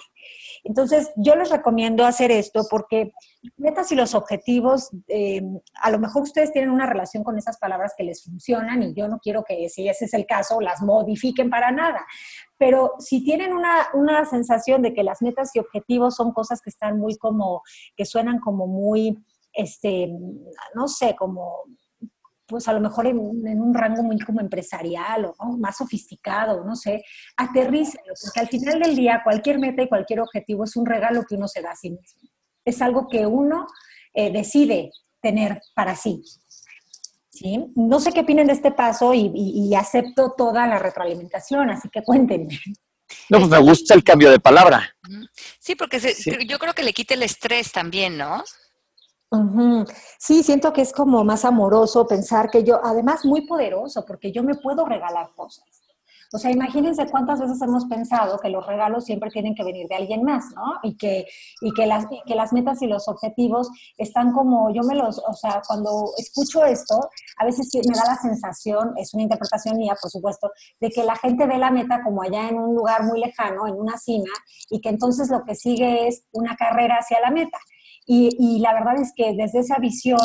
Entonces, 0.63 1.11
yo 1.17 1.35
les 1.35 1.51
recomiendo 1.51 2.07
hacer 2.07 2.31
esto 2.31 2.67
porque 2.71 3.13
metas 3.57 3.91
y 3.91 3.97
los 3.97 4.15
objetivos, 4.15 4.91
eh, 5.09 5.43
a 5.83 5.91
lo 5.91 5.99
mejor 5.99 6.23
ustedes 6.23 6.53
tienen 6.53 6.71
una 6.71 6.87
relación 6.87 7.25
con 7.25 7.37
esas 7.37 7.59
palabras 7.59 7.95
que 7.99 8.05
les 8.05 8.23
funcionan 8.23 8.81
y 8.85 8.95
yo 8.95 9.09
no 9.09 9.19
quiero 9.19 9.43
que, 9.43 9.69
si 9.69 9.89
ese 9.89 10.05
es 10.05 10.15
el 10.15 10.25
caso, 10.25 10.61
las 10.61 10.83
modifiquen 10.83 11.51
para 11.51 11.73
nada. 11.73 12.07
Pero 12.57 12.93
si 13.01 13.25
tienen 13.25 13.53
una, 13.53 13.89
una 13.93 14.25
sensación 14.25 14.83
de 14.83 14.95
que 14.95 15.03
las 15.03 15.21
metas 15.21 15.51
y 15.57 15.59
objetivos 15.59 16.15
son 16.15 16.33
cosas 16.33 16.63
que 16.63 16.71
están 16.71 16.97
muy 16.97 17.17
como, 17.17 17.63
que 17.97 18.05
suenan 18.05 18.39
como 18.39 18.69
muy, 18.69 19.19
este, 19.53 20.13
no 20.77 20.87
sé, 20.87 21.17
como 21.17 21.65
pues 22.47 22.69
a 22.69 22.73
lo 22.73 22.81
mejor 22.81 23.07
en, 23.07 23.19
un 23.19 23.75
rango 23.75 24.03
muy 24.03 24.19
como 24.19 24.41
empresarial 24.41 25.33
o 25.39 25.57
más 25.57 25.79
sofisticado, 25.79 26.65
no 26.65 26.77
sé, 26.77 27.03
aterrícenlo, 27.37 28.13
porque 28.23 28.41
al 28.41 28.49
final 28.49 28.81
del 28.81 28.97
día 28.97 29.23
cualquier 29.25 29.59
meta 29.59 29.83
y 29.83 29.89
cualquier 29.89 30.21
objetivo 30.21 30.65
es 30.65 30.77
un 30.77 30.87
regalo 30.87 31.25
que 31.29 31.37
uno 31.37 31.49
se 31.49 31.63
da 31.63 31.73
a 31.73 31.77
sí 31.77 31.91
mismo. 31.91 32.29
Es 32.65 32.81
algo 32.83 33.09
que 33.09 33.27
uno 33.27 33.67
eh, 34.13 34.33
decide 34.33 34.91
tener 35.21 35.61
para 35.75 35.97
sí. 35.97 36.23
¿Sí? 37.31 37.65
No 37.75 37.99
sé 37.99 38.13
qué 38.13 38.21
opinen 38.21 38.47
de 38.47 38.53
este 38.53 38.71
paso 38.71 39.13
y, 39.13 39.75
acepto 39.75 40.35
toda 40.37 40.69
la 40.69 40.79
retroalimentación, 40.79 41.69
así 41.71 41.89
que 41.89 42.03
cuéntenme. 42.03 42.61
No, 43.29 43.39
pues 43.39 43.51
me 43.51 43.59
gusta 43.59 43.95
el 43.95 44.05
cambio 44.05 44.31
de 44.31 44.39
palabra. 44.39 44.97
Sí, 45.59 45.75
porque 45.75 45.99
yo 46.47 46.59
creo 46.59 46.75
que 46.75 46.85
le 46.85 46.93
quita 46.93 47.15
el 47.15 47.23
estrés 47.23 47.73
también, 47.73 48.17
¿no? 48.17 48.45
Sí, 50.19 50.43
siento 50.43 50.73
que 50.73 50.83
es 50.83 50.93
como 50.93 51.25
más 51.25 51.45
amoroso 51.45 52.07
pensar 52.07 52.51
que 52.51 52.65
yo, 52.65 52.81
además 52.83 53.25
muy 53.25 53.47
poderoso, 53.47 54.05
porque 54.07 54.33
yo 54.33 54.43
me 54.43 54.55
puedo 54.55 54.85
regalar 54.85 55.31
cosas. 55.35 55.85
O 56.35 56.39
sea, 56.39 56.51
imagínense 56.51 57.07
cuántas 57.07 57.39
veces 57.39 57.63
hemos 57.63 57.85
pensado 57.85 58.41
que 58.41 58.49
los 58.49 58.67
regalos 58.67 59.05
siempre 59.05 59.31
tienen 59.31 59.55
que 59.55 59.63
venir 59.63 59.87
de 59.87 59.95
alguien 59.95 60.25
más, 60.25 60.47
¿no? 60.57 60.81
Y 60.83 60.97
que, 60.97 61.27
y 61.61 61.73
que, 61.75 61.87
las, 61.87 62.07
que 62.27 62.35
las 62.35 62.53
metas 62.53 62.83
y 62.83 62.89
los 62.89 63.07
objetivos 63.07 63.71
están 63.97 64.33
como, 64.33 64.75
yo 64.75 64.83
me 64.83 64.97
los, 64.97 65.23
o 65.25 65.33
sea, 65.33 65.63
cuando 65.65 66.11
escucho 66.19 66.65
esto, 66.65 67.09
a 67.39 67.45
veces 67.45 67.71
me 67.89 67.95
da 67.97 68.03
la 68.05 68.17
sensación, 68.17 68.95
es 68.97 69.15
una 69.15 69.23
interpretación 69.23 69.77
mía, 69.77 69.95
por 70.01 70.11
supuesto, 70.11 70.51
de 70.81 70.91
que 70.91 71.05
la 71.05 71.15
gente 71.15 71.47
ve 71.47 71.57
la 71.57 71.71
meta 71.71 72.03
como 72.03 72.23
allá 72.23 72.49
en 72.49 72.59
un 72.59 72.75
lugar 72.75 73.05
muy 73.05 73.21
lejano, 73.21 73.69
en 73.69 73.75
una 73.75 73.97
cima, 73.97 74.33
y 74.71 74.81
que 74.81 74.89
entonces 74.89 75.31
lo 75.31 75.45
que 75.45 75.55
sigue 75.55 76.09
es 76.09 76.25
una 76.33 76.57
carrera 76.57 76.97
hacia 76.97 77.21
la 77.21 77.31
meta. 77.31 77.59
Y, 78.07 78.59
la 78.61 78.75
verdad 78.75 79.01
es 79.01 79.13
que 79.17 79.35
desde 79.35 79.61
esa 79.61 79.79
visión 79.79 80.19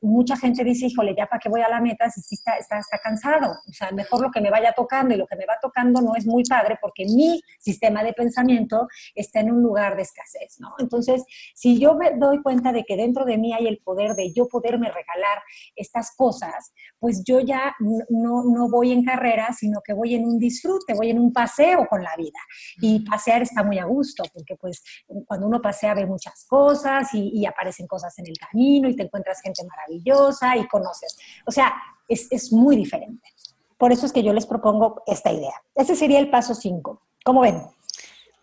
mucha 0.00 0.36
gente 0.36 0.62
dice, 0.64 0.86
híjole, 0.86 1.14
ya 1.16 1.26
para 1.26 1.40
qué 1.40 1.48
voy 1.48 1.60
a 1.60 1.68
la 1.68 1.80
meta 1.80 2.08
si 2.10 2.34
está, 2.34 2.56
está, 2.56 2.78
está, 2.78 2.98
cansado. 2.98 3.52
O 3.68 3.72
sea, 3.72 3.90
mejor 3.90 4.20
lo 4.20 4.30
que 4.30 4.40
me 4.40 4.50
vaya 4.50 4.72
tocando 4.72 5.14
y 5.14 5.16
lo 5.16 5.26
que 5.26 5.36
me 5.36 5.46
va 5.46 5.56
tocando 5.60 6.00
no 6.00 6.14
es 6.14 6.26
muy 6.26 6.44
padre 6.44 6.78
porque 6.80 7.04
mi 7.04 7.40
sistema 7.58 8.04
de 8.04 8.12
pensamiento 8.12 8.86
está 9.14 9.40
en 9.40 9.52
un 9.52 9.62
lugar 9.62 9.96
de 9.96 10.02
escasez, 10.02 10.60
¿no? 10.60 10.74
Entonces, 10.78 11.24
si 11.54 11.78
yo 11.78 11.94
me 11.94 12.12
doy 12.12 12.42
cuenta 12.42 12.72
de 12.72 12.84
que 12.84 12.96
dentro 12.96 13.24
de 13.24 13.38
mí 13.38 13.52
hay 13.52 13.66
el 13.66 13.78
poder 13.78 14.14
de 14.14 14.32
yo 14.32 14.46
poderme 14.46 14.88
regalar 14.88 15.42
estas 15.74 16.14
cosas, 16.14 16.72
pues 16.98 17.22
yo 17.24 17.40
ya 17.40 17.74
no, 17.78 18.44
no 18.44 18.70
voy 18.70 18.92
en 18.92 19.04
carrera, 19.04 19.52
sino 19.52 19.80
que 19.84 19.92
voy 19.92 20.14
en 20.14 20.24
un 20.24 20.38
disfrute, 20.38 20.94
voy 20.94 21.10
en 21.10 21.18
un 21.18 21.32
paseo 21.32 21.86
con 21.88 22.02
la 22.02 22.14
vida. 22.16 22.38
Y 22.80 23.00
pasear 23.00 23.42
está 23.42 23.64
muy 23.64 23.78
a 23.78 23.84
gusto, 23.84 24.22
porque 24.32 24.56
pues 24.56 24.82
cuando 25.26 25.46
uno 25.46 25.60
pasea 25.60 25.94
ve 25.94 26.06
muchas 26.06 26.44
cosas 26.46 27.12
y, 27.14 27.30
y 27.32 27.46
aparecen 27.46 27.86
cosas 27.86 28.16
en 28.18 28.26
el 28.26 28.36
camino 28.38 28.88
y 28.88 28.94
te 28.94 29.02
encuentras 29.02 29.40
gente 29.40 29.62
maravillosa 29.64 29.87
maravillosa 29.88 30.56
y 30.56 30.66
conoces. 30.68 31.18
O 31.46 31.50
sea, 31.50 31.74
es, 32.08 32.52
muy 32.52 32.76
diferente. 32.76 33.28
Por 33.76 33.92
eso 33.92 34.06
es 34.06 34.12
que 34.12 34.22
yo 34.22 34.32
les 34.32 34.46
propongo 34.46 35.02
esta 35.06 35.32
idea. 35.32 35.62
Ese 35.74 35.94
sería 35.94 36.18
el 36.18 36.30
paso 36.30 36.54
5. 36.54 37.02
¿Cómo 37.24 37.42
ven? 37.42 37.62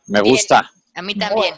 Me 0.08 0.22
gusta. 0.22 0.70
a 0.94 1.02
mí 1.02 1.16
también. 1.16 1.56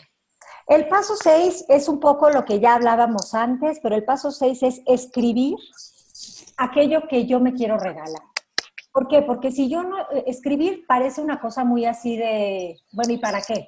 el 0.68 0.88
paso 0.88 1.16
6 1.16 1.66
es 1.70 1.88
un 1.88 2.00
poco 2.00 2.30
lo 2.30 2.46
que 2.46 2.60
ya 2.60 2.76
hablábamos 2.76 3.34
antes, 3.34 3.80
pero 3.84 3.96
el 3.96 4.04
paso 4.04 4.32
6 4.32 4.64
es 4.64 4.82
escribir 4.86 5.56
aquello 6.58 7.08
que 7.08 7.26
yo 7.26 7.40
me 7.40 7.54
quiero 7.54 7.78
regalar. 7.78 8.24
¿Por 8.92 9.08
qué? 9.08 9.22
Porque 9.22 9.52
si 9.52 9.70
yo 9.70 9.84
no, 9.84 10.00
eh, 10.12 10.24
escribir 10.26 10.86
parece 10.88 11.22
una 11.22 11.40
cosa 11.40 11.64
muy 11.64 11.86
así 11.86 12.18
de, 12.18 12.80
bueno, 12.94 13.14
¿y 13.14 13.20
para 13.20 13.42
qué? 13.42 13.68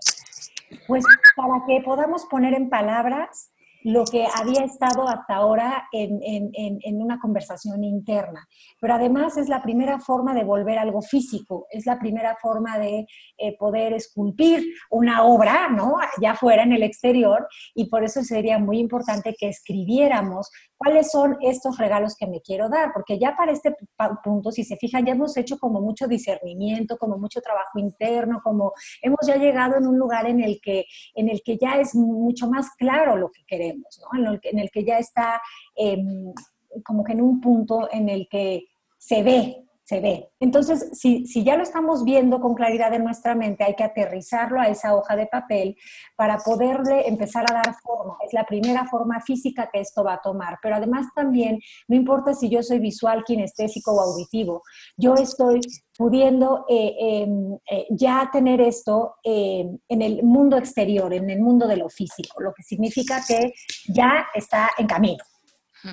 Pues 0.88 1.03
para 1.36 1.65
que 1.67 1.82
podamos 1.82 2.25
poner 2.25 2.55
en 2.55 2.69
palabras 2.69 3.51
lo 3.84 4.04
que 4.06 4.26
había 4.36 4.63
estado 4.65 5.08
hasta 5.08 5.36
ahora 5.36 5.88
en, 5.92 7.02
una 7.02 7.20
conversación 7.20 7.84
interna. 7.84 8.48
Pero 8.80 8.96
además 8.96 9.38
es 9.38 9.48
la 9.48 9.62
primera 9.62 10.00
forma 10.00 10.34
de 10.34 10.44
volver 10.44 10.78
algo 10.78 11.02
físico, 11.02 11.68
es 11.72 11.86
la 11.86 11.98
primera 11.98 12.36
forma 12.42 12.78
de 12.78 13.06
eh, 13.38 13.58
poder 13.58 13.94
esculpir 13.94 14.63
una 14.89 15.24
obra, 15.24 15.70
¿no? 15.70 15.96
Ya 16.22 16.36
fuera 16.36 16.63
en 16.63 16.74
el 16.74 16.84
exterior, 16.84 17.48
y 17.74 17.89
por 17.89 18.04
eso 18.04 18.24
sería 18.24 18.60
muy 18.60 18.80
importante 18.80 19.36
que 19.38 19.50
escribiéramos 19.50 20.50
cuáles 20.80 21.12
son 21.12 21.38
estos 21.42 21.78
regalos 21.78 22.15
que 22.15 22.26
me 22.26 22.39
quiero 22.42 22.70
dar, 22.70 22.92
porque 22.94 23.20
ya 23.20 23.36
para 23.36 23.52
este 23.52 23.76
punto, 24.24 24.50
si 24.50 24.63
se 24.63 24.78
fijan, 24.78 25.06
ya 25.06 25.12
hemos 25.12 25.36
hecho 25.36 25.60
como 25.60 25.82
mucho 25.82 26.08
discernimiento, 26.08 26.98
como 26.98 27.18
mucho 27.18 27.42
trabajo 27.42 27.78
interno, 27.80 28.39
como 28.42 28.72
hemos 29.02 29.20
ya 29.28 29.36
llegado 29.36 29.76
en 29.76 29.86
un 29.86 30.00
lugar 30.00 30.26
en 30.26 30.42
el 30.42 30.62
que, 30.62 30.86
en 31.15 31.28
el 31.28 31.42
que 31.44 31.58
ya 31.58 31.80
es 31.82 31.96
mucho 31.96 32.50
más 32.50 32.70
claro 32.78 33.18
lo 33.18 33.30
que 33.30 33.44
queremos, 33.46 34.00
¿no? 34.02 34.20
en, 34.20 34.28
el, 34.28 34.39
en 34.42 34.60
el 34.60 34.72
que 34.72 34.86
ya 34.86 34.98
está 34.98 35.42
em, 35.76 36.34
como 36.86 37.04
que 37.04 37.12
en 37.12 37.22
un 37.22 37.42
punto 37.42 37.89
en 37.92 38.08
el 38.08 38.30
que 38.30 38.63
se 38.98 39.22
ve 39.22 39.68
se 39.89 39.99
ve. 40.02 40.30
Entonces, 40.39 40.91
si, 40.93 41.25
ya 41.43 41.58
lo 41.58 41.63
estamos 41.63 42.04
viendo 42.04 42.39
con 42.39 42.54
claridad 42.54 42.93
en 42.93 43.04
nuestra 43.04 43.34
mente, 43.34 43.63
hay 43.63 43.75
que 43.75 43.84
aterrizarlo 43.84 44.62
a 44.62 44.67
esa 44.67 44.95
hoja 44.95 45.15
de 45.15 45.25
papel 45.25 45.75
para 46.15 46.38
poderle 46.38 47.08
empezar 47.08 47.43
a 47.49 47.56
dar 47.56 47.75
forma. 47.82 48.15
Es 48.23 48.32
la 48.32 48.43
primera 48.43 48.86
forma 48.86 49.19
física 49.19 49.67
que 49.73 49.80
esto 49.80 50.04
va 50.04 50.13
a 50.13 50.21
tomar. 50.21 50.60
Pero 50.62 50.75
además 50.75 51.08
también, 51.15 51.60
no 51.88 51.95
importa 51.95 52.36
si 52.36 52.49
yo 52.49 52.62
soy 52.62 52.78
visual, 52.78 53.23
kinestésico 53.25 53.93
o 53.93 54.02
auditivo, 54.02 54.62
yo 54.95 55.15
estoy 55.15 55.60
pudiendo 55.97 56.65
eh, 56.69 56.95
em, 56.99 57.58
eh, 57.71 57.88
ya 57.89 58.30
tener 58.32 58.62
esto 58.62 59.15
em, 59.23 59.75
en 59.88 60.02
el 60.04 60.21
mundo 60.21 60.56
exterior, 60.56 61.12
en 61.13 61.32
el 61.32 61.41
mundo 61.41 61.67
de 61.67 61.78
lo 61.78 61.89
físico, 61.89 62.43
lo 62.43 62.54
que 62.54 62.62
significa 62.62 63.23
que 63.28 63.54
ya 63.88 64.28
está 64.36 64.69
en 64.78 64.86
camino. 64.86 65.23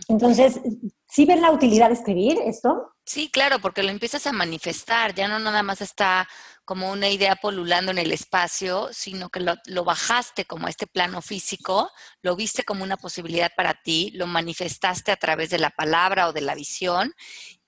Entonces, 0.09 0.61
¿sí 1.09 1.25
ven 1.25 1.41
la 1.41 1.51
utilidad 1.53 1.89
de 1.89 1.95
escribir 1.95 2.39
esto? 2.45 2.96
Sí, 3.09 3.31
claro, 3.31 3.61
porque 3.61 3.85
lo 3.85 3.91
empiezas 3.91 4.27
a 4.27 4.33
manifestar, 4.33 5.15
ya 5.15 5.29
no 5.29 5.39
nada 5.39 5.63
más 5.63 5.81
está 5.81 6.29
como 6.65 6.91
una 6.91 7.09
idea 7.09 7.37
polulando 7.37 7.93
en 7.93 7.99
el 7.99 8.11
espacio, 8.11 8.89
sino 8.93 9.31
que 9.31 9.39
lo, 9.41 9.85
bajaste 9.85 10.45
como 10.45 10.67
este 10.67 10.89
plano 10.89 11.23
físico, 11.23 11.93
lo 12.23 12.35
viste 12.35 12.65
como 12.65 12.83
una 12.83 12.97
posibilidad 12.97 13.53
para 13.57 13.81
ti, 13.81 14.11
lo 14.15 14.27
manifestaste 14.27 15.13
a 15.13 15.17
través 15.17 15.51
de 15.51 15.61
la 15.61 15.71
palabra 15.71 16.29
o 16.29 16.33
de 16.33 16.41
la 16.41 16.57
visión 16.57 17.15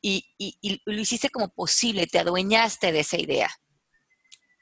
y 0.02 0.24
lo 0.84 1.00
hiciste 1.00 1.30
como 1.30 1.50
posible, 1.50 2.08
te 2.08 2.18
adueñaste 2.18 2.90
de 2.90 3.00
esa 3.00 3.18
idea. 3.18 3.48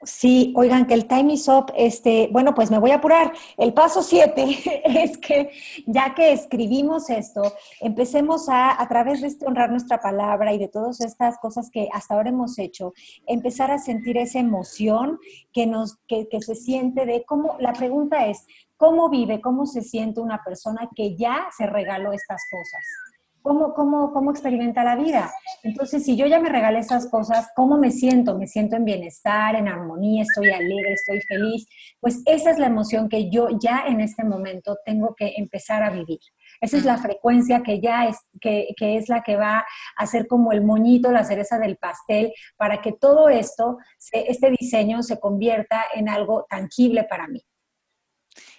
Sí, 0.03 0.53
oigan, 0.55 0.85
que 0.85 0.93
el 0.93 1.07
time 1.07 1.33
is 1.33 1.47
up. 1.47 1.73
Este, 1.75 2.29
bueno, 2.31 2.53
pues 2.53 2.69
me 2.69 2.77
voy 2.77 2.91
a 2.91 2.95
apurar. 2.95 3.33
El 3.57 3.73
paso 3.73 4.03
siete 4.03 4.45
es 4.85 5.17
que 5.17 5.49
ya 5.87 6.13
que 6.13 6.31
escribimos 6.31 7.09
esto, 7.09 7.41
empecemos 7.81 8.47
a, 8.47 8.79
a 8.79 8.87
través 8.87 9.21
de 9.21 9.27
este 9.27 9.47
honrar 9.47 9.71
nuestra 9.71 9.99
palabra 9.99 10.53
y 10.53 10.59
de 10.59 10.67
todas 10.67 11.01
estas 11.01 11.39
cosas 11.39 11.71
que 11.71 11.89
hasta 11.91 12.13
ahora 12.13 12.29
hemos 12.29 12.59
hecho, 12.59 12.93
empezar 13.25 13.71
a 13.71 13.79
sentir 13.79 14.17
esa 14.17 14.37
emoción 14.37 15.17
que 15.51 15.65
nos, 15.65 15.97
que, 16.07 16.27
que 16.29 16.41
se 16.41 16.53
siente 16.53 17.07
de 17.07 17.25
cómo, 17.25 17.55
la 17.59 17.73
pregunta 17.73 18.27
es, 18.27 18.45
¿cómo 18.77 19.09
vive, 19.09 19.41
cómo 19.41 19.65
se 19.65 19.81
siente 19.81 20.21
una 20.21 20.43
persona 20.43 20.89
que 20.95 21.15
ya 21.15 21.47
se 21.57 21.65
regaló 21.65 22.13
estas 22.13 22.43
cosas? 22.51 23.06
¿Cómo, 23.47 23.73
cómo, 23.73 24.11
cómo 24.11 24.31
experimenta 24.31 24.83
la 24.83 24.97
vida? 24.97 25.33
Entonces, 25.63 26.03
si 26.03 26.17
yo 26.17 26.27
ya 26.27 26.37
me 26.37 26.49
regalé 26.49 26.79
esas 26.79 27.09
cosas, 27.09 27.47
¿cómo 27.55 27.77
me 27.77 27.91
siento? 27.91 28.37
¿Me 28.37 28.45
siento 28.45 28.75
en 28.75 28.83
bienestar, 28.83 29.55
en 29.55 29.69
armonía, 29.69 30.23
estoy 30.23 30.49
alegre, 30.49 30.91
estoy 30.91 31.21
feliz? 31.21 31.65
Pues 32.01 32.21
esa 32.25 32.51
es 32.51 32.59
la 32.59 32.67
emoción 32.67 33.07
que 33.07 33.29
yo 33.29 33.47
ya 33.57 33.85
en 33.87 34.01
este 34.01 34.25
momento 34.25 34.75
tengo 34.83 35.15
que 35.15 35.35
empezar 35.37 35.81
a 35.81 35.91
vivir. 35.91 36.19
Esa 36.59 36.75
es 36.75 36.83
la 36.83 36.97
frecuencia 36.97 37.63
que 37.63 37.79
ya 37.79 38.07
es, 38.07 38.17
que, 38.41 38.67
que 38.75 38.97
es 38.97 39.07
la 39.07 39.23
que 39.23 39.37
va 39.37 39.65
a 39.95 40.07
ser 40.07 40.27
como 40.27 40.51
el 40.51 40.61
moñito, 40.61 41.09
la 41.13 41.23
cereza 41.23 41.57
del 41.57 41.77
pastel, 41.77 42.33
para 42.57 42.81
que 42.81 42.91
todo 42.91 43.29
esto, 43.29 43.77
este 44.11 44.51
diseño 44.59 45.03
se 45.03 45.21
convierta 45.21 45.85
en 45.95 46.09
algo 46.09 46.45
tangible 46.49 47.05
para 47.05 47.29
mí. 47.29 47.41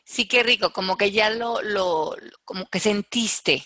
Sí, 0.05 0.27
qué 0.27 0.43
rico, 0.43 0.73
como 0.73 0.97
que 0.97 1.11
ya 1.11 1.29
lo, 1.29 1.61
lo 1.61 2.17
como 2.47 2.65
que 2.71 2.81
sentiste 2.81 3.65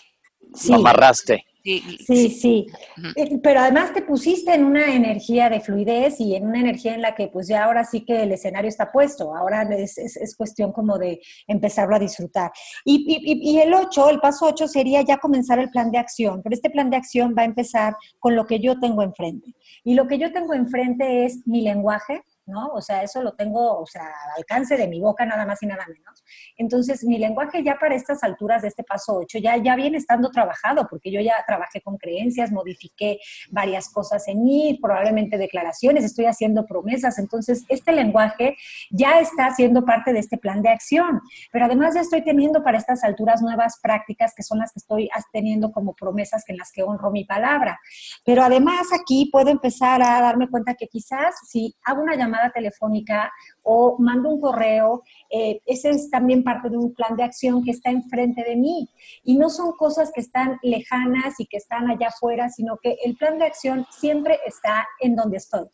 sí. 0.53 0.73
amarraste. 0.73 1.45
Sí, 1.63 2.29
sí, 2.29 2.67
eh, 3.15 3.39
Pero 3.41 3.61
además 3.61 3.93
te 3.93 4.01
pusiste 4.01 4.53
en 4.53 4.65
una 4.65 4.93
energía 4.93 5.49
de 5.49 5.61
fluidez 5.61 6.19
y 6.19 6.35
en 6.35 6.45
una 6.45 6.59
energía 6.59 6.93
en 6.93 7.01
la 7.01 7.15
que 7.15 7.29
pues 7.29 7.47
ya 7.47 7.63
ahora 7.63 7.85
sí 7.85 8.01
que 8.01 8.23
el 8.23 8.33
escenario 8.33 8.67
está 8.67 8.91
puesto, 8.91 9.33
ahora 9.33 9.61
es, 9.73 9.97
es, 9.97 10.35
cuestión 10.35 10.73
como 10.73 10.97
de 10.97 11.21
empezarlo 11.47 11.95
a 11.95 11.99
disfrutar. 11.99 12.51
Y, 12.83 13.05
y, 13.07 13.51
y 13.53 13.59
el 13.59 13.73
8, 13.73 14.09
el 14.09 14.19
paso 14.19 14.47
8 14.47 14.67
sería 14.67 15.03
ya 15.03 15.19
comenzar 15.19 15.57
el 15.57 15.69
plan 15.69 15.89
de 15.89 15.99
acción, 15.99 16.41
pero 16.43 16.53
este 16.53 16.69
plan 16.69 16.89
de 16.89 16.97
acción 16.97 17.33
va 17.37 17.43
a 17.43 17.45
empezar 17.45 17.95
con 18.19 18.35
lo 18.35 18.45
que 18.45 18.59
yo 18.59 18.77
tengo 18.81 19.01
enfrente. 19.01 19.55
Y 19.85 19.93
lo 19.93 20.05
que 20.05 20.17
yo 20.17 20.33
tengo 20.33 20.53
enfrente 20.53 21.23
es 21.23 21.47
mi 21.47 21.61
lenguaje, 21.61 22.23
¿no? 22.45 22.67
O 22.73 22.81
sea, 22.81 23.03
eso 23.03 23.21
lo 23.21 23.33
tengo, 23.33 23.79
o 23.79 23.85
sea, 23.85 24.03
al 24.03 24.37
alcance 24.37 24.77
de 24.77 24.87
mi 24.87 24.99
boca 24.99 25.25
nada 25.25 25.45
más 25.45 25.61
y 25.63 25.67
nada 25.67 25.85
menos. 25.87 26.23
Entonces, 26.57 27.03
mi 27.03 27.17
lenguaje 27.17 27.63
ya 27.63 27.77
para 27.79 27.95
estas 27.95 28.23
alturas 28.23 28.61
de 28.61 28.67
este 28.67 28.83
paso 28.83 29.15
8 29.15 29.39
ya, 29.39 29.57
ya 29.57 29.75
viene 29.75 29.97
estando 29.97 30.29
trabajado, 30.29 30.87
porque 30.89 31.11
yo 31.11 31.21
ya 31.21 31.35
trabajé 31.47 31.81
con 31.81 31.97
creencias, 31.97 32.51
modifiqué 32.51 33.19
varias 33.51 33.89
cosas 33.89 34.27
en 34.27 34.43
mí, 34.43 34.79
probablemente 34.81 35.37
declaraciones, 35.37 36.03
estoy 36.03 36.25
haciendo 36.25 36.65
promesas. 36.65 37.19
Entonces, 37.19 37.63
este 37.69 37.91
lenguaje 37.91 38.57
ya 38.91 39.19
está 39.19 39.53
siendo 39.53 39.85
parte 39.85 40.13
de 40.13 40.19
este 40.19 40.37
plan 40.37 40.61
de 40.61 40.69
acción. 40.69 41.21
Pero 41.51 41.65
además 41.65 41.95
ya 41.95 42.01
estoy 42.01 42.23
teniendo 42.23 42.63
para 42.63 42.77
estas 42.77 43.03
alturas 43.03 43.41
nuevas 43.41 43.79
prácticas 43.81 44.33
que 44.35 44.43
son 44.43 44.59
las 44.59 44.71
que 44.71 44.79
estoy 44.79 45.09
teniendo 45.31 45.71
como 45.71 45.93
promesas 45.95 46.43
en 46.47 46.57
las 46.57 46.71
que 46.71 46.83
honro 46.83 47.11
mi 47.11 47.25
palabra. 47.25 47.79
Pero 48.25 48.43
además 48.43 48.87
aquí 48.93 49.29
puedo 49.31 49.49
empezar 49.49 50.01
a 50.01 50.21
darme 50.21 50.49
cuenta 50.49 50.75
que 50.75 50.87
quizás 50.87 51.35
si 51.47 51.75
hago 51.85 52.01
una 52.01 52.15
llamada 52.15 52.32
telefónica 52.53 53.31
o 53.61 53.97
mando 53.99 54.29
un 54.29 54.41
correo, 54.41 55.03
eh, 55.29 55.59
ese 55.65 55.91
es 55.91 56.09
también 56.09 56.43
parte 56.43 56.69
de 56.69 56.77
un 56.77 56.93
plan 56.93 57.15
de 57.15 57.23
acción 57.23 57.63
que 57.63 57.71
está 57.71 57.91
enfrente 57.91 58.43
de 58.43 58.55
mí. 58.55 58.89
Y 59.23 59.37
no 59.37 59.49
son 59.49 59.73
cosas 59.73 60.11
que 60.13 60.21
están 60.21 60.59
lejanas 60.61 61.39
y 61.39 61.45
que 61.45 61.57
están 61.57 61.89
allá 61.89 62.07
afuera, 62.07 62.49
sino 62.49 62.77
que 62.81 62.97
el 63.03 63.15
plan 63.15 63.37
de 63.37 63.45
acción 63.45 63.85
siempre 63.91 64.39
está 64.45 64.87
en 64.99 65.15
donde 65.15 65.37
estoy, 65.37 65.67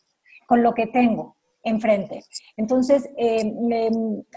con 0.46 0.62
lo 0.62 0.74
que 0.74 0.86
tengo 0.86 1.36
enfrente. 1.62 2.24
Entonces, 2.56 3.08
eh, 3.16 3.52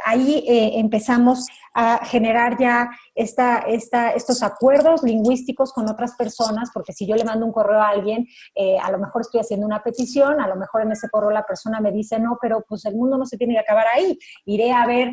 ahí 0.06 0.44
eh, 0.48 0.80
empezamos 0.80 1.48
a 1.74 2.06
generar 2.06 2.58
ya 2.60 2.90
esta, 3.16 3.60
esta, 3.60 4.12
estos 4.12 4.44
acuerdos 4.44 5.04
lingüísticos 5.04 5.74
con 5.74 5.90
otras 5.90 6.16
personas, 6.16 6.70
porque 6.74 6.94
si 6.94 7.08
yo 7.08 7.16
le 7.16 7.24
mando 7.24 7.46
un 7.46 7.52
correo 7.52 7.82
a 7.82 7.90
alguien, 7.90 8.28
eh, 8.56 8.78
a 8.78 8.92
lo 8.92 9.00
mejor 9.00 9.22
estoy 9.22 9.40
haciendo 9.40 9.66
una 9.66 9.82
petición, 9.82 10.42
a 10.42 10.48
lo 10.48 10.56
mejor 10.56 10.82
en 10.82 10.92
ese 10.92 11.10
correo 11.10 11.32
la 11.32 11.46
persona 11.46 11.80
me 11.80 11.92
dice, 11.92 12.20
no, 12.20 12.38
pero 12.42 12.64
pues 12.68 12.86
el 12.86 12.96
mundo 12.96 13.18
no 13.18 13.26
se 13.26 13.38
tiene 13.38 13.54
que 13.54 13.62
acabar 13.62 13.86
ahí, 13.94 14.18
iré 14.46 14.72
a 14.72 14.86
ver 14.86 15.12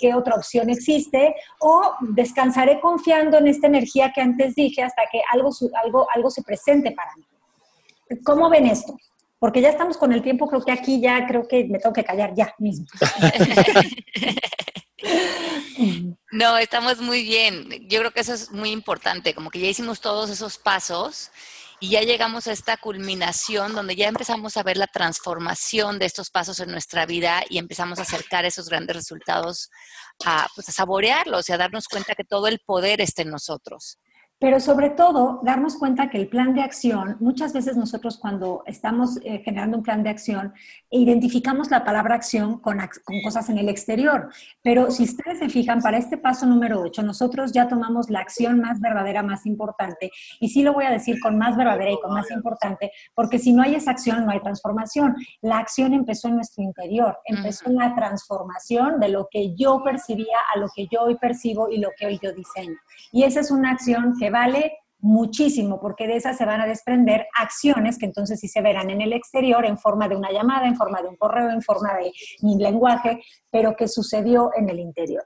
qué 0.00 0.14
otra 0.14 0.36
opción 0.36 0.70
existe 0.70 1.34
o 1.60 1.92
descansaré 2.00 2.80
confiando 2.80 3.38
en 3.38 3.48
esta 3.48 3.66
energía 3.66 4.12
que 4.12 4.20
antes 4.20 4.54
dije 4.54 4.82
hasta 4.82 5.02
que 5.10 5.20
algo, 5.32 5.50
algo, 5.82 6.06
algo 6.14 6.30
se 6.30 6.42
presente 6.42 6.92
para 6.92 7.10
mí. 7.16 7.24
¿Cómo 8.24 8.48
ven 8.48 8.66
esto? 8.66 8.96
Porque 9.38 9.60
ya 9.60 9.70
estamos 9.70 9.96
con 9.96 10.12
el 10.12 10.22
tiempo, 10.22 10.48
creo 10.48 10.64
que 10.64 10.72
aquí 10.72 11.00
ya 11.00 11.26
creo 11.26 11.46
que 11.46 11.64
me 11.64 11.78
tengo 11.78 11.92
que 11.92 12.04
callar 12.04 12.34
ya 12.34 12.54
mismo. 12.58 12.86
No, 16.30 16.58
estamos 16.58 17.00
muy 17.00 17.22
bien. 17.22 17.68
Yo 17.88 18.00
creo 18.00 18.10
que 18.10 18.20
eso 18.20 18.34
es 18.34 18.50
muy 18.50 18.70
importante, 18.70 19.34
como 19.34 19.50
que 19.50 19.60
ya 19.60 19.68
hicimos 19.68 20.00
todos 20.00 20.28
esos 20.28 20.58
pasos 20.58 21.30
y 21.80 21.90
ya 21.90 22.02
llegamos 22.02 22.46
a 22.46 22.52
esta 22.52 22.76
culminación 22.76 23.74
donde 23.74 23.96
ya 23.96 24.08
empezamos 24.08 24.56
a 24.56 24.62
ver 24.62 24.76
la 24.76 24.88
transformación 24.88 25.98
de 25.98 26.06
estos 26.06 26.30
pasos 26.30 26.58
en 26.60 26.70
nuestra 26.70 27.06
vida 27.06 27.44
y 27.48 27.58
empezamos 27.58 27.98
a 27.98 28.02
acercar 28.02 28.44
esos 28.44 28.68
grandes 28.68 28.96
resultados 28.96 29.70
a, 30.24 30.48
pues, 30.54 30.68
a 30.68 30.72
saborearlos 30.72 31.48
y 31.48 31.52
a 31.52 31.58
darnos 31.58 31.86
cuenta 31.88 32.14
que 32.14 32.24
todo 32.24 32.48
el 32.48 32.58
poder 32.58 33.00
está 33.00 33.22
en 33.22 33.30
nosotros. 33.30 33.98
Pero 34.40 34.60
sobre 34.60 34.90
todo, 34.90 35.40
darnos 35.42 35.76
cuenta 35.76 36.10
que 36.10 36.16
el 36.16 36.28
plan 36.28 36.54
de 36.54 36.62
acción, 36.62 37.16
muchas 37.18 37.52
veces 37.52 37.76
nosotros 37.76 38.18
cuando 38.18 38.62
estamos 38.66 39.18
eh, 39.24 39.42
generando 39.44 39.78
un 39.78 39.82
plan 39.82 40.04
de 40.04 40.10
acción, 40.10 40.54
identificamos 40.90 41.72
la 41.72 41.84
palabra 41.84 42.14
acción 42.14 42.60
con, 42.60 42.78
con, 42.78 43.20
cosas 43.24 43.50
en 43.50 43.58
el 43.58 43.68
exterior. 43.68 44.30
Pero 44.62 44.92
si 44.92 45.02
ustedes 45.02 45.40
se 45.40 45.48
fijan, 45.48 45.80
para 45.80 45.98
este 45.98 46.18
paso 46.18 46.46
número 46.46 46.80
8, 46.80 47.02
nosotros 47.02 47.50
ya 47.50 47.66
tomamos 47.66 48.10
la 48.10 48.20
acción 48.20 48.60
más 48.60 48.80
verdadera, 48.80 49.24
más 49.24 49.44
importante. 49.44 50.12
Y 50.38 50.50
sí 50.50 50.62
lo 50.62 50.72
voy 50.72 50.84
a 50.84 50.90
decir 50.90 51.18
con 51.20 51.36
más 51.36 51.56
verdadera 51.56 51.90
y 51.90 52.00
con 52.00 52.14
más 52.14 52.30
importante, 52.30 52.92
porque 53.16 53.40
si 53.40 53.52
no 53.52 53.64
hay 53.64 53.74
esa 53.74 53.90
acción, 53.90 54.24
no 54.24 54.30
hay 54.30 54.40
transformación. 54.40 55.16
La 55.40 55.58
acción 55.58 55.92
empezó 55.94 56.28
en 56.28 56.36
nuestro 56.36 56.62
interior, 56.62 57.18
empezó 57.24 57.68
en 57.68 57.76
la 57.76 57.92
transformación 57.96 59.00
de 59.00 59.08
lo 59.08 59.26
que 59.28 59.56
yo 59.56 59.82
percibía 59.82 60.38
a 60.54 60.58
lo 60.60 60.68
que 60.76 60.86
yo 60.92 61.02
hoy 61.02 61.16
percibo 61.16 61.68
y 61.68 61.78
lo 61.78 61.90
que 61.98 62.06
hoy 62.06 62.20
yo 62.22 62.32
diseño. 62.32 62.76
Y 63.10 63.24
esa 63.24 63.40
es 63.40 63.50
una 63.50 63.72
acción 63.72 64.14
que 64.18 64.27
vale 64.30 64.78
muchísimo, 65.00 65.80
porque 65.80 66.06
de 66.06 66.16
esas 66.16 66.36
se 66.36 66.44
van 66.44 66.60
a 66.60 66.66
desprender 66.66 67.26
acciones 67.36 67.98
que 67.98 68.06
entonces 68.06 68.40
sí 68.40 68.48
se 68.48 68.60
verán 68.60 68.90
en 68.90 69.00
el 69.00 69.12
exterior 69.12 69.64
en 69.64 69.78
forma 69.78 70.08
de 70.08 70.16
una 70.16 70.32
llamada, 70.32 70.66
en 70.66 70.76
forma 70.76 71.00
de 71.00 71.08
un 71.08 71.16
correo, 71.16 71.50
en 71.50 71.62
forma 71.62 71.94
de 71.94 72.12
mi 72.42 72.56
lenguaje, 72.56 73.22
pero 73.50 73.76
que 73.76 73.86
sucedió 73.86 74.50
en 74.56 74.68
el 74.68 74.80
interior. 74.80 75.24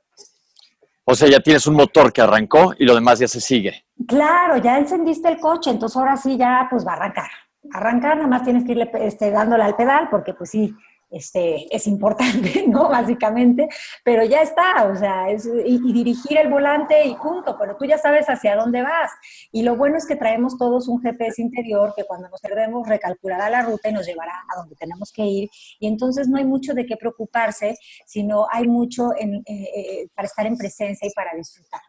O 1.04 1.14
sea, 1.14 1.28
ya 1.28 1.40
tienes 1.40 1.66
un 1.66 1.74
motor 1.74 2.12
que 2.12 2.20
arrancó 2.20 2.74
y 2.78 2.84
lo 2.84 2.94
demás 2.94 3.18
ya 3.18 3.26
se 3.26 3.40
sigue. 3.40 3.84
Claro, 4.06 4.58
ya 4.58 4.78
encendiste 4.78 5.28
el 5.28 5.38
coche, 5.38 5.70
entonces 5.70 5.96
ahora 5.96 6.16
sí 6.16 6.36
ya 6.36 6.66
pues 6.70 6.86
va 6.86 6.92
a 6.92 6.96
arrancar. 6.96 7.30
Arrancar, 7.72 8.16
nada 8.16 8.28
más 8.28 8.44
tienes 8.44 8.64
que 8.64 8.72
irle 8.72 8.90
este, 9.00 9.30
dándole 9.30 9.64
al 9.64 9.74
pedal, 9.74 10.08
porque 10.10 10.34
pues 10.34 10.50
sí, 10.50 10.74
este, 11.12 11.74
es 11.74 11.86
importante, 11.86 12.64
¿no? 12.68 12.88
Básicamente, 12.88 13.68
pero 14.02 14.24
ya 14.24 14.42
está, 14.42 14.84
o 14.84 14.96
sea, 14.96 15.26
y, 15.30 15.92
dirigir 15.92 16.38
el 16.38 16.48
volante 16.48 17.04
y 17.04 17.14
punto, 17.14 17.56
pero 17.58 17.76
tú 17.76 17.84
ya 17.84 17.98
sabes 17.98 18.26
hacia 18.26 18.56
dónde 18.56 18.82
vas. 18.82 19.10
Y 19.52 19.62
lo 19.62 19.76
bueno 19.76 19.98
es 19.98 20.06
que 20.06 20.16
traemos 20.16 20.56
todos 20.56 20.88
un 20.88 21.00
GPS 21.00 21.40
interior 21.40 21.92
que 21.94 22.04
cuando 22.04 22.28
nos 22.28 22.40
perdemos 22.40 22.88
recalculará 22.88 23.50
la 23.50 23.62
ruta 23.62 23.90
y 23.90 23.92
nos 23.92 24.06
llevará 24.06 24.32
a 24.48 24.58
donde 24.58 24.74
tenemos 24.76 25.12
que 25.12 25.22
ir. 25.22 25.50
Y 25.78 25.86
entonces 25.86 26.28
no 26.28 26.38
hay 26.38 26.44
mucho 26.44 26.72
de 26.74 26.86
qué 26.86 26.96
preocuparse, 26.96 27.76
sino 28.06 28.46
hay 28.50 28.66
mucho 28.66 29.12
eh, 29.12 29.42
eh, 29.46 30.08
para 30.14 30.26
estar 30.26 30.46
en 30.46 30.56
presencia 30.56 31.06
y 31.06 31.12
para 31.12 31.36
disfrutar. 31.36 31.80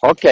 Ok, 0.00 0.24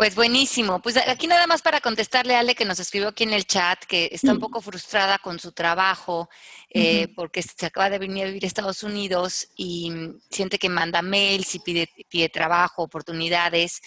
pues 0.00 0.14
buenísimo. 0.14 0.80
Pues 0.80 0.96
aquí 0.96 1.26
nada 1.26 1.46
más 1.46 1.60
para 1.60 1.82
contestarle 1.82 2.34
a 2.34 2.38
Ale 2.38 2.54
que 2.54 2.64
nos 2.64 2.80
escribió 2.80 3.08
aquí 3.08 3.24
en 3.24 3.34
el 3.34 3.44
chat 3.44 3.84
que 3.84 4.08
está 4.10 4.32
un 4.32 4.40
poco 4.40 4.62
frustrada 4.62 5.18
con 5.18 5.38
su 5.38 5.52
trabajo 5.52 6.30
eh, 6.70 7.08
porque 7.14 7.42
se 7.42 7.66
acaba 7.66 7.90
de 7.90 7.98
venir 7.98 8.24
a 8.24 8.28
vivir 8.28 8.44
a 8.44 8.46
Estados 8.46 8.82
Unidos 8.82 9.48
y 9.56 9.92
siente 10.30 10.58
que 10.58 10.70
manda 10.70 11.02
mails 11.02 11.54
y 11.54 11.58
pide, 11.58 11.86
pide 12.08 12.30
trabajo, 12.30 12.82
oportunidades 12.82 13.82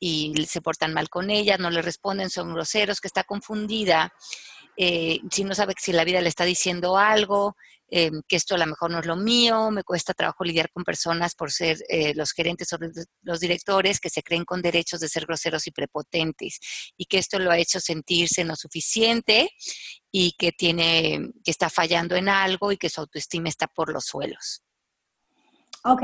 y 0.00 0.32
se 0.48 0.62
portan 0.62 0.94
mal 0.94 1.10
con 1.10 1.28
ella, 1.28 1.58
no 1.58 1.68
le 1.68 1.82
responden, 1.82 2.30
son 2.30 2.54
groseros, 2.54 3.02
que 3.02 3.08
está 3.08 3.24
confundida. 3.24 4.10
Eh, 4.74 5.20
si 5.30 5.44
no 5.44 5.54
sabe 5.54 5.74
si 5.78 5.92
la 5.92 6.04
vida 6.04 6.22
le 6.22 6.30
está 6.30 6.44
diciendo 6.44 6.96
algo, 6.96 7.56
eh, 7.90 8.10
que 8.26 8.36
esto 8.36 8.54
a 8.54 8.58
lo 8.58 8.66
mejor 8.66 8.90
no 8.90 9.00
es 9.00 9.06
lo 9.06 9.16
mío, 9.16 9.70
me 9.70 9.82
cuesta 9.82 10.14
trabajo 10.14 10.44
lidiar 10.44 10.70
con 10.70 10.84
personas 10.84 11.34
por 11.34 11.50
ser 11.50 11.78
eh, 11.88 12.14
los 12.14 12.32
gerentes 12.32 12.72
o 12.72 12.78
los 13.22 13.40
directores 13.40 14.00
que 14.00 14.10
se 14.10 14.22
creen 14.22 14.44
con 14.44 14.62
derechos 14.62 15.00
de 15.00 15.08
ser 15.08 15.26
groseros 15.26 15.66
y 15.66 15.70
prepotentes 15.70 16.60
y 16.96 17.06
que 17.06 17.18
esto 17.18 17.38
lo 17.38 17.50
ha 17.50 17.58
hecho 17.58 17.80
sentirse 17.80 18.44
no 18.44 18.56
suficiente 18.56 19.50
y 20.10 20.32
que 20.32 20.52
tiene, 20.52 21.30
que 21.44 21.50
está 21.50 21.70
fallando 21.70 22.16
en 22.16 22.28
algo 22.28 22.72
y 22.72 22.76
que 22.76 22.90
su 22.90 23.00
autoestima 23.00 23.48
está 23.48 23.66
por 23.66 23.92
los 23.92 24.04
suelos. 24.04 24.62
Ok, 25.84 26.02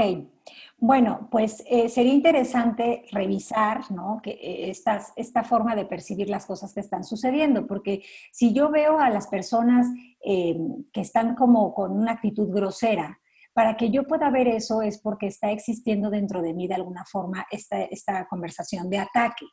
bueno, 0.79 1.29
pues 1.31 1.65
eh, 1.67 1.89
sería 1.89 2.13
interesante 2.13 3.07
revisar 3.11 3.91
¿no? 3.91 4.21
que, 4.23 4.33
eh, 4.33 4.71
esta 4.71 5.45
forma 5.45 5.75
de 5.75 5.87
percibir 5.87 6.29
las 6.29 6.47
cosas 6.47 6.75
que 6.75 6.81
están 6.81 7.05
sucediendo, 7.05 7.67
porque 7.67 8.03
si 8.33 8.53
yo 8.53 8.71
veo 8.71 8.99
a 8.99 9.09
las 9.09 9.29
personas 9.29 9.87
eh, 10.25 10.57
que 10.93 11.01
están 11.01 11.35
como 11.35 11.73
con 11.73 11.93
una 11.93 12.13
actitud 12.13 12.51
grosera, 12.53 13.19
para 13.55 13.77
que 13.77 13.91
yo 13.91 14.05
pueda 14.05 14.31
ver 14.31 14.49
eso 14.49 14.83
es 14.83 14.99
porque 14.99 15.29
está 15.29 15.53
existiendo 15.53 16.11
dentro 16.11 16.43
de 16.43 16.53
mí 16.53 16.67
de 16.67 16.75
alguna 16.75 17.05
forma 17.05 17.47
esta, 17.51 17.83
esta 17.85 18.27
conversación 18.27 18.91
de 18.91 18.99
ataque. 18.99 19.47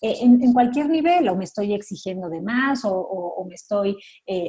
en, 0.00 0.52
cualquier 0.52 0.88
nivel, 0.88 1.28
o 1.28 1.34
me 1.36 1.44
estoy 1.44 1.74
exigiendo 1.74 2.28
de 2.28 2.40
más, 2.40 2.82
o, 2.84 3.44
me 3.48 3.56
estoy 3.56 3.96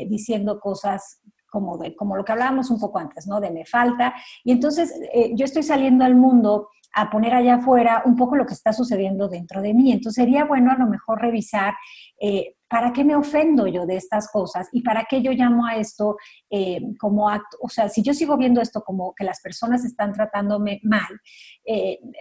diciendo 0.08 0.60
cosas 0.60 1.20
como, 1.52 1.78
de, 1.78 1.95
como 1.95 2.16
lo 2.16 2.24
que 2.24 2.32
hablábamos 2.32 2.72
un 2.72 2.80
poco 2.80 2.97
antes, 2.97 3.28
¿no? 3.28 3.39
De 3.39 3.52
me 3.52 3.66
falta. 3.66 4.16
Y 4.43 4.54
entonces 4.54 4.91
eh, 5.14 5.34
yo 5.36 5.45
estoy 5.45 5.62
saliendo 5.62 6.06
al 6.06 6.16
mundo 6.16 6.70
a 6.93 7.10
poner 7.10 7.34
allá 7.34 7.56
afuera 7.56 8.04
un 8.06 8.16
poco 8.16 8.36
lo 8.36 8.45
que 8.45 8.54
está 8.54 8.74
sucediendo 8.74 9.28
dentro 9.28 9.62
de 9.62 9.74
mí. 9.74 9.91
Entonces 9.91 10.24
sería 10.24 10.45
bueno 10.45 10.72
a 10.72 10.78
lo 10.78 10.88
mejor 10.88 11.22
revisar 11.22 11.74
eh, 12.20 12.56
para 12.68 12.93
qué 12.93 13.04
me 13.04 13.16
ofendo 13.16 13.68
yo 13.68 13.86
de 13.86 13.97
estas 13.97 14.30
cosas 14.30 14.68
y 14.72 14.82
para 14.82 15.06
qué 15.10 15.22
yo 15.22 15.32
llamo 15.32 15.66
a 15.66 15.76
esto 15.76 16.18
eh, 16.49 16.82
como 16.97 17.30
acto. 17.30 17.58
O 17.62 17.70
sea, 17.70 17.89
si 17.89 18.02
yo 18.02 18.14
sigo 18.14 18.38
viendo 18.38 18.62
esto 18.62 18.82
como 18.82 19.14
que 19.14 19.26
las 19.26 19.41
personas 19.41 19.84
están 19.84 20.14
tratándome 20.14 20.80
mal, 20.84 21.20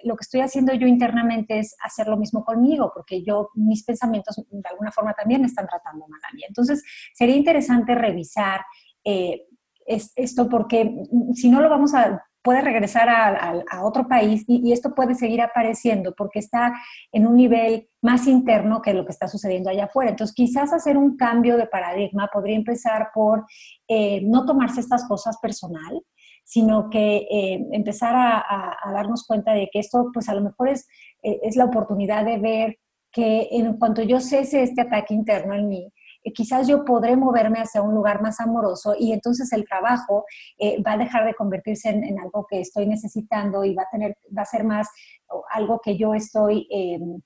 lo 0.05 0.16
que 0.16 0.22
estoy 0.22 0.41
haciendo 0.41 0.72
yo 0.74 0.87
internamente 0.87 1.59
es 1.59 1.74
hacer 1.83 2.07
lo 2.09 2.16
mismo 2.16 2.45
conmigo, 2.45 2.91
porque 2.95 3.22
yo, 3.24 3.51
mis 3.55 3.85
pensamientos 3.85 4.37
de 4.51 4.68
alguna 4.68 4.93
forma 4.93 5.14
también 5.14 5.41
me 5.41 5.47
están 5.47 5.66
tratando 5.66 6.07
mal 6.09 6.20
a 6.28 6.35
mí. 6.35 6.43
Entonces 6.47 6.83
sería 7.14 7.37
interesante 7.37 7.95
revisar 7.95 8.61
eh, 9.05 9.47
es 9.87 10.13
esto 10.17 10.49
porque 10.49 11.05
si 11.35 11.49
no 11.49 11.61
lo 11.61 11.69
vamos 11.69 11.95
a, 11.95 12.25
puede 12.43 12.61
regresar 12.63 13.09
a, 13.09 13.85
otro 13.85 14.09
país 14.09 14.45
y, 14.47 14.73
esto 14.73 14.95
puede 14.95 15.15
seguir 15.15 15.43
apareciendo 15.43 16.15
porque 16.17 16.39
está 16.39 16.73
en 17.13 17.27
un 17.27 17.35
nivel 17.35 17.89
más 18.01 18.27
interno 18.27 18.81
que 18.83 18.95
lo 18.95 19.05
que 19.05 19.13
está 19.13 19.29
sucediendo 19.29 19.69
allá 19.69 19.85
afuera. 19.85 20.11
Entonces, 20.11 20.35
quizás 20.35 20.73
hacer 20.73 20.97
un 20.97 21.17
cambio 21.17 21.57
de 21.57 21.67
paradigma 21.67 22.31
podría 22.33 22.57
empezar 22.57 23.09
por 23.13 23.47
eh, 23.89 24.21
no 24.23 24.47
tomarse 24.47 24.81
estas 24.81 25.07
cosas 25.07 25.39
personal, 25.39 26.03
sino 26.45 26.89
que 26.89 27.27
eh, 27.31 27.67
empezar 27.73 28.15
a, 28.17 28.77
darnos 28.93 29.27
cuenta 29.27 29.53
de 29.53 29.69
que 29.73 29.81
esto, 29.81 30.11
pues 30.13 30.29
a 30.29 30.35
lo 30.35 30.41
mejor 30.41 30.69
es, 30.69 30.87
es 31.23 31.57
la 31.57 31.67
oportunidad 31.67 32.25
de 32.25 32.39
ver 32.39 32.79
que 33.13 33.49
en 33.51 33.77
cuanto 33.77 34.03
yo 34.03 34.21
cese 34.21 34.63
este 34.63 34.83
ataque 34.83 35.15
interno 35.15 35.55
en 35.55 35.69
mí, 35.69 35.93
eh, 36.23 36.33
quizás 36.33 36.68
yo 36.68 36.85
podré 36.85 37.16
moverme 37.16 37.61
hacia 37.61 37.83
un 37.83 37.95
lugar 37.95 38.23
más 38.23 38.41
amoroso 38.41 38.95
y 38.99 39.12
entonces 39.12 39.53
el 39.53 39.64
trabajo 39.64 40.25
eh, 40.59 40.83
va 40.83 40.93
a 40.93 40.99
dejar 40.99 41.25
de 41.25 41.35
convertirse 41.35 41.89
en, 41.89 42.18
algo 42.18 42.47
que 42.49 42.61
estoy 42.61 42.87
necesitando 42.87 43.64
y 43.64 43.75
va 43.75 43.83
a 43.83 43.91
tener, 43.91 44.16
va 44.37 44.43
a 44.43 44.47
ser 44.47 44.64
más 44.64 44.89
algo 45.53 45.81
que 45.81 45.97
yo 45.97 46.14
estoy 46.14 46.66
em, 46.71 47.21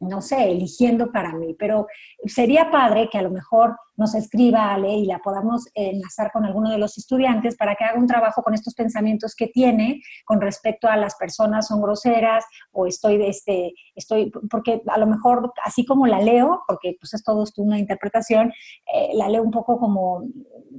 no 0.00 0.22
sé, 0.22 0.50
eligiendo 0.50 1.12
para 1.12 1.34
mí, 1.34 1.54
pero 1.58 1.86
sería 2.24 2.70
padre 2.70 3.08
que 3.10 3.18
a 3.18 3.22
lo 3.22 3.30
mejor 3.30 3.76
nos 3.96 4.14
escriba 4.14 4.72
Ale 4.72 4.94
y 4.94 5.04
la 5.04 5.18
podamos 5.18 5.66
enlazar 5.74 6.32
con 6.32 6.46
alguno 6.46 6.70
de 6.70 6.78
los 6.78 6.96
estudiantes 6.96 7.54
para 7.56 7.74
que 7.74 7.84
haga 7.84 7.98
un 7.98 8.06
trabajo 8.06 8.42
con 8.42 8.54
estos 8.54 8.74
pensamientos 8.74 9.34
que 9.36 9.48
tiene 9.48 10.00
con 10.24 10.40
respecto 10.40 10.88
a 10.88 10.96
las 10.96 11.16
personas 11.16 11.68
son 11.68 11.82
groseras 11.82 12.46
o 12.72 12.86
estoy 12.86 13.22
este, 13.22 13.74
estoy, 13.94 14.32
porque 14.50 14.80
a 14.86 14.98
lo 14.98 15.06
mejor 15.06 15.52
así 15.64 15.84
como 15.84 16.06
la 16.06 16.20
leo, 16.20 16.62
porque 16.66 16.96
pues 16.98 17.12
es 17.12 17.22
todo 17.22 17.44
una 17.58 17.78
interpretación, 17.78 18.52
eh, 18.94 19.10
la 19.14 19.28
leo 19.28 19.42
un 19.42 19.50
poco 19.50 19.78
como 19.78 20.22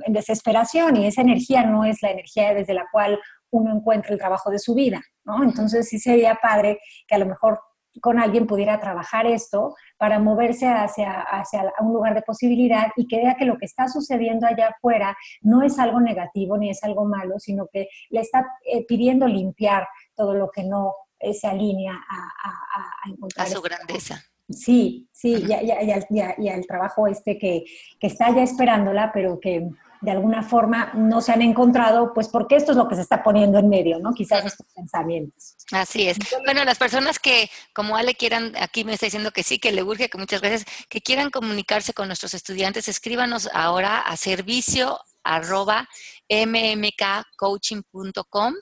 en 0.03 0.13
desesperación 0.13 0.97
y 0.97 1.05
esa 1.05 1.21
energía 1.21 1.63
no 1.63 1.85
es 1.85 2.01
la 2.01 2.09
energía 2.09 2.55
desde 2.55 2.73
la 2.73 2.87
cual 2.91 3.19
uno 3.51 3.75
encuentra 3.75 4.13
el 4.13 4.19
trabajo 4.19 4.49
de 4.49 4.57
su 4.57 4.73
vida, 4.73 5.01
¿no? 5.25 5.43
Entonces 5.43 5.87
sí 5.89 5.99
sería 5.99 6.39
padre 6.41 6.79
que 7.07 7.15
a 7.15 7.19
lo 7.19 7.25
mejor 7.27 7.59
con 7.99 8.19
alguien 8.19 8.47
pudiera 8.47 8.79
trabajar 8.79 9.25
esto 9.25 9.75
para 9.97 10.19
moverse 10.19 10.67
hacia, 10.67 11.21
hacia 11.21 11.73
un 11.79 11.93
lugar 11.93 12.15
de 12.15 12.21
posibilidad 12.21 12.87
y 12.95 13.07
que 13.07 13.17
vea 13.17 13.35
que 13.35 13.45
lo 13.45 13.57
que 13.57 13.65
está 13.65 13.87
sucediendo 13.87 14.47
allá 14.47 14.69
afuera 14.69 15.17
no 15.41 15.63
es 15.63 15.77
algo 15.79 15.99
negativo 15.99 16.57
ni 16.57 16.69
es 16.69 16.83
algo 16.83 17.05
malo, 17.05 17.39
sino 17.39 17.67
que 17.71 17.87
le 18.09 18.21
está 18.21 18.45
eh, 18.65 18.85
pidiendo 18.85 19.27
limpiar 19.27 19.87
todo 20.15 20.33
lo 20.33 20.49
que 20.49 20.63
no 20.63 20.93
eh, 21.19 21.33
se 21.33 21.47
alinea 21.47 21.93
a, 21.93 23.09
encontrar. 23.09 23.47
A 23.47 23.49
su 23.49 23.61
grandeza. 23.61 24.23
Sí, 24.49 25.07
sí, 25.13 25.45
y, 25.47 26.43
y, 26.43 26.49
al 26.49 26.65
trabajo 26.67 27.07
este 27.07 27.37
que, 27.37 27.63
que 27.99 28.07
está 28.07 28.35
ya 28.35 28.43
esperándola, 28.43 29.11
pero 29.13 29.39
que 29.39 29.69
de 30.01 30.11
alguna 30.11 30.43
forma 30.43 30.91
no 30.95 31.21
se 31.21 31.31
han 31.31 31.41
encontrado, 31.41 32.13
pues 32.13 32.27
porque 32.27 32.55
esto 32.55 32.71
es 32.71 32.77
lo 32.77 32.87
que 32.87 32.95
se 32.95 33.01
está 33.01 33.23
poniendo 33.23 33.57
en 33.59 33.69
medio, 33.69 33.99
¿no? 33.99 34.13
Quizás 34.13 34.45
estos 34.45 34.67
pensamientos. 34.73 35.55
Así 35.71 36.07
es. 36.07 36.17
Bueno, 36.43 36.65
las 36.65 36.79
personas 36.79 37.19
que, 37.19 37.49
como 37.73 37.95
Ale, 37.95 38.15
quieran, 38.15 38.53
aquí 38.59 38.83
me 38.83 38.93
está 38.93 39.05
diciendo 39.05 39.29
que 39.31 39.43
sí, 39.43 39.59
que 39.59 39.71
le 39.71 39.83
urge, 39.83 40.09
que 40.09 40.17
muchas 40.17 40.41
veces, 40.41 40.65
que 40.89 41.01
quieran 41.01 41.29
comunicarse 41.29 41.93
con 41.93 42.07
nuestros 42.07 42.33
estudiantes, 42.33 42.87
escríbanos 42.87 43.47
ahora 43.53 43.99
a 43.99 44.17
servicio 44.17 44.99
arroba 45.23 45.87
mmkcoaching.com. 46.29 48.55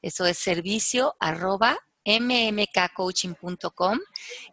Eso 0.00 0.24
es 0.24 0.38
servicio 0.38 1.14
arroba 1.20 1.76
mmkcoaching.com 2.06 3.98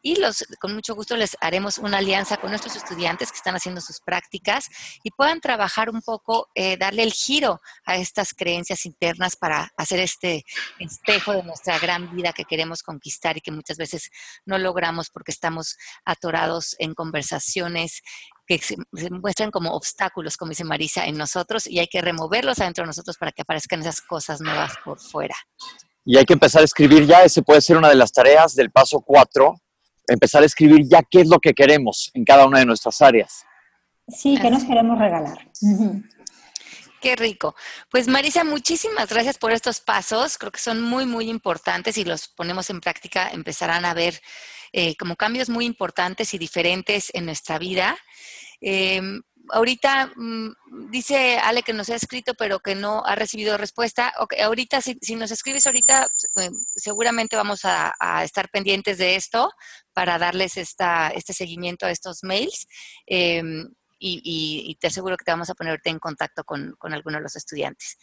y 0.01 0.15
los, 0.15 0.43
con 0.59 0.73
mucho 0.73 0.95
gusto 0.95 1.15
les 1.15 1.37
haremos 1.39 1.77
una 1.77 1.99
alianza 1.99 2.37
con 2.37 2.49
nuestros 2.49 2.75
estudiantes 2.75 3.31
que 3.31 3.37
están 3.37 3.55
haciendo 3.55 3.79
sus 3.79 4.01
prácticas 4.01 4.69
y 5.03 5.11
puedan 5.11 5.39
trabajar 5.39 5.89
un 5.89 6.01
poco, 6.01 6.49
eh, 6.55 6.77
darle 6.77 7.03
el 7.03 7.13
giro 7.13 7.61
a 7.85 7.95
estas 7.97 8.33
creencias 8.33 8.85
internas 8.85 9.35
para 9.35 9.71
hacer 9.77 9.99
este 9.99 10.43
espejo 10.79 11.33
de 11.33 11.43
nuestra 11.43 11.77
gran 11.79 12.15
vida 12.15 12.33
que 12.33 12.45
queremos 12.45 12.81
conquistar 12.81 13.37
y 13.37 13.41
que 13.41 13.51
muchas 13.51 13.77
veces 13.77 14.09
no 14.45 14.57
logramos 14.57 15.09
porque 15.09 15.31
estamos 15.31 15.77
atorados 16.05 16.75
en 16.79 16.95
conversaciones 16.95 18.01
que 18.45 18.57
se, 18.57 18.75
muestran 19.09 19.51
como 19.51 19.71
obstáculos, 19.71 20.35
como 20.37 20.49
dice 20.49 20.63
Marisa, 20.63 21.05
en 21.05 21.17
nosotros 21.17 21.67
y 21.67 21.79
hay 21.79 21.87
que 21.87 22.01
removerlos 22.01 22.59
adentro 22.59 22.83
de 22.83 22.87
nosotros 22.87 23.17
para 23.17 23.31
que 23.31 23.43
aparezcan 23.43 23.81
esas 23.81 24.01
cosas 24.01 24.41
nuevas 24.41 24.73
por 24.83 24.99
fuera 24.99 25.35
y 26.05 26.17
hay 26.17 26.25
que 26.25 26.33
empezar 26.33 26.61
a 26.61 26.65
escribir 26.65 27.05
ya, 27.05 27.23
ese 27.23 27.41
puede 27.41 27.61
ser 27.61 27.77
una 27.77 27.89
de 27.89 27.95
las 27.95 28.11
tareas 28.11 28.55
del 28.55 28.71
paso 28.71 29.01
4, 29.01 29.55
empezar 30.07 30.43
a 30.43 30.45
escribir 30.45 30.87
ya 30.89 31.01
qué 31.09 31.21
es 31.21 31.27
lo 31.27 31.39
que 31.39 31.53
queremos 31.53 32.11
en 32.13 32.25
cada 32.25 32.45
una 32.45 32.59
de 32.59 32.65
nuestras 32.65 33.01
áreas. 33.01 33.43
Sí, 34.07 34.37
que 34.39 34.51
nos 34.51 34.65
queremos 34.65 34.99
regalar. 34.99 35.47
Qué 36.99 37.15
rico. 37.15 37.55
Pues 37.89 38.07
Marisa, 38.07 38.43
muchísimas 38.43 39.09
gracias 39.09 39.37
por 39.37 39.51
estos 39.51 39.79
pasos. 39.79 40.37
Creo 40.37 40.51
que 40.51 40.59
son 40.59 40.81
muy, 40.81 41.05
muy 41.05 41.29
importantes 41.29 41.97
y 41.97 42.05
los 42.05 42.27
ponemos 42.29 42.69
en 42.69 42.81
práctica, 42.81 43.29
empezarán 43.29 43.85
a 43.85 43.93
ver 43.93 44.21
eh, 44.71 44.95
como 44.97 45.15
cambios 45.15 45.49
muy 45.49 45.65
importantes 45.65 46.33
y 46.33 46.37
diferentes 46.37 47.11
en 47.13 47.25
nuestra 47.25 47.59
vida. 47.59 47.97
Em, 48.61 49.21
ahorita 49.49 50.13
mm, 50.15 50.89
dice 50.89 51.37
Ale 51.37 51.63
que 51.63 51.73
nos 51.73 51.89
ha 51.89 51.95
escrito, 51.95 52.33
pero 52.35 52.59
que 52.59 52.75
no 52.75 53.03
ha 53.05 53.15
recibido 53.15 53.57
respuesta. 53.57 54.13
Okay, 54.19 54.39
ahorita, 54.41 54.81
si, 54.81 55.15
nos 55.15 55.31
escribes 55.31 55.65
ahorita, 55.65 56.07
eh, 56.37 56.49
seguramente 56.75 57.35
vamos 57.35 57.61
a, 57.65 57.93
estar 58.23 58.49
pendientes 58.49 58.97
de 58.97 59.15
esto 59.15 59.51
para 59.93 60.17
darles 60.17 60.57
esta, 60.57 61.09
este 61.09 61.33
seguimiento 61.33 61.85
a 61.85 61.91
estos 61.91 62.23
mails. 62.23 62.67
Em, 63.05 63.69
y, 64.05 64.77
te 64.81 64.87
aseguro 64.87 65.15
que 65.15 65.23
te 65.23 65.31
vamos 65.31 65.49
a 65.49 65.55
ponerte 65.55 65.89
en 65.89 65.99
contacto 65.99 66.43
con, 66.43 66.75
con 66.77 66.93
algunos 66.93 67.19
de 67.19 67.23
los 67.23 67.35
estudiantes. 67.37 67.97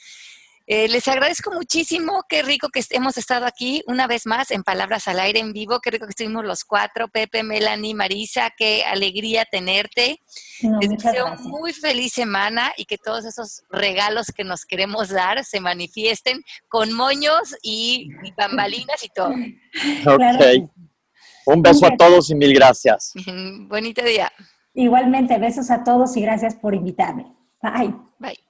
Eh, 0.73 0.87
les 0.87 1.09
agradezco 1.09 1.51
muchísimo, 1.51 2.23
qué 2.29 2.43
rico 2.43 2.69
que 2.69 2.81
hemos 2.91 3.19
estado 3.19 3.45
aquí 3.45 3.83
una 3.89 4.07
vez 4.07 4.25
más 4.25 4.53
en 4.53 4.63
Palabras 4.63 5.09
al 5.09 5.19
Aire 5.19 5.41
en 5.41 5.53
vivo, 5.53 5.81
qué 5.81 5.91
rico 5.91 6.07
que 6.07 6.11
estuvimos 6.11 6.45
los 6.45 6.63
cuatro, 6.63 7.09
Pepe, 7.09 7.43
Melanie, 7.43 7.93
Marisa, 7.93 8.53
qué 8.57 8.85
alegría 8.85 9.45
tenerte. 9.51 10.21
les 10.81 10.91
deseo 10.91 11.35
muy 11.39 11.73
feliz 11.73 12.13
semana 12.13 12.73
y 12.77 12.85
que 12.85 12.99
todos 12.99 13.25
esos 13.25 13.65
regalos 13.69 14.29
que 14.29 14.45
nos 14.45 14.65
queremos 14.65 15.09
dar 15.09 15.45
se 15.45 15.59
manifiesten 15.59 16.41
con 16.69 16.93
moños 16.93 17.57
y, 17.65 18.09
bambalinas 18.37 19.05
y 19.05 19.09
todo. 19.09 19.35
Ok. 20.07 20.71
Un 21.47 21.63
beso 21.63 21.85
a 21.87 21.97
todos 21.97 22.31
y 22.31 22.37
mil 22.37 22.55
gracias. 22.55 23.13
Bonito 23.67 24.05
día. 24.05 24.31
Igualmente, 24.75 25.37
besos 25.37 25.69
a 25.73 25.83
todos 25.83 26.17
y 26.17 26.21
gracias 26.21 26.55
por 26.55 26.77
invitarme. 26.77 27.27
Bye. 27.61 27.93
Bye. 28.21 28.50